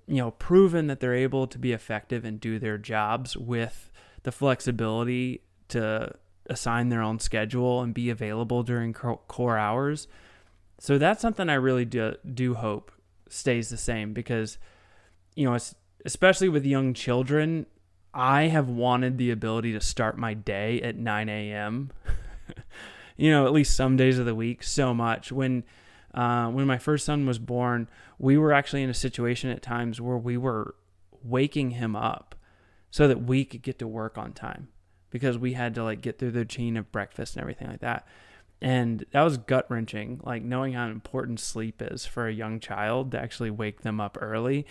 you 0.08 0.18
know, 0.18 0.32
proven 0.32 0.88
that 0.88 1.00
they're 1.00 1.16
able 1.16 1.48
to 1.48 1.58
be 1.58 1.74
effective 1.74 2.26
and 2.26 2.40
do 2.40 2.60
their 2.60 2.78
jobs 2.78 3.36
with 3.36 3.92
the 4.24 4.32
flexibility 4.32 5.42
to 5.70 6.14
assign 6.48 6.90
their 6.90 7.02
own 7.02 7.20
schedule 7.20 7.82
and 7.82 7.94
be 7.94 8.10
available 8.10 8.64
during 8.64 8.94
core 8.94 9.58
hours. 9.58 10.08
So 10.78 10.98
that's 10.98 11.22
something 11.22 11.50
I 11.50 11.56
really 11.56 11.86
do, 11.86 12.16
do 12.34 12.54
hope 12.54 12.92
stays 13.30 13.70
the 13.70 13.78
same 13.78 14.14
because, 14.14 14.58
you 15.36 15.50
know, 15.50 15.58
especially 16.06 16.50
with 16.50 16.66
young 16.66 16.94
children, 16.94 17.66
I 18.14 18.44
have 18.44 18.70
wanted 18.70 19.18
the 19.18 19.32
ability 19.32 19.74
to 19.74 19.82
start 19.82 20.18
my 20.18 20.34
day 20.34 20.82
at 20.82 20.96
9 20.96 21.30
a.m. 21.30 21.92
you 23.18 23.32
know, 23.32 23.46
at 23.46 23.52
least 23.52 23.76
some 23.76 23.98
days 23.98 24.18
of 24.18 24.26
the 24.26 24.36
week 24.36 24.64
so 24.64 24.94
much. 24.94 25.32
When 25.32 25.64
uh, 26.14 26.48
when 26.48 26.66
my 26.66 26.78
first 26.78 27.06
son 27.06 27.26
was 27.26 27.40
born, 27.40 27.90
we 28.18 28.38
were 28.38 28.54
actually 28.54 28.84
in 28.84 28.90
a 28.90 28.94
situation 28.94 29.50
at 29.50 29.62
times 29.62 30.00
where 30.00 30.18
we 30.18 30.38
were 30.38 30.76
waking 31.24 31.72
him 31.72 31.94
up 31.96 32.36
so 32.90 33.08
that 33.08 33.24
we 33.24 33.44
could 33.44 33.62
get 33.62 33.80
to 33.80 33.88
work 33.88 34.18
on 34.18 34.32
time 34.32 34.70
because 35.10 35.38
we 35.38 35.54
had 35.54 35.76
to 35.76 35.84
like 35.84 36.00
get 36.00 36.18
through 36.18 36.32
the 36.32 36.40
routine 36.40 36.78
of 36.78 36.92
breakfast 36.92 37.36
and 37.36 37.42
everything 37.42 37.68
like 37.68 37.82
that. 37.82 38.08
And 38.62 39.06
that 39.12 39.22
was 39.22 39.38
gut 39.38 39.66
wrenching, 39.70 40.22
like 40.24 40.44
knowing 40.44 40.74
how 40.74 40.88
important 40.88 41.40
sleep 41.40 41.82
is 41.82 42.06
for 42.06 42.28
a 42.28 42.34
young 42.34 42.60
child 42.60 43.12
to 43.12 43.20
actually 43.20 43.52
wake 43.52 43.82
them 43.82 44.00
up 44.00 44.18
early. 44.20 44.66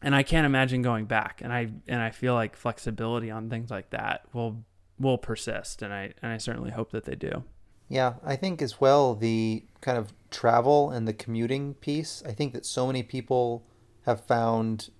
And 0.00 0.14
I 0.14 0.22
can't 0.22 0.46
imagine 0.46 0.82
going 0.82 1.06
back. 1.06 1.40
And 1.42 1.52
I 1.52 1.68
and 1.88 2.00
I 2.00 2.10
feel 2.10 2.34
like 2.34 2.56
flexibility 2.56 3.30
on 3.30 3.50
things 3.50 3.70
like 3.70 3.90
that 3.90 4.22
will 4.32 4.64
will 4.98 5.18
persist. 5.18 5.82
And 5.82 5.92
I 5.92 6.14
and 6.22 6.32
I 6.32 6.38
certainly 6.38 6.70
hope 6.70 6.92
that 6.92 7.04
they 7.04 7.16
do. 7.16 7.42
Yeah, 7.88 8.14
I 8.24 8.36
think 8.36 8.62
as 8.62 8.80
well 8.80 9.14
the 9.14 9.64
kind 9.80 9.98
of 9.98 10.12
travel 10.30 10.90
and 10.90 11.08
the 11.08 11.14
commuting 11.14 11.74
piece. 11.74 12.22
I 12.24 12.32
think 12.32 12.52
that 12.52 12.66
so 12.66 12.86
many 12.86 13.02
people 13.02 13.64
have 14.02 14.24
found 14.24 14.90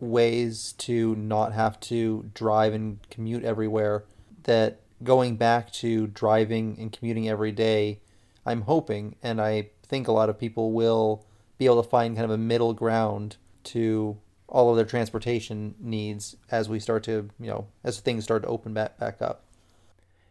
ways 0.00 0.72
to 0.78 1.14
not 1.16 1.52
have 1.52 1.80
to 1.80 2.30
drive 2.34 2.72
and 2.72 2.98
commute 3.10 3.44
everywhere 3.44 4.04
that 4.44 4.80
going 5.02 5.36
back 5.36 5.72
to 5.72 6.06
driving 6.08 6.76
and 6.78 6.92
commuting 6.92 7.28
every 7.28 7.52
day, 7.52 8.00
I'm 8.44 8.62
hoping 8.62 9.16
and 9.22 9.40
I 9.40 9.70
think 9.82 10.08
a 10.08 10.12
lot 10.12 10.28
of 10.28 10.38
people 10.38 10.72
will 10.72 11.24
be 11.58 11.66
able 11.66 11.82
to 11.82 11.88
find 11.88 12.16
kind 12.16 12.24
of 12.24 12.30
a 12.30 12.38
middle 12.38 12.74
ground 12.74 13.36
to 13.64 14.16
all 14.48 14.70
of 14.70 14.76
their 14.76 14.84
transportation 14.84 15.74
needs 15.80 16.36
as 16.50 16.68
we 16.68 16.78
start 16.78 17.02
to, 17.04 17.28
you 17.40 17.48
know, 17.48 17.66
as 17.82 18.00
things 18.00 18.24
start 18.24 18.42
to 18.42 18.48
open 18.48 18.72
back 18.72 18.98
back 18.98 19.20
up. 19.20 19.44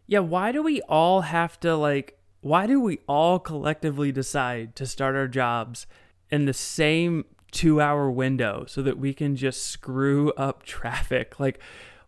Yeah, 0.06 0.20
why 0.20 0.52
do 0.52 0.62
we 0.62 0.80
all 0.82 1.22
have 1.22 1.58
to 1.60 1.76
like 1.76 2.18
why 2.40 2.66
do 2.66 2.80
we 2.80 3.00
all 3.08 3.38
collectively 3.38 4.12
decide 4.12 4.76
to 4.76 4.86
start 4.86 5.16
our 5.16 5.26
jobs 5.26 5.86
in 6.30 6.44
the 6.44 6.52
same 6.52 7.24
2-hour 7.52 8.10
window 8.10 8.64
so 8.68 8.82
that 8.82 8.98
we 8.98 9.12
can 9.12 9.34
just 9.34 9.66
screw 9.66 10.32
up 10.32 10.62
traffic? 10.64 11.40
Like 11.40 11.58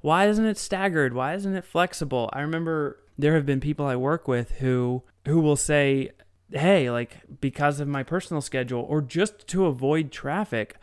why 0.01 0.29
isn't 0.29 0.45
it 0.45 0.59
staggered? 0.59 1.15
Why 1.15 1.35
isn't 1.35 1.55
it 1.55 1.65
flexible? 1.65 2.31
I 2.33 2.41
remember 2.41 2.99
there 3.19 3.35
have 3.35 3.47
been 3.47 3.61
people 3.61 3.87
I 3.87 3.97
work 3.97 4.29
with 4.29 4.53
who 4.53 5.03
who 5.27 5.41
will 5.41 5.57
say, 5.57 6.11
"Hey, 6.53 6.91
like 6.91 7.41
because 7.41 7.81
of 7.81 7.89
my 7.89 8.03
personal 8.03 8.41
schedule 8.41 8.83
or 8.89 9.01
just 9.01 9.47
to 9.49 9.67
avoid 9.67 10.13
traffic, 10.13 10.77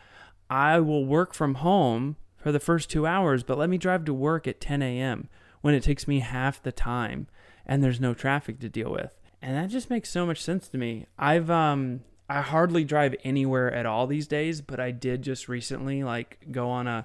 I 0.50 0.80
will 0.80 1.06
work 1.06 1.34
from 1.34 1.56
home 1.56 2.16
for 2.36 2.52
the 2.52 2.60
first 2.60 2.90
2 2.90 3.06
hours, 3.06 3.42
but 3.42 3.58
let 3.58 3.70
me 3.70 3.78
drive 3.78 4.04
to 4.04 4.14
work 4.14 4.46
at 4.46 4.60
10 4.60 4.82
a.m." 4.82 5.28
when 5.66 5.74
it 5.74 5.82
takes 5.82 6.06
me 6.06 6.20
half 6.20 6.62
the 6.62 6.70
time 6.70 7.26
and 7.66 7.82
there's 7.82 7.98
no 7.98 8.14
traffic 8.14 8.60
to 8.60 8.68
deal 8.68 8.88
with. 8.88 9.18
And 9.42 9.56
that 9.56 9.68
just 9.68 9.90
makes 9.90 10.08
so 10.08 10.24
much 10.24 10.40
sense 10.40 10.68
to 10.68 10.78
me. 10.78 11.06
I've 11.18 11.50
um 11.50 12.02
I 12.28 12.40
hardly 12.40 12.84
drive 12.84 13.16
anywhere 13.24 13.72
at 13.74 13.84
all 13.84 14.06
these 14.06 14.28
days, 14.28 14.60
but 14.60 14.78
I 14.78 14.92
did 14.92 15.22
just 15.22 15.48
recently 15.48 16.04
like 16.04 16.38
go 16.52 16.70
on 16.70 16.86
a 16.86 17.04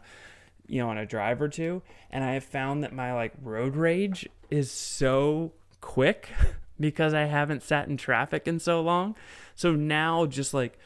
you 0.68 0.82
know 0.82 0.90
on 0.90 0.98
a 0.98 1.06
drive 1.06 1.42
or 1.42 1.50
two 1.50 1.82
and 2.12 2.24
I 2.24 2.34
have 2.34 2.44
found 2.44 2.84
that 2.84 2.94
my 2.94 3.14
like 3.14 3.34
road 3.42 3.76
rage 3.76 4.28
is 4.50 4.70
so 4.70 5.54
quick 5.80 6.30
because 6.80 7.14
I 7.14 7.26
haven't 7.26 7.64
sat 7.64 7.88
in 7.88 7.98
traffic 7.98 8.48
in 8.48 8.60
so 8.60 8.82
long. 8.82 9.16
So 9.56 9.76
now 9.76 10.26
just 10.26 10.54
like 10.54 10.78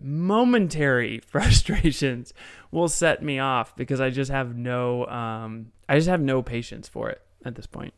momentary 0.00 1.18
frustrations 1.26 2.32
will 2.70 2.88
set 2.88 3.22
me 3.22 3.38
off 3.38 3.74
because 3.76 4.00
I 4.00 4.10
just 4.10 4.30
have 4.30 4.56
no 4.56 5.06
um 5.06 5.72
I 5.88 5.96
just 5.96 6.08
have 6.08 6.20
no 6.20 6.42
patience 6.42 6.88
for 6.88 7.08
it 7.08 7.22
at 7.44 7.54
this 7.54 7.66
point. 7.66 7.94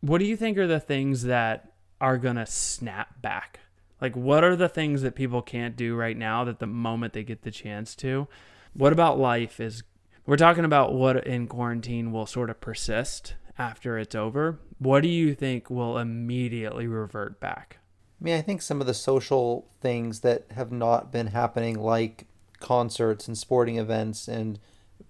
What 0.00 0.18
do 0.18 0.24
you 0.26 0.36
think 0.36 0.58
are 0.58 0.66
the 0.66 0.80
things 0.80 1.22
that 1.24 1.72
are 2.00 2.18
going 2.18 2.36
to 2.36 2.46
snap 2.46 3.22
back? 3.22 3.60
Like 4.00 4.16
what 4.16 4.44
are 4.44 4.56
the 4.56 4.68
things 4.68 5.02
that 5.02 5.14
people 5.14 5.42
can't 5.42 5.76
do 5.76 5.94
right 5.94 6.16
now 6.16 6.44
that 6.44 6.58
the 6.58 6.66
moment 6.66 7.12
they 7.12 7.22
get 7.22 7.42
the 7.42 7.50
chance 7.50 7.94
to? 7.96 8.26
What 8.74 8.92
about 8.92 9.18
life 9.18 9.60
is 9.60 9.84
we're 10.26 10.36
talking 10.36 10.64
about 10.64 10.94
what 10.94 11.26
in 11.26 11.46
quarantine 11.46 12.12
will 12.12 12.26
sort 12.26 12.50
of 12.50 12.60
persist 12.60 13.34
after 13.58 13.98
it's 13.98 14.14
over. 14.14 14.58
What 14.78 15.02
do 15.02 15.08
you 15.08 15.34
think 15.34 15.68
will 15.68 15.98
immediately 15.98 16.86
revert 16.86 17.40
back? 17.40 17.78
I 18.20 18.24
mean, 18.24 18.38
I 18.38 18.42
think 18.42 18.62
some 18.62 18.80
of 18.80 18.86
the 18.86 18.94
social 18.94 19.68
things 19.80 20.20
that 20.20 20.46
have 20.52 20.70
not 20.70 21.10
been 21.10 21.28
happening, 21.28 21.78
like 21.78 22.26
concerts 22.60 23.26
and 23.26 23.36
sporting 23.36 23.78
events 23.78 24.28
and 24.28 24.60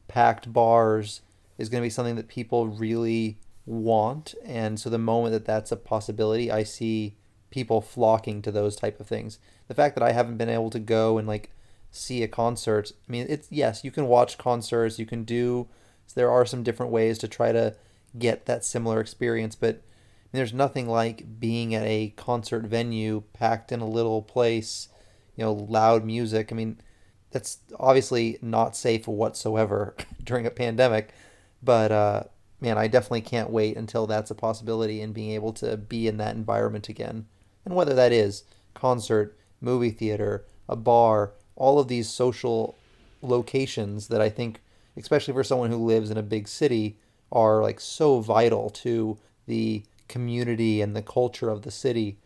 packed 0.08 0.52
bars, 0.52 1.20
is 1.58 1.68
going 1.68 1.82
to 1.82 1.86
be 1.86 1.90
something 1.90 2.16
that 2.16 2.28
people 2.28 2.68
really 2.68 3.38
want. 3.66 4.34
And 4.44 4.80
so 4.80 4.88
the 4.88 4.98
moment 4.98 5.32
that 5.32 5.44
that's 5.44 5.70
a 5.70 5.76
possibility, 5.76 6.50
I 6.50 6.62
see 6.62 7.16
people 7.50 7.82
flocking 7.82 8.40
to 8.42 8.50
those 8.50 8.76
type 8.76 8.98
of 8.98 9.06
things. 9.06 9.38
The 9.68 9.74
fact 9.74 9.94
that 9.94 10.02
I 10.02 10.12
haven't 10.12 10.38
been 10.38 10.48
able 10.48 10.70
to 10.70 10.78
go 10.78 11.18
and 11.18 11.28
like 11.28 11.50
see 11.92 12.22
a 12.22 12.28
concert, 12.28 12.90
I 13.08 13.12
mean, 13.12 13.26
it's 13.28 13.46
yes, 13.50 13.84
you 13.84 13.92
can 13.92 14.08
watch 14.08 14.38
concerts, 14.38 14.98
you 14.98 15.06
can 15.06 15.22
do. 15.22 15.68
There 16.14 16.30
are 16.30 16.44
some 16.44 16.62
different 16.62 16.92
ways 16.92 17.16
to 17.18 17.28
try 17.28 17.52
to 17.52 17.74
get 18.18 18.44
that 18.44 18.64
similar 18.64 19.00
experience, 19.00 19.54
but 19.54 19.82
there's 20.32 20.52
nothing 20.52 20.88
like 20.88 21.38
being 21.38 21.74
at 21.74 21.84
a 21.84 22.12
concert 22.16 22.64
venue 22.64 23.22
packed 23.32 23.70
in 23.70 23.80
a 23.80 23.88
little 23.88 24.22
place, 24.22 24.88
you 25.36 25.44
know, 25.44 25.52
loud 25.52 26.04
music. 26.04 26.50
I 26.50 26.54
mean, 26.54 26.80
that's 27.30 27.58
obviously 27.78 28.38
not 28.42 28.76
safe 28.76 29.06
whatsoever 29.06 29.94
during 30.24 30.46
a 30.46 30.50
pandemic, 30.50 31.14
but 31.62 31.92
uh, 31.92 32.24
man, 32.60 32.78
I 32.78 32.88
definitely 32.88 33.22
can't 33.22 33.50
wait 33.50 33.76
until 33.76 34.06
that's 34.06 34.30
a 34.30 34.34
possibility 34.34 35.00
and 35.00 35.14
being 35.14 35.32
able 35.32 35.52
to 35.54 35.76
be 35.76 36.08
in 36.08 36.16
that 36.18 36.36
environment 36.36 36.88
again. 36.88 37.26
And 37.64 37.74
whether 37.74 37.94
that 37.94 38.12
is 38.12 38.44
concert, 38.74 39.38
movie 39.60 39.90
theater, 39.90 40.44
a 40.68 40.76
bar, 40.76 41.32
all 41.56 41.78
of 41.78 41.88
these 41.88 42.08
social 42.08 42.76
locations 43.20 44.08
that 44.08 44.20
I 44.20 44.28
think, 44.28 44.60
especially 44.96 45.34
for 45.34 45.44
someone 45.44 45.70
who 45.70 45.84
lives 45.84 46.10
in 46.10 46.16
a 46.16 46.22
big 46.22 46.48
city, 46.48 46.98
are 47.30 47.62
like 47.62 47.80
so 47.80 48.20
vital 48.20 48.70
to 48.70 49.18
the 49.46 49.82
community 50.08 50.80
and 50.80 50.94
the 50.94 51.02
culture 51.02 51.48
of 51.48 51.62
the 51.62 51.70
city. 51.70 52.18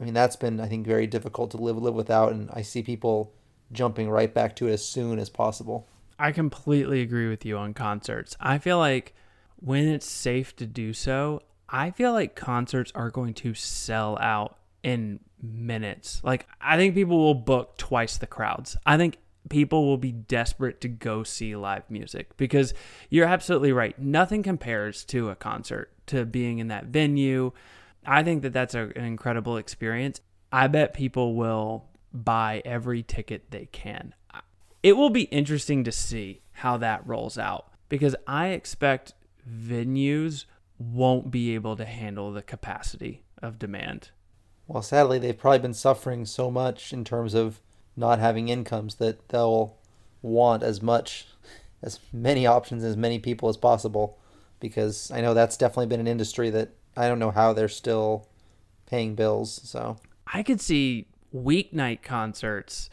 I 0.00 0.04
mean, 0.04 0.14
that's 0.14 0.36
been 0.36 0.60
I 0.60 0.66
think 0.66 0.86
very 0.86 1.06
difficult 1.06 1.50
to 1.52 1.56
live 1.56 1.76
live 1.76 1.94
without, 1.94 2.32
and 2.32 2.50
I 2.52 2.62
see 2.62 2.82
people 2.82 3.32
jumping 3.72 4.08
right 4.08 4.32
back 4.32 4.56
to 4.56 4.68
it 4.68 4.72
as 4.72 4.84
soon 4.84 5.18
as 5.18 5.28
possible. 5.28 5.86
I 6.18 6.32
completely 6.32 7.00
agree 7.00 7.28
with 7.28 7.44
you 7.44 7.58
on 7.58 7.74
concerts. 7.74 8.36
I 8.40 8.58
feel 8.58 8.78
like 8.78 9.14
when 9.56 9.88
it's 9.88 10.08
safe 10.08 10.54
to 10.56 10.66
do 10.66 10.92
so, 10.92 11.42
I 11.68 11.90
feel 11.90 12.12
like 12.12 12.36
concerts 12.36 12.92
are 12.94 13.10
going 13.10 13.34
to 13.34 13.54
sell 13.54 14.18
out 14.20 14.56
in 14.84 15.18
minutes. 15.42 16.20
Like 16.22 16.46
I 16.60 16.76
think 16.76 16.94
people 16.94 17.18
will 17.18 17.34
book 17.34 17.76
twice 17.76 18.16
the 18.16 18.26
crowds. 18.28 18.76
I 18.86 18.96
think 18.96 19.18
people 19.48 19.84
will 19.86 19.98
be 19.98 20.12
desperate 20.12 20.80
to 20.82 20.88
go 20.88 21.22
see 21.22 21.56
live 21.56 21.90
music 21.90 22.36
because 22.36 22.72
you're 23.10 23.26
absolutely 23.26 23.72
right. 23.72 23.98
Nothing 23.98 24.42
compares 24.42 25.04
to 25.06 25.30
a 25.30 25.34
concert, 25.34 25.90
to 26.06 26.24
being 26.24 26.58
in 26.58 26.68
that 26.68 26.86
venue. 26.86 27.52
I 28.06 28.22
think 28.22 28.42
that 28.42 28.52
that's 28.52 28.74
a, 28.74 28.92
an 28.96 29.04
incredible 29.04 29.56
experience. 29.56 30.20
I 30.52 30.68
bet 30.68 30.94
people 30.94 31.34
will 31.34 31.86
buy 32.12 32.62
every 32.64 33.02
ticket 33.02 33.50
they 33.50 33.66
can. 33.66 34.14
It 34.82 34.96
will 34.96 35.10
be 35.10 35.22
interesting 35.22 35.84
to 35.84 35.92
see 35.92 36.42
how 36.52 36.76
that 36.76 37.06
rolls 37.06 37.38
out 37.38 37.70
because 37.88 38.14
I 38.26 38.48
expect 38.48 39.14
venues 39.48 40.44
won't 40.78 41.30
be 41.30 41.54
able 41.54 41.76
to 41.76 41.84
handle 41.84 42.32
the 42.32 42.42
capacity 42.42 43.24
of 43.42 43.58
demand. 43.58 44.10
Well, 44.66 44.82
sadly, 44.82 45.18
they've 45.18 45.36
probably 45.36 45.58
been 45.58 45.74
suffering 45.74 46.24
so 46.24 46.50
much 46.50 46.92
in 46.92 47.04
terms 47.04 47.34
of 47.34 47.60
not 47.96 48.18
having 48.18 48.48
incomes 48.48 48.96
that 48.96 49.28
they'll 49.28 49.76
want 50.22 50.62
as 50.62 50.82
much 50.82 51.26
as 51.82 52.00
many 52.12 52.46
options 52.46 52.82
as 52.82 52.96
many 52.96 53.18
people 53.18 53.48
as 53.48 53.56
possible. 53.56 54.18
Because 54.60 55.10
I 55.10 55.20
know 55.20 55.34
that's 55.34 55.56
definitely 55.56 55.86
been 55.86 56.00
an 56.00 56.08
industry 56.08 56.48
that 56.50 56.70
I 56.96 57.08
don't 57.08 57.18
know 57.18 57.30
how 57.30 57.52
they're 57.52 57.68
still 57.68 58.28
paying 58.86 59.14
bills 59.14 59.60
so. 59.64 59.98
I 60.26 60.42
could 60.42 60.60
see 60.60 61.08
weeknight 61.34 62.02
concerts. 62.02 62.88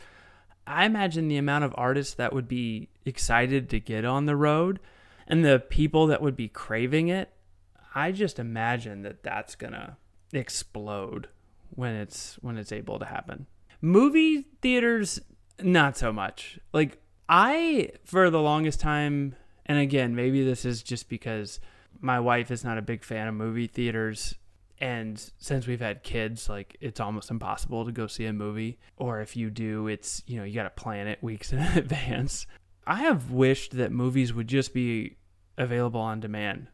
I 0.67 0.85
imagine 0.85 1.27
the 1.27 1.37
amount 1.37 1.63
of 1.63 1.73
artists 1.77 2.13
that 2.15 2.33
would 2.33 2.47
be 2.47 2.89
excited 3.05 3.69
to 3.69 3.79
get 3.79 4.03
on 4.03 4.25
the 4.25 4.35
road 4.35 4.79
and 5.27 5.45
the 5.45 5.59
people 5.59 6.07
that 6.07 6.21
would 6.21 6.35
be 6.35 6.47
craving 6.47 7.07
it 7.07 7.31
I 7.93 8.11
just 8.11 8.39
imagine 8.39 9.01
that 9.01 9.23
that's 9.23 9.55
going 9.55 9.73
to 9.73 9.97
explode 10.31 11.27
when 11.71 11.95
it's 11.95 12.35
when 12.41 12.57
it's 12.57 12.71
able 12.71 12.99
to 12.99 13.05
happen 13.05 13.47
Movie 13.81 14.45
theaters, 14.61 15.19
not 15.59 15.97
so 15.97 16.13
much. 16.13 16.59
Like, 16.71 17.01
I, 17.27 17.89
for 18.05 18.29
the 18.29 18.41
longest 18.41 18.79
time, 18.79 19.35
and 19.65 19.79
again, 19.79 20.15
maybe 20.15 20.43
this 20.43 20.65
is 20.65 20.83
just 20.83 21.09
because 21.09 21.59
my 21.99 22.19
wife 22.19 22.51
is 22.51 22.63
not 22.63 22.77
a 22.77 22.83
big 22.83 23.03
fan 23.03 23.27
of 23.27 23.33
movie 23.33 23.67
theaters. 23.67 24.35
And 24.79 25.19
since 25.39 25.65
we've 25.65 25.81
had 25.81 26.03
kids, 26.03 26.47
like 26.47 26.77
it's 26.79 26.99
almost 26.99 27.31
impossible 27.31 27.85
to 27.85 27.91
go 27.91 28.05
see 28.05 28.25
a 28.25 28.33
movie. 28.33 28.79
Or 28.97 29.19
if 29.21 29.35
you 29.35 29.49
do, 29.49 29.87
it's, 29.87 30.21
you 30.27 30.37
know, 30.37 30.43
you 30.43 30.53
got 30.53 30.63
to 30.63 30.69
plan 30.69 31.07
it 31.07 31.23
weeks 31.23 31.51
in 31.51 31.59
advance. 31.59 32.45
I 32.85 33.01
have 33.01 33.31
wished 33.31 33.77
that 33.77 33.91
movies 33.91 34.33
would 34.33 34.47
just 34.47 34.73
be 34.73 35.17
available 35.57 36.01
on 36.01 36.19
demand 36.19 36.67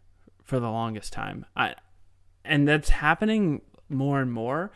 for 0.44 0.60
the 0.60 0.70
longest 0.70 1.14
time. 1.14 1.46
I, 1.56 1.76
and 2.44 2.68
that's 2.68 2.90
happening 2.90 3.62
more 3.90 4.22
and 4.22 4.32
more. 4.32 4.72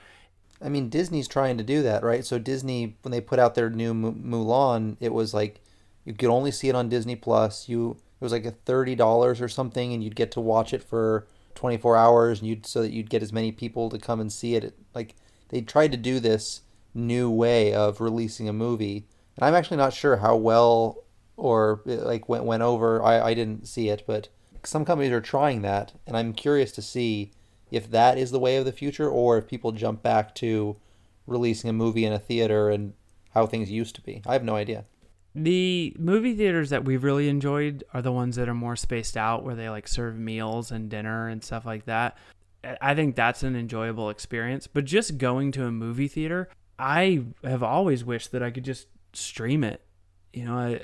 I 0.62 0.70
mean, 0.70 0.89
Disney's 0.89 1.28
trying 1.28 1.57
to 1.57 1.64
do 1.64 1.82
that, 1.84 2.03
right? 2.03 2.24
So 2.24 2.38
Disney, 2.38 2.95
when 3.01 3.12
they 3.12 3.22
put 3.22 3.39
out 3.39 3.55
their 3.55 3.70
new 3.70 3.93
Mulan, 3.93 4.95
it 4.99 5.14
was 5.14 5.34
like 5.34 5.62
you 6.05 6.14
could 6.14 6.30
only 6.30 6.51
see 6.51 6.70
it 6.70 6.76
on 6.76 6.89
Disney 6.89 7.16
Plus. 7.16 7.68
You 7.68 7.91
it 7.91 8.24
was 8.24 8.32
like 8.32 8.45
a 8.45 8.51
thirty 8.51 8.95
dollars 8.95 9.41
or 9.41 9.47
something, 9.47 9.93
and 9.93 10.03
you'd 10.03 10.16
get 10.16 10.32
to 10.32 10.39
watch 10.39 10.74
it 10.74 10.84
for 10.84 11.28
twenty 11.55 11.78
four 11.78 11.97
hours, 11.97 12.39
and 12.39 12.47
you'd 12.47 12.66
so 12.66 12.82
that 12.82 12.91
you'd 12.91 13.09
get 13.09 13.24
as 13.24 13.34
many 13.34 13.51
people 13.51 13.89
to 13.89 13.97
come 13.97 14.20
and 14.20 14.32
see 14.32 14.55
it. 14.55 14.78
Like 14.93 15.16
they 15.49 15.62
tried 15.62 15.91
to 15.91 15.97
do 15.97 16.20
this 16.20 16.62
new 16.93 17.30
way 17.30 17.74
of 17.74 17.99
releasing 17.99 18.47
a 18.47 18.53
movie, 18.53 19.07
and 19.38 19.45
I'm 19.45 19.55
actually 19.55 19.78
not 19.78 19.93
sure 19.93 20.18
how 20.18 20.36
well 20.36 21.03
or 21.38 21.82
like 21.86 22.30
went 22.30 22.43
went 22.43 22.62
over. 22.62 23.01
I 23.03 23.20
I 23.30 23.34
didn't 23.34 23.68
see 23.68 23.89
it, 23.89 24.03
but 24.05 24.30
some 24.64 24.86
companies 24.86 25.12
are 25.12 25.22
trying 25.22 25.64
that, 25.64 25.93
and 26.05 26.16
I'm 26.16 26.34
curious 26.34 26.72
to 26.74 26.84
see 26.84 27.32
if 27.72 27.89
that 27.91 28.17
is 28.17 28.32
the 28.32 28.39
way 28.39 28.57
of 28.57 28.65
the 28.65 28.72
future 28.72 29.09
or 29.09 29.38
if 29.38 29.47
people 29.47 29.72
jump 29.72 30.03
back 30.03 30.36
to 30.36 30.76
releasing 31.26 31.69
a 31.69 31.74
movie 31.74 32.05
in 32.05 32.13
a 32.13 32.19
theater 32.19 32.69
and 32.69 32.93
how 33.34 33.45
things 33.45 33.72
used 33.72 33.95
to 33.95 34.01
be. 34.01 34.22
I 34.26 34.34
have 34.34 34.43
no 34.43 34.55
idea. 34.55 34.86
The 35.34 35.95
movie 35.97 36.36
theaters 36.36 36.72
that 36.72 36.84
we've 36.84 37.03
really 37.03 37.30
enjoyed 37.30 37.86
are 37.93 38.01
the 38.01 38.11
ones 38.11 38.36
that 38.36 38.49
are 38.49 38.53
more 38.53 38.76
spaced 38.76 39.15
out 39.15 39.45
where 39.45 39.55
they 39.55 39.69
like 39.69 39.88
serve 39.88 40.17
meals 40.17 40.72
and 40.72 40.89
dinner 40.89 41.30
and 41.30 41.41
stuff 41.41 41.65
like 41.65 41.86
that. 41.86 42.17
I 42.82 42.93
think 42.93 43.15
that's 43.15 43.41
an 43.41 43.55
enjoyable 43.55 44.09
experience, 44.09 44.67
but 44.67 44.86
just 44.86 45.17
going 45.17 45.51
to 45.53 45.65
a 45.65 45.72
movie 45.72 46.09
theater, 46.09 46.49
I 46.78 47.24
have 47.43 47.63
always 47.63 48.03
wished 48.03 48.34
that 48.34 48.43
I 48.43 48.51
could 48.51 48.65
just 48.65 48.88
stream 49.13 49.63
it. 49.63 49.82
You 50.34 50.45
know, 50.45 50.80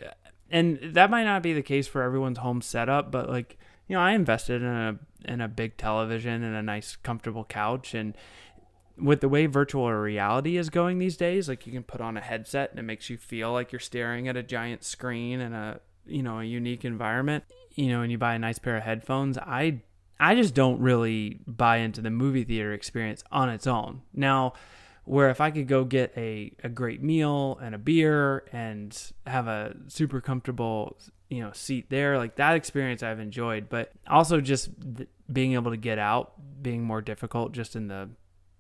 and 0.49 0.79
that 0.93 1.09
might 1.09 1.25
not 1.25 1.43
be 1.43 1.53
the 1.53 1.61
case 1.61 1.88
for 1.88 2.01
everyone's 2.01 2.39
home 2.39 2.61
setup, 2.61 3.11
but 3.11 3.29
like, 3.29 3.57
you 3.88 3.95
know, 3.95 4.01
I 4.01 4.11
invested 4.11 4.61
in 4.61 4.67
a 4.67 4.99
and 5.25 5.41
a 5.41 5.47
big 5.47 5.77
television 5.77 6.43
and 6.43 6.55
a 6.55 6.61
nice 6.61 6.95
comfortable 6.95 7.43
couch. 7.43 7.93
And 7.93 8.15
with 8.97 9.21
the 9.21 9.29
way 9.29 9.45
virtual 9.45 9.91
reality 9.91 10.57
is 10.57 10.69
going 10.69 10.97
these 10.97 11.17
days 11.17 11.47
like 11.47 11.67
you 11.67 11.73
can 11.73 11.83
put 11.83 12.01
on 12.01 12.17
a 12.17 12.21
headset 12.21 12.71
and 12.71 12.79
it 12.79 12.83
makes 12.83 13.09
you 13.09 13.17
feel 13.17 13.51
like 13.53 13.71
you're 13.71 13.79
staring 13.79 14.27
at 14.27 14.35
a 14.35 14.41
giant 14.41 14.83
screen 14.83 15.39
and 15.39 15.53
a 15.53 15.79
you 16.05 16.23
know 16.23 16.39
a 16.39 16.43
unique 16.43 16.83
environment 16.83 17.43
you 17.75 17.89
know 17.89 18.01
and 18.01 18.11
you 18.11 18.17
buy 18.17 18.33
a 18.33 18.39
nice 18.39 18.57
pair 18.59 18.77
of 18.77 18.83
headphones. 18.83 19.38
I 19.38 19.81
i 20.19 20.33
just 20.35 20.55
don't 20.55 20.79
really 20.79 21.41
buy 21.45 21.77
into 21.77 22.01
the 22.01 22.09
movie 22.09 22.43
theater 22.43 22.73
experience 22.73 23.23
on 23.31 23.49
its 23.49 23.67
own. 23.67 24.01
Now 24.13 24.53
where 25.03 25.29
if 25.29 25.39
i 25.39 25.51
could 25.51 25.67
go 25.67 25.85
get 25.85 26.11
a, 26.17 26.51
a 26.63 26.69
great 26.69 27.01
meal 27.01 27.57
and 27.61 27.73
a 27.73 27.77
beer 27.77 28.43
and 28.51 29.13
have 29.25 29.47
a 29.47 29.75
super 29.88 30.19
comfortable 30.19 30.97
you 31.30 31.41
know 31.41 31.51
seat 31.51 31.89
there 31.89 32.17
like 32.17 32.36
that 32.36 32.55
experience 32.55 33.03
i've 33.03 33.19
enjoyed 33.19 33.67
but 33.69 33.91
also 34.07 34.39
just 34.39 34.69
th- 34.95 35.09
being 35.32 35.53
able 35.53 35.71
to 35.71 35.78
get 35.78 35.99
out 35.99 36.34
being 36.61 36.84
more 36.84 37.01
difficult 37.01 37.51
just 37.51 37.75
in 37.75 37.88
the 37.88 38.09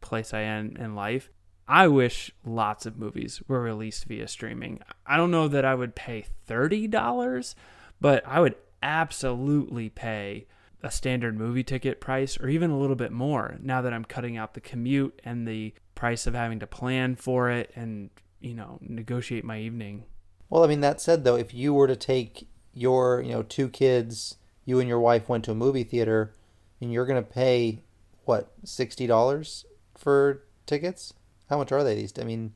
place 0.01 0.33
i 0.33 0.41
am 0.41 0.75
in 0.77 0.95
life. 0.95 1.29
I 1.69 1.89
wish 1.89 2.31
lots 2.45 2.85
of 2.85 2.97
movies 2.97 3.41
were 3.49 3.61
released 3.61 4.05
via 4.05 4.29
streaming. 4.29 4.79
I 5.05 5.17
don't 5.17 5.31
know 5.31 5.49
that 5.49 5.65
i 5.65 5.75
would 5.75 5.95
pay 5.95 6.25
$30 6.47 7.55
but 7.99 8.25
i 8.25 8.39
would 8.39 8.55
absolutely 8.81 9.89
pay 9.89 10.47
a 10.83 10.91
standard 10.91 11.37
movie 11.37 11.63
ticket 11.63 11.99
price 11.99 12.39
or 12.39 12.47
even 12.47 12.69
a 12.69 12.77
little 12.77 12.95
bit 12.95 13.11
more 13.11 13.57
now 13.61 13.81
that 13.81 13.93
i'm 13.93 14.05
cutting 14.05 14.37
out 14.37 14.53
the 14.53 14.61
commute 14.61 15.19
and 15.23 15.47
the 15.47 15.73
price 15.95 16.27
of 16.27 16.35
having 16.35 16.59
to 16.59 16.67
plan 16.67 17.15
for 17.15 17.49
it 17.49 17.71
and 17.75 18.11
you 18.39 18.53
know 18.53 18.77
negotiate 18.81 19.43
my 19.43 19.59
evening. 19.59 20.03
Well 20.49 20.63
i 20.63 20.67
mean 20.67 20.81
that 20.81 21.01
said 21.01 21.23
though 21.23 21.35
if 21.35 21.53
you 21.53 21.73
were 21.73 21.87
to 21.87 21.95
take 21.95 22.47
your 22.77 23.21
you 23.21 23.31
know 23.31 23.43
two 23.43 23.67
kids 23.69 24.37
you 24.65 24.79
and 24.79 24.89
your 24.89 24.99
wife 24.99 25.29
went 25.29 25.45
to 25.45 25.51
a 25.51 25.55
movie 25.55 25.83
theater 25.83 26.33
and 26.81 26.91
you're 26.91 27.05
to 27.05 27.21
pay 27.21 27.81
what 28.25 28.51
$60 28.65 29.63
for 29.97 30.43
tickets? 30.65 31.13
How 31.49 31.57
much 31.57 31.71
are 31.71 31.83
they 31.83 31.95
these 31.95 32.13
i 32.19 32.23
mean? 32.23 32.53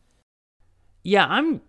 Yeah 1.01 1.25
i'm 1.27 1.61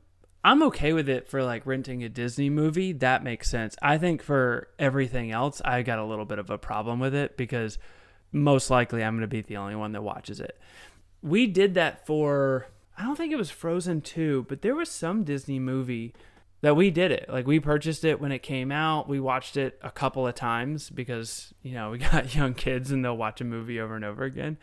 i'm 0.44 0.62
okay 0.64 0.92
with 0.92 1.08
it 1.08 1.28
for 1.28 1.42
like 1.42 1.64
renting 1.64 2.02
a 2.02 2.08
disney 2.08 2.50
movie. 2.50 2.92
That 2.92 3.22
makes 3.22 3.48
sense. 3.48 3.76
I 3.80 3.96
think 3.96 4.22
for 4.22 4.68
everything 4.78 5.30
else 5.30 5.62
i 5.64 5.82
got 5.82 6.00
a 6.00 6.04
little 6.04 6.26
bit 6.26 6.40
of 6.40 6.50
a 6.50 6.58
problem 6.58 6.98
with 6.98 7.14
it 7.14 7.36
because 7.36 7.78
most 8.32 8.68
likely 8.68 9.04
i'm 9.04 9.14
going 9.14 9.22
to 9.22 9.28
be 9.28 9.40
the 9.40 9.56
only 9.56 9.76
one 9.76 9.92
that 9.92 10.02
watches 10.02 10.40
it. 10.40 10.58
We 11.22 11.46
did 11.46 11.74
that 11.74 12.04
for 12.04 12.66
i 12.98 13.04
don't 13.04 13.16
think 13.16 13.32
it 13.32 13.36
was 13.36 13.50
frozen 13.50 14.00
2 14.00 14.46
but 14.48 14.62
there 14.62 14.74
was 14.74 14.90
some 14.90 15.22
disney 15.22 15.60
movie 15.60 16.12
that 16.62 16.76
we 16.76 16.90
did 16.90 17.10
it. 17.10 17.26
Like 17.28 17.46
we 17.46 17.60
purchased 17.60 18.04
it 18.04 18.20
when 18.20 18.32
it 18.32 18.38
came 18.40 18.72
out. 18.72 19.08
We 19.08 19.20
watched 19.20 19.56
it 19.56 19.78
a 19.82 19.90
couple 19.90 20.26
of 20.26 20.34
times 20.34 20.88
because 20.88 21.52
you 21.62 21.74
know 21.74 21.90
we 21.90 21.98
got 22.10 22.34
young 22.34 22.54
kids 22.54 22.90
and 22.90 23.04
they'll 23.04 23.16
watch 23.16 23.40
a 23.40 23.44
movie 23.44 23.78
over 23.80 23.94
and 23.94 24.04
over 24.04 24.24
again. 24.24 24.56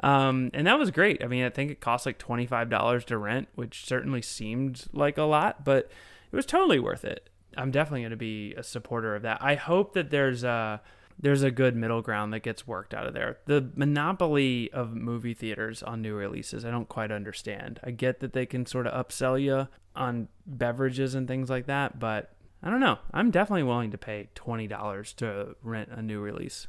Um, 0.00 0.50
and 0.52 0.66
that 0.66 0.78
was 0.78 0.90
great. 0.90 1.22
I 1.22 1.28
mean, 1.28 1.44
I 1.44 1.50
think 1.50 1.70
it 1.70 1.80
cost 1.80 2.06
like 2.06 2.18
twenty 2.18 2.46
five 2.46 2.68
dollars 2.68 3.04
to 3.06 3.18
rent, 3.18 3.48
which 3.54 3.86
certainly 3.86 4.22
seemed 4.22 4.84
like 4.92 5.16
a 5.16 5.22
lot, 5.22 5.64
but 5.64 5.90
it 6.30 6.36
was 6.36 6.46
totally 6.46 6.80
worth 6.80 7.04
it. 7.04 7.28
I'm 7.56 7.70
definitely 7.70 8.00
going 8.00 8.10
to 8.12 8.16
be 8.16 8.54
a 8.54 8.62
supporter 8.62 9.14
of 9.14 9.22
that. 9.22 9.38
I 9.42 9.54
hope 9.54 9.92
that 9.92 10.10
there's 10.10 10.42
a 10.42 10.80
there's 11.18 11.42
a 11.42 11.50
good 11.50 11.76
middle 11.76 12.02
ground 12.02 12.32
that 12.32 12.40
gets 12.40 12.66
worked 12.66 12.94
out 12.94 13.06
of 13.06 13.14
there. 13.14 13.38
The 13.46 13.70
monopoly 13.74 14.70
of 14.72 14.94
movie 14.94 15.34
theaters 15.34 15.82
on 15.82 16.02
new 16.02 16.14
releases, 16.14 16.64
I 16.64 16.70
don't 16.70 16.88
quite 16.88 17.12
understand. 17.12 17.80
I 17.82 17.90
get 17.90 18.20
that 18.20 18.32
they 18.32 18.46
can 18.46 18.66
sort 18.66 18.86
of 18.86 19.06
upsell 19.06 19.40
you 19.40 19.68
on 19.94 20.28
beverages 20.46 21.14
and 21.14 21.28
things 21.28 21.50
like 21.50 21.66
that, 21.66 21.98
but 21.98 22.34
I 22.62 22.70
don't 22.70 22.80
know. 22.80 22.98
I'm 23.12 23.30
definitely 23.30 23.64
willing 23.64 23.90
to 23.90 23.98
pay 23.98 24.28
$20 24.34 25.14
to 25.16 25.56
rent 25.62 25.90
a 25.90 26.02
new 26.02 26.20
release. 26.20 26.68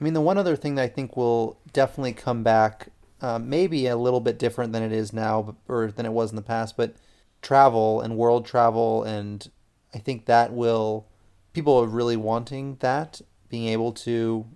I 0.00 0.04
mean, 0.04 0.14
the 0.14 0.20
one 0.20 0.38
other 0.38 0.54
thing 0.54 0.76
that 0.76 0.82
I 0.82 0.88
think 0.88 1.16
will 1.16 1.58
definitely 1.72 2.12
come 2.12 2.44
back, 2.44 2.90
uh, 3.20 3.38
maybe 3.38 3.88
a 3.88 3.96
little 3.96 4.20
bit 4.20 4.38
different 4.38 4.72
than 4.72 4.82
it 4.82 4.92
is 4.92 5.12
now 5.12 5.56
or 5.66 5.90
than 5.90 6.06
it 6.06 6.12
was 6.12 6.30
in 6.30 6.36
the 6.36 6.42
past, 6.42 6.76
but 6.76 6.94
travel 7.42 8.00
and 8.00 8.16
world 8.16 8.46
travel. 8.46 9.02
And 9.02 9.48
I 9.92 9.98
think 9.98 10.26
that 10.26 10.52
will, 10.52 11.08
people 11.52 11.76
are 11.78 11.86
really 11.86 12.16
wanting 12.16 12.76
that 12.80 13.20
being 13.48 13.68
able 13.68 13.92
to 13.92 14.46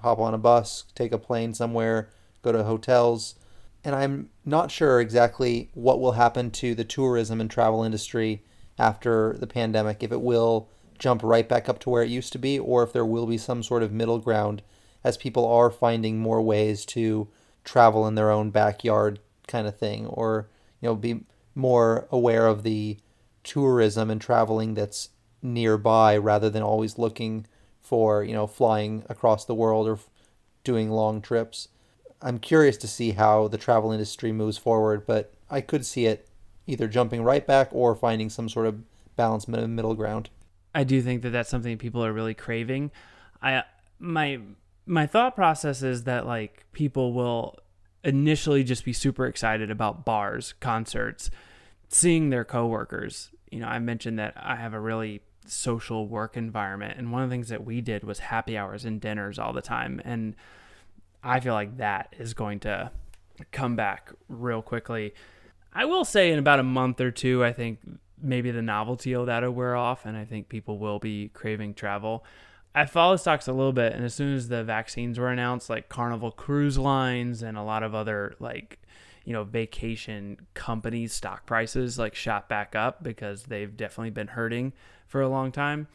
hop 0.00 0.18
on 0.18 0.34
a 0.34 0.38
bus, 0.38 0.84
take 0.94 1.12
a 1.12 1.18
plane 1.18 1.54
somewhere, 1.54 2.10
go 2.42 2.52
to 2.52 2.64
hotels. 2.64 3.36
And 3.84 3.94
I'm 3.94 4.30
not 4.44 4.70
sure 4.70 5.00
exactly 5.00 5.70
what 5.74 6.00
will 6.00 6.12
happen 6.12 6.50
to 6.52 6.74
the 6.74 6.84
tourism 6.84 7.40
and 7.40 7.50
travel 7.50 7.82
industry 7.82 8.42
after 8.78 9.36
the 9.38 9.46
pandemic, 9.46 10.02
if 10.02 10.12
it 10.12 10.20
will 10.20 10.68
jump 10.98 11.22
right 11.22 11.48
back 11.48 11.68
up 11.68 11.78
to 11.80 11.90
where 11.90 12.02
it 12.02 12.08
used 12.08 12.32
to 12.32 12.38
be, 12.38 12.58
or 12.58 12.82
if 12.82 12.92
there 12.92 13.06
will 13.06 13.26
be 13.26 13.38
some 13.38 13.62
sort 13.62 13.82
of 13.82 13.92
middle 13.92 14.18
ground 14.18 14.62
as 15.04 15.16
people 15.16 15.46
are 15.46 15.70
finding 15.70 16.18
more 16.18 16.40
ways 16.40 16.84
to 16.86 17.28
travel 17.64 18.06
in 18.06 18.14
their 18.14 18.30
own 18.30 18.50
backyard 18.50 19.18
kind 19.46 19.66
of 19.66 19.76
thing, 19.76 20.06
or 20.06 20.48
you 20.80 20.88
know, 20.88 20.94
be 20.94 21.20
more 21.54 22.06
aware 22.10 22.46
of 22.46 22.62
the 22.62 22.98
tourism 23.44 24.10
and 24.10 24.20
traveling 24.20 24.74
that's 24.74 25.10
nearby 25.42 26.16
rather 26.16 26.48
than 26.48 26.62
always 26.62 26.98
looking 26.98 27.46
for 27.92 28.24
you 28.24 28.32
know 28.32 28.46
flying 28.46 29.04
across 29.10 29.44
the 29.44 29.54
world 29.54 29.86
or 29.86 29.98
doing 30.64 30.88
long 30.88 31.20
trips. 31.20 31.68
I'm 32.22 32.38
curious 32.38 32.78
to 32.78 32.88
see 32.88 33.10
how 33.10 33.48
the 33.48 33.58
travel 33.58 33.92
industry 33.92 34.32
moves 34.32 34.56
forward, 34.56 35.04
but 35.06 35.34
I 35.50 35.60
could 35.60 35.84
see 35.84 36.06
it 36.06 36.26
either 36.66 36.88
jumping 36.88 37.22
right 37.22 37.46
back 37.46 37.68
or 37.70 37.94
finding 37.94 38.30
some 38.30 38.48
sort 38.48 38.66
of 38.66 38.80
balanced 39.14 39.46
middle 39.46 39.94
ground. 39.94 40.30
I 40.74 40.84
do 40.84 41.02
think 41.02 41.20
that 41.20 41.30
that's 41.32 41.50
something 41.50 41.76
people 41.76 42.02
are 42.02 42.14
really 42.14 42.32
craving. 42.32 42.92
I 43.42 43.64
my 43.98 44.40
my 44.86 45.06
thought 45.06 45.36
process 45.36 45.82
is 45.82 46.04
that 46.04 46.26
like 46.26 46.64
people 46.72 47.12
will 47.12 47.58
initially 48.02 48.64
just 48.64 48.86
be 48.86 48.94
super 48.94 49.26
excited 49.26 49.70
about 49.70 50.06
bars, 50.06 50.54
concerts, 50.60 51.30
seeing 51.90 52.30
their 52.30 52.46
coworkers. 52.46 53.32
You 53.50 53.60
know, 53.60 53.66
I 53.66 53.80
mentioned 53.80 54.18
that 54.18 54.32
I 54.34 54.56
have 54.56 54.72
a 54.72 54.80
really 54.80 55.20
social 55.46 56.06
work 56.06 56.36
environment. 56.36 56.98
And 56.98 57.12
one 57.12 57.22
of 57.22 57.30
the 57.30 57.34
things 57.34 57.48
that 57.48 57.64
we 57.64 57.80
did 57.80 58.04
was 58.04 58.18
happy 58.20 58.56
hours 58.56 58.84
and 58.84 59.00
dinners 59.00 59.38
all 59.38 59.52
the 59.52 59.62
time. 59.62 60.00
And 60.04 60.34
I 61.22 61.40
feel 61.40 61.54
like 61.54 61.78
that 61.78 62.14
is 62.18 62.34
going 62.34 62.60
to 62.60 62.90
come 63.50 63.76
back 63.76 64.12
real 64.28 64.62
quickly. 64.62 65.14
I 65.72 65.84
will 65.84 66.04
say 66.04 66.30
in 66.30 66.38
about 66.38 66.58
a 66.58 66.64
month 66.64 67.00
or 67.00 67.10
two, 67.10 67.44
I 67.44 67.52
think 67.52 67.78
maybe 68.20 68.50
the 68.50 68.62
novelty 68.62 69.14
of 69.14 69.26
that 69.26 69.42
will 69.42 69.50
wear 69.50 69.74
off, 69.74 70.06
and 70.06 70.16
I 70.16 70.24
think 70.24 70.48
people 70.48 70.78
will 70.78 70.98
be 70.98 71.28
craving 71.28 71.74
travel. 71.74 72.24
I 72.74 72.86
follow 72.86 73.16
stocks 73.16 73.48
a 73.48 73.52
little 73.52 73.72
bit, 73.72 73.92
and 73.92 74.04
as 74.04 74.14
soon 74.14 74.34
as 74.34 74.48
the 74.48 74.64
vaccines 74.64 75.18
were 75.18 75.28
announced, 75.28 75.68
like 75.68 75.88
Carnival 75.88 76.30
Cruise 76.30 76.78
Lines 76.78 77.42
and 77.42 77.56
a 77.56 77.62
lot 77.62 77.82
of 77.82 77.94
other 77.94 78.34
like 78.38 78.78
you 79.24 79.32
know 79.32 79.44
vacation 79.44 80.38
companies 80.54 81.12
stock 81.12 81.46
prices 81.46 81.98
like 81.98 82.14
shot 82.14 82.48
back 82.48 82.74
up 82.74 83.02
because 83.02 83.44
they've 83.44 83.76
definitely 83.76 84.10
been 84.10 84.28
hurting 84.28 84.72
for 85.06 85.20
a 85.20 85.28
long 85.28 85.52
time. 85.52 85.88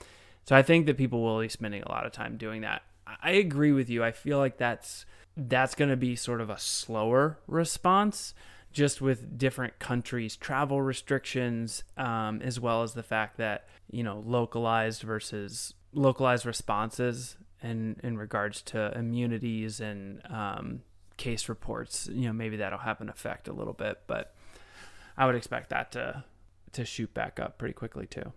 So 0.46 0.56
I 0.56 0.62
think 0.62 0.86
that 0.86 0.98
people 0.98 1.22
will 1.22 1.42
be 1.42 1.50
spending 1.50 1.84
a 1.84 1.90
lot 1.90 2.06
of 2.06 2.14
time 2.14 2.38
doing 2.38 2.62
that. 2.62 2.84
I 3.22 3.32
agree 3.32 3.72
with 3.72 3.90
you. 3.90 4.04
I 4.04 4.12
feel 4.12 4.38
like 4.38 4.58
that's 4.58 5.06
that's 5.36 5.76
going 5.76 5.90
to 5.90 5.98
be 5.98 6.16
sort 6.16 6.42
of 6.42 6.50
a 6.50 6.58
slower 6.58 7.38
response, 7.48 8.34
just 8.72 9.02
with 9.02 9.38
different 9.38 9.78
countries' 9.80 10.36
travel 10.36 10.82
restrictions, 10.82 11.84
um, 11.96 12.42
as 12.42 12.60
well 12.60 12.84
as 12.84 12.94
the 12.94 13.04
fact 13.04 13.38
that 13.38 13.68
you 13.92 14.04
know 14.04 14.24
localized 14.26 15.04
versus 15.04 15.74
localized 15.94 16.46
responses 16.46 17.38
in 17.62 17.98
in 18.04 18.18
regards 18.18 18.62
to 18.62 18.98
immunities 18.98 19.80
and 19.80 20.22
um, 20.30 20.82
case 21.18 21.49
reports. 21.49 22.09
You 22.11 22.28
know, 22.28 22.34
maybe 22.34 22.57
that'll 22.57 22.80
have 22.80 23.01
an 23.01 23.09
effect 23.09 23.47
a 23.47 23.53
little 23.53 23.74
bit, 23.74 24.01
but 24.07 24.34
I 25.18 25.26
would 25.26 25.36
expect 25.36 25.70
that 25.70 25.91
to 25.93 26.24
to 26.74 26.86
shoot 26.86 27.13
back 27.13 27.39
up 27.39 27.57
pretty 27.57 27.74
quickly 27.74 28.05
too 28.05 28.34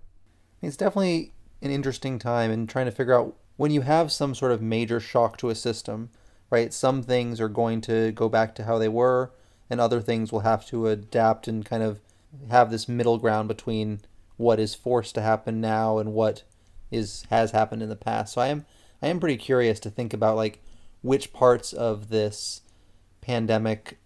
it's 0.63 0.77
definitely 0.77 1.33
an 1.63 1.71
interesting 1.71 2.19
time 2.19 2.51
in 2.51 2.67
trying 2.67 2.87
to 2.87 2.93
figure 2.93 3.15
out 3.15 3.37
when 3.57 3.71
you 3.71 3.83
have 3.83 4.13
some 4.13 4.35
sort 4.35 4.53
of 4.53 4.63
major 4.63 5.01
shock 5.01 5.37
to 5.39 5.51
a 5.51 5.55
system, 5.55 6.11
right? 6.51 6.73
Some 6.73 7.03
things 7.03 7.41
are 7.41 7.49
going 7.49 7.81
to 7.83 8.13
go 8.13 8.29
back 8.29 8.55
to 8.55 8.65
how 8.65 8.79
they 8.79 8.89
were, 8.89 9.33
and 9.69 9.81
other 9.81 10.01
things 10.01 10.33
will 10.33 10.41
have 10.41 10.67
to 10.67 10.89
adapt 10.89 11.47
and 11.47 11.65
kind 11.65 11.83
of 11.83 12.01
have 12.51 12.71
this 12.71 12.89
middle 12.89 13.19
ground 13.19 13.49
between 13.49 14.01
what 14.37 14.59
is 14.59 14.75
forced 14.75 15.15
to 15.15 15.23
happen 15.23 15.61
now 15.61 15.99
and 15.99 16.15
what 16.15 16.43
is 16.91 17.25
has 17.31 17.51
happened 17.51 17.83
in 17.83 17.89
the 17.89 17.97
past. 17.97 18.35
So 18.35 18.41
I 18.41 18.49
am 18.49 18.65
I 19.03 19.09
am 19.09 19.21
pretty 19.21 19.37
curious 19.37 19.79
to 19.81 19.91
think 19.91 20.13
about 20.15 20.37
like 20.37 20.63
which 21.03 21.33
parts 21.33 21.73
of 21.73 22.09
this 22.09 22.63
pandemic 23.21 23.99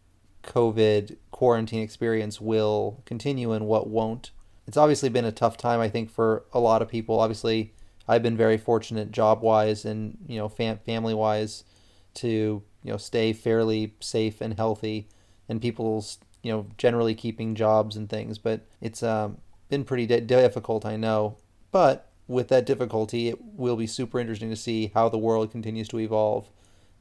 COVID 0.43 1.17
quarantine 1.31 1.83
experience 1.83 2.41
will 2.41 3.03
continue 3.07 3.53
and 3.53 3.67
what 3.67 3.89
won't 3.89 4.31
it's 4.67 4.77
obviously 4.77 5.09
been 5.09 5.25
a 5.25 5.33
tough 5.33 5.57
time, 5.57 5.81
I 5.81 5.89
think, 5.89 6.11
for 6.11 6.45
a 6.53 6.61
lot 6.61 6.83
of 6.83 6.89
people. 6.89 7.21
Obviously, 7.21 7.73
I've 8.09 8.23
been 8.23 8.37
very 8.37 8.57
fortunate 8.57 9.13
job 9.13 9.43
wise 9.43 9.85
and 9.85 10.19
you 10.27 10.39
know 10.39 10.49
fam- 10.49 10.79
family 10.79 11.15
wise 11.15 11.65
to 12.15 12.29
you 12.83 12.91
know 12.91 12.97
stay 12.97 13.33
fairly 13.33 13.95
safe 14.01 14.41
and 14.41 14.55
healthy, 14.55 15.09
and 15.49 15.61
people's 15.61 16.19
you 16.43 16.53
know 16.53 16.67
generally 16.79 17.15
keeping 17.15 17.55
jobs 17.55 17.97
and 17.97 18.09
things. 18.09 18.39
But 18.39 18.67
it's 18.81 19.03
um, 19.03 19.39
been 19.69 19.85
pretty 19.85 20.07
di- 20.07 20.21
difficult, 20.21 20.87
I 20.87 20.97
know. 20.97 21.37
But 21.71 22.11
with 22.27 22.49
that 22.49 22.65
difficulty, 22.65 23.29
it 23.29 23.39
will 23.41 23.77
be 23.77 23.87
super 23.87 24.19
interesting 24.19 24.51
to 24.51 24.57
see 24.57 24.93
how 24.95 25.09
the 25.09 25.19
world 25.19 25.51
continues 25.51 25.89
to 25.89 25.99
evolve 25.99 26.49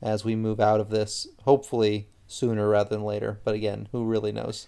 as 0.03 0.23
we 0.23 0.35
move 0.35 0.59
out 0.59 0.79
of 0.79 0.89
this. 0.89 1.27
Hopefully 1.43 2.09
sooner 2.27 2.67
rather 2.69 2.89
than 2.89 3.03
later. 3.03 3.39
But 3.43 3.55
again, 3.55 3.87
who 3.91 4.05
really 4.05 4.31
knows? 4.31 4.67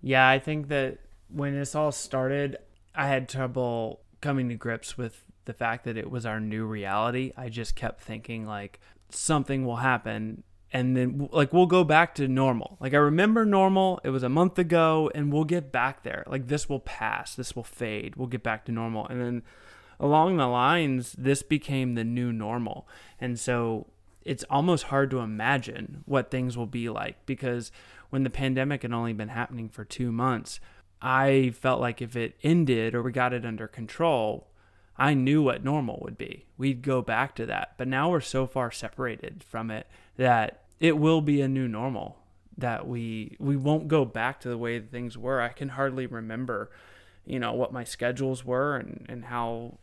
Yeah, 0.00 0.28
I 0.28 0.38
think 0.38 0.68
that 0.68 0.98
when 1.28 1.54
this 1.54 1.74
all 1.74 1.92
started, 1.92 2.56
I 2.94 3.06
had 3.06 3.28
trouble 3.28 4.00
coming 4.20 4.48
to 4.48 4.54
grips 4.54 4.96
with 4.98 5.24
the 5.44 5.52
fact 5.52 5.84
that 5.84 5.96
it 5.96 6.10
was 6.10 6.26
our 6.26 6.40
new 6.40 6.64
reality. 6.64 7.32
I 7.36 7.48
just 7.48 7.76
kept 7.76 8.02
thinking 8.02 8.46
like 8.46 8.80
something 9.10 9.64
will 9.64 9.76
happen 9.76 10.42
and 10.72 10.96
then 10.96 11.28
like 11.32 11.52
we'll 11.52 11.66
go 11.66 11.84
back 11.84 12.14
to 12.14 12.28
normal. 12.28 12.78
Like 12.80 12.94
I 12.94 12.98
remember 12.98 13.44
normal, 13.44 14.00
it 14.04 14.10
was 14.10 14.22
a 14.22 14.28
month 14.28 14.58
ago 14.58 15.10
and 15.14 15.32
we'll 15.32 15.44
get 15.44 15.70
back 15.70 16.02
there. 16.02 16.24
Like 16.26 16.48
this 16.48 16.68
will 16.68 16.80
pass, 16.80 17.34
this 17.34 17.54
will 17.54 17.64
fade. 17.64 18.16
We'll 18.16 18.28
get 18.28 18.42
back 18.42 18.64
to 18.66 18.72
normal. 18.72 19.06
And 19.08 19.20
then 19.20 19.42
along 20.00 20.36
the 20.36 20.46
lines, 20.46 21.12
this 21.18 21.42
became 21.42 21.94
the 21.94 22.04
new 22.04 22.32
normal. 22.32 22.88
And 23.20 23.38
so 23.38 23.88
it's 24.24 24.44
almost 24.50 24.84
hard 24.84 25.10
to 25.10 25.18
imagine 25.18 26.02
what 26.06 26.30
things 26.30 26.56
will 26.56 26.66
be 26.66 26.88
like 26.88 27.24
because 27.26 27.72
when 28.10 28.24
the 28.24 28.30
pandemic 28.30 28.82
had 28.82 28.92
only 28.92 29.12
been 29.12 29.28
happening 29.28 29.68
for 29.68 29.84
two 29.84 30.12
months, 30.12 30.60
I 31.00 31.52
felt 31.58 31.80
like 31.80 32.02
if 32.02 32.14
it 32.14 32.36
ended 32.42 32.94
or 32.94 33.02
we 33.02 33.10
got 33.10 33.32
it 33.32 33.44
under 33.44 33.66
control, 33.66 34.48
I 34.96 35.14
knew 35.14 35.42
what 35.42 35.64
normal 35.64 35.98
would 36.02 36.18
be. 36.18 36.46
We'd 36.56 36.82
go 36.82 37.02
back 37.02 37.34
to 37.36 37.46
that. 37.46 37.74
But 37.76 37.88
now 37.88 38.10
we're 38.10 38.20
so 38.20 38.46
far 38.46 38.70
separated 38.70 39.42
from 39.48 39.70
it 39.70 39.86
that 40.16 40.62
it 40.78 40.98
will 40.98 41.20
be 41.20 41.40
a 41.40 41.48
new 41.48 41.66
normal 41.66 42.18
that 42.58 42.86
we 42.86 43.36
we 43.40 43.56
won't 43.56 43.88
go 43.88 44.04
back 44.04 44.40
to 44.40 44.48
the 44.48 44.58
way 44.58 44.78
things 44.78 45.16
were. 45.16 45.40
I 45.40 45.48
can 45.48 45.70
hardly 45.70 46.06
remember, 46.06 46.70
you 47.24 47.40
know, 47.40 47.52
what 47.54 47.72
my 47.72 47.84
schedules 47.84 48.44
were 48.44 48.76
and, 48.76 49.06
and 49.08 49.24
how 49.24 49.78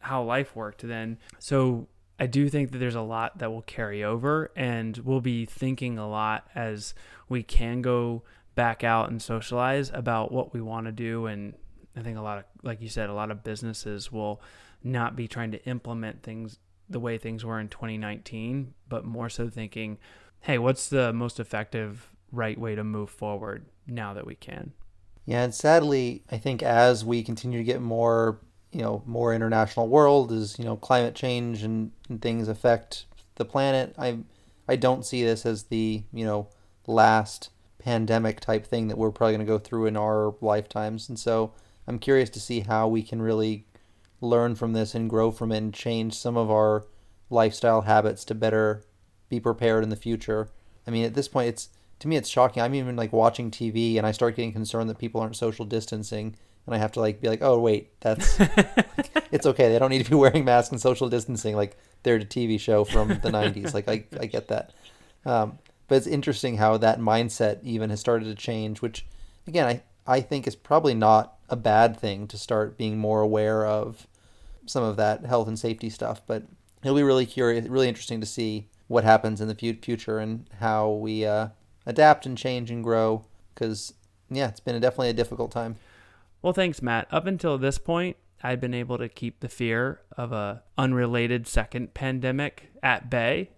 how 0.00 0.22
life 0.22 0.56
worked 0.56 0.86
then. 0.86 1.18
So 1.38 1.88
I 2.18 2.26
do 2.26 2.48
think 2.48 2.72
that 2.72 2.78
there's 2.78 2.94
a 2.94 3.00
lot 3.00 3.38
that 3.38 3.50
will 3.50 3.62
carry 3.62 4.02
over 4.02 4.50
and 4.56 4.96
we'll 4.98 5.20
be 5.20 5.46
thinking 5.46 5.98
a 5.98 6.08
lot 6.08 6.48
as 6.54 6.94
we 7.28 7.42
can 7.42 7.80
go 7.80 8.22
back 8.54 8.82
out 8.82 9.08
and 9.08 9.22
socialize 9.22 9.90
about 9.94 10.32
what 10.32 10.52
we 10.52 10.60
want 10.60 10.86
to 10.86 10.92
do. 10.92 11.26
And 11.26 11.54
I 11.96 12.02
think 12.02 12.18
a 12.18 12.22
lot 12.22 12.38
of 12.38 12.44
like 12.62 12.80
you 12.80 12.88
said 12.88 13.10
a 13.10 13.14
lot 13.14 13.30
of 13.30 13.44
businesses 13.44 14.12
will 14.12 14.40
not 14.82 15.16
be 15.16 15.28
trying 15.28 15.50
to 15.52 15.64
implement 15.64 16.22
things 16.22 16.58
the 16.88 17.00
way 17.00 17.18
things 17.18 17.44
were 17.44 17.60
in 17.60 17.68
2019 17.68 18.72
but 18.88 19.04
more 19.04 19.28
so 19.28 19.48
thinking 19.48 19.98
hey 20.40 20.56
what's 20.56 20.88
the 20.88 21.12
most 21.12 21.38
effective 21.40 22.14
right 22.30 22.58
way 22.58 22.74
to 22.74 22.84
move 22.84 23.10
forward 23.10 23.66
now 23.86 24.14
that 24.14 24.26
we 24.26 24.34
can? 24.34 24.72
Yeah 25.24 25.42
and 25.42 25.54
sadly 25.54 26.22
I 26.30 26.38
think 26.38 26.62
as 26.62 27.04
we 27.04 27.22
continue 27.22 27.58
to 27.58 27.64
get 27.64 27.80
more 27.80 28.40
you 28.72 28.82
know 28.82 29.02
more 29.06 29.34
international 29.34 29.88
world 29.88 30.32
as 30.32 30.58
you 30.58 30.64
know 30.64 30.76
climate 30.76 31.14
change 31.14 31.62
and, 31.62 31.90
and 32.08 32.20
things 32.20 32.48
affect 32.48 33.06
the 33.36 33.44
planet. 33.44 33.94
I 33.98 34.18
i 34.68 34.76
don't 34.76 35.06
see 35.06 35.24
this 35.24 35.46
as 35.46 35.64
the 35.64 36.02
you 36.12 36.24
know 36.24 36.48
last 36.86 37.50
pandemic 37.78 38.40
type 38.40 38.66
thing 38.66 38.88
that 38.88 38.98
we're 38.98 39.10
probably 39.10 39.34
going 39.34 39.46
to 39.46 39.50
go 39.52 39.58
through 39.58 39.86
in 39.86 39.96
our 39.96 40.34
lifetimes. 40.40 41.08
And 41.08 41.18
so 41.18 41.52
i'm 41.86 41.98
curious 41.98 42.30
to 42.30 42.40
see 42.40 42.60
how 42.60 42.88
we 42.88 43.02
can 43.02 43.22
really 43.22 43.64
learn 44.20 44.54
from 44.54 44.72
this 44.72 44.94
and 44.94 45.08
grow 45.08 45.30
from 45.30 45.52
it 45.52 45.58
and 45.58 45.72
change 45.72 46.14
some 46.14 46.36
of 46.36 46.50
our 46.50 46.84
lifestyle 47.30 47.82
habits 47.82 48.24
to 48.24 48.34
better 48.34 48.84
be 49.28 49.38
prepared 49.38 49.84
in 49.84 49.90
the 49.90 49.96
future. 49.96 50.48
I 50.86 50.90
mean 50.90 51.04
at 51.04 51.14
this 51.14 51.28
point 51.28 51.48
it's 51.48 51.70
to 52.00 52.08
me 52.08 52.16
it's 52.16 52.28
shocking. 52.28 52.62
I'm 52.62 52.74
even 52.74 52.96
like 52.96 53.12
watching 53.12 53.50
tv 53.50 53.96
and 53.96 54.06
i 54.06 54.12
start 54.12 54.36
getting 54.36 54.52
concerned 54.52 54.90
that 54.90 54.98
people 54.98 55.22
aren't 55.22 55.36
social 55.36 55.64
distancing 55.64 56.36
and 56.68 56.74
I 56.74 56.78
have 56.78 56.92
to 56.92 57.00
like 57.00 57.20
be 57.20 57.28
like, 57.28 57.40
oh 57.42 57.58
wait, 57.58 57.98
that's 58.00 58.36
it's 59.32 59.46
okay. 59.46 59.70
They 59.70 59.78
don't 59.78 59.90
need 59.90 60.04
to 60.04 60.10
be 60.10 60.16
wearing 60.16 60.44
masks 60.44 60.70
and 60.70 60.80
social 60.80 61.08
distancing. 61.08 61.56
Like 61.56 61.78
they're 62.02 62.16
a 62.16 62.24
TV 62.24 62.60
show 62.60 62.84
from 62.84 63.08
the 63.08 63.30
'90s. 63.30 63.72
Like 63.72 63.88
I 63.88 64.04
I 64.20 64.26
get 64.26 64.48
that, 64.48 64.72
um, 65.24 65.58
but 65.88 65.96
it's 65.96 66.06
interesting 66.06 66.58
how 66.58 66.76
that 66.76 67.00
mindset 67.00 67.60
even 67.62 67.88
has 67.90 68.00
started 68.00 68.26
to 68.26 68.34
change. 68.34 68.82
Which 68.82 69.06
again, 69.46 69.66
I 69.66 69.82
I 70.06 70.20
think 70.20 70.46
is 70.46 70.56
probably 70.56 70.94
not 70.94 71.38
a 71.48 71.56
bad 71.56 71.98
thing 71.98 72.26
to 72.28 72.36
start 72.36 72.76
being 72.76 72.98
more 72.98 73.22
aware 73.22 73.64
of 73.64 74.06
some 74.66 74.84
of 74.84 74.96
that 74.96 75.24
health 75.24 75.48
and 75.48 75.58
safety 75.58 75.88
stuff. 75.88 76.20
But 76.26 76.44
it'll 76.82 76.96
be 76.96 77.02
really 77.02 77.26
curious, 77.26 77.66
really 77.66 77.88
interesting 77.88 78.20
to 78.20 78.26
see 78.26 78.68
what 78.88 79.04
happens 79.04 79.40
in 79.40 79.48
the 79.48 79.54
future 79.54 80.18
and 80.18 80.46
how 80.60 80.90
we 80.90 81.24
uh, 81.24 81.48
adapt 81.86 82.26
and 82.26 82.36
change 82.36 82.70
and 82.70 82.84
grow. 82.84 83.24
Because 83.54 83.94
yeah, 84.30 84.48
it's 84.48 84.60
been 84.60 84.74
a, 84.74 84.80
definitely 84.80 85.10
a 85.10 85.14
difficult 85.14 85.50
time. 85.50 85.76
Well, 86.42 86.52
thanks, 86.52 86.82
Matt. 86.82 87.08
Up 87.10 87.26
until 87.26 87.58
this 87.58 87.78
point, 87.78 88.16
I'd 88.42 88.60
been 88.60 88.74
able 88.74 88.98
to 88.98 89.08
keep 89.08 89.40
the 89.40 89.48
fear 89.48 90.00
of 90.16 90.32
a 90.32 90.62
unrelated 90.76 91.46
second 91.46 91.94
pandemic 91.94 92.70
at 92.82 93.10
bay, 93.10 93.50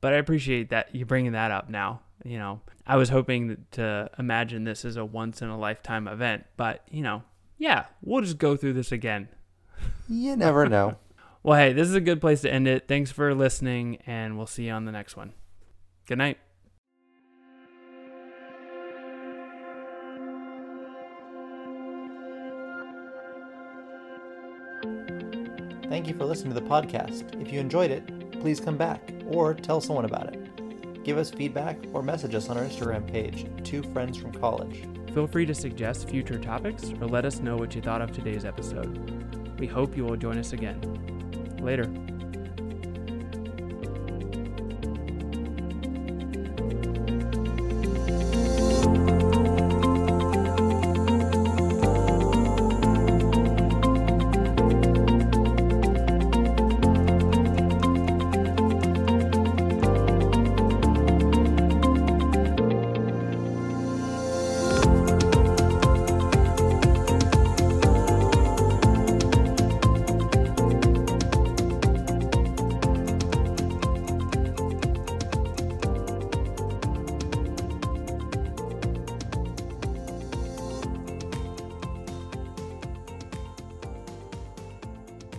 but 0.00 0.12
I 0.12 0.16
appreciate 0.16 0.70
that 0.70 0.94
you 0.94 1.06
bringing 1.06 1.32
that 1.32 1.50
up 1.50 1.70
now. 1.70 2.00
You 2.24 2.38
know, 2.38 2.60
I 2.86 2.96
was 2.96 3.10
hoping 3.10 3.64
to 3.72 4.10
imagine 4.18 4.64
this 4.64 4.84
as 4.84 4.96
a 4.96 5.04
once 5.04 5.42
in 5.42 5.48
a 5.48 5.58
lifetime 5.58 6.08
event, 6.08 6.44
but 6.56 6.82
you 6.90 7.02
know, 7.02 7.22
yeah, 7.58 7.86
we'll 8.02 8.22
just 8.22 8.38
go 8.38 8.56
through 8.56 8.72
this 8.72 8.90
again. 8.90 9.28
You 10.08 10.36
never 10.36 10.68
know. 10.68 10.96
well, 11.42 11.58
hey, 11.58 11.72
this 11.72 11.88
is 11.88 11.94
a 11.94 12.00
good 12.00 12.20
place 12.20 12.40
to 12.40 12.52
end 12.52 12.66
it. 12.66 12.88
Thanks 12.88 13.12
for 13.12 13.34
listening, 13.34 13.98
and 14.06 14.36
we'll 14.36 14.46
see 14.46 14.66
you 14.66 14.72
on 14.72 14.84
the 14.84 14.92
next 14.92 15.16
one. 15.16 15.32
Good 16.06 16.18
night. 16.18 16.38
Thank 25.96 26.08
you 26.08 26.14
for 26.14 26.26
listening 26.26 26.52
to 26.52 26.60
the 26.60 26.66
podcast. 26.66 27.40
If 27.40 27.50
you 27.50 27.58
enjoyed 27.58 27.90
it, 27.90 28.30
please 28.42 28.60
come 28.60 28.76
back 28.76 29.00
or 29.28 29.54
tell 29.54 29.80
someone 29.80 30.04
about 30.04 30.26
it. 30.26 31.02
Give 31.04 31.16
us 31.16 31.30
feedback 31.30 31.78
or 31.94 32.02
message 32.02 32.34
us 32.34 32.50
on 32.50 32.58
our 32.58 32.64
Instagram 32.64 33.10
page, 33.10 33.46
Two 33.64 33.82
Friends 33.94 34.18
from 34.18 34.30
College. 34.30 34.86
Feel 35.14 35.26
free 35.26 35.46
to 35.46 35.54
suggest 35.54 36.10
future 36.10 36.38
topics 36.38 36.92
or 37.00 37.06
let 37.06 37.24
us 37.24 37.40
know 37.40 37.56
what 37.56 37.74
you 37.74 37.80
thought 37.80 38.02
of 38.02 38.12
today's 38.12 38.44
episode. 38.44 39.58
We 39.58 39.66
hope 39.66 39.96
you 39.96 40.04
will 40.04 40.18
join 40.18 40.36
us 40.36 40.52
again. 40.52 40.78
Later. 41.62 41.90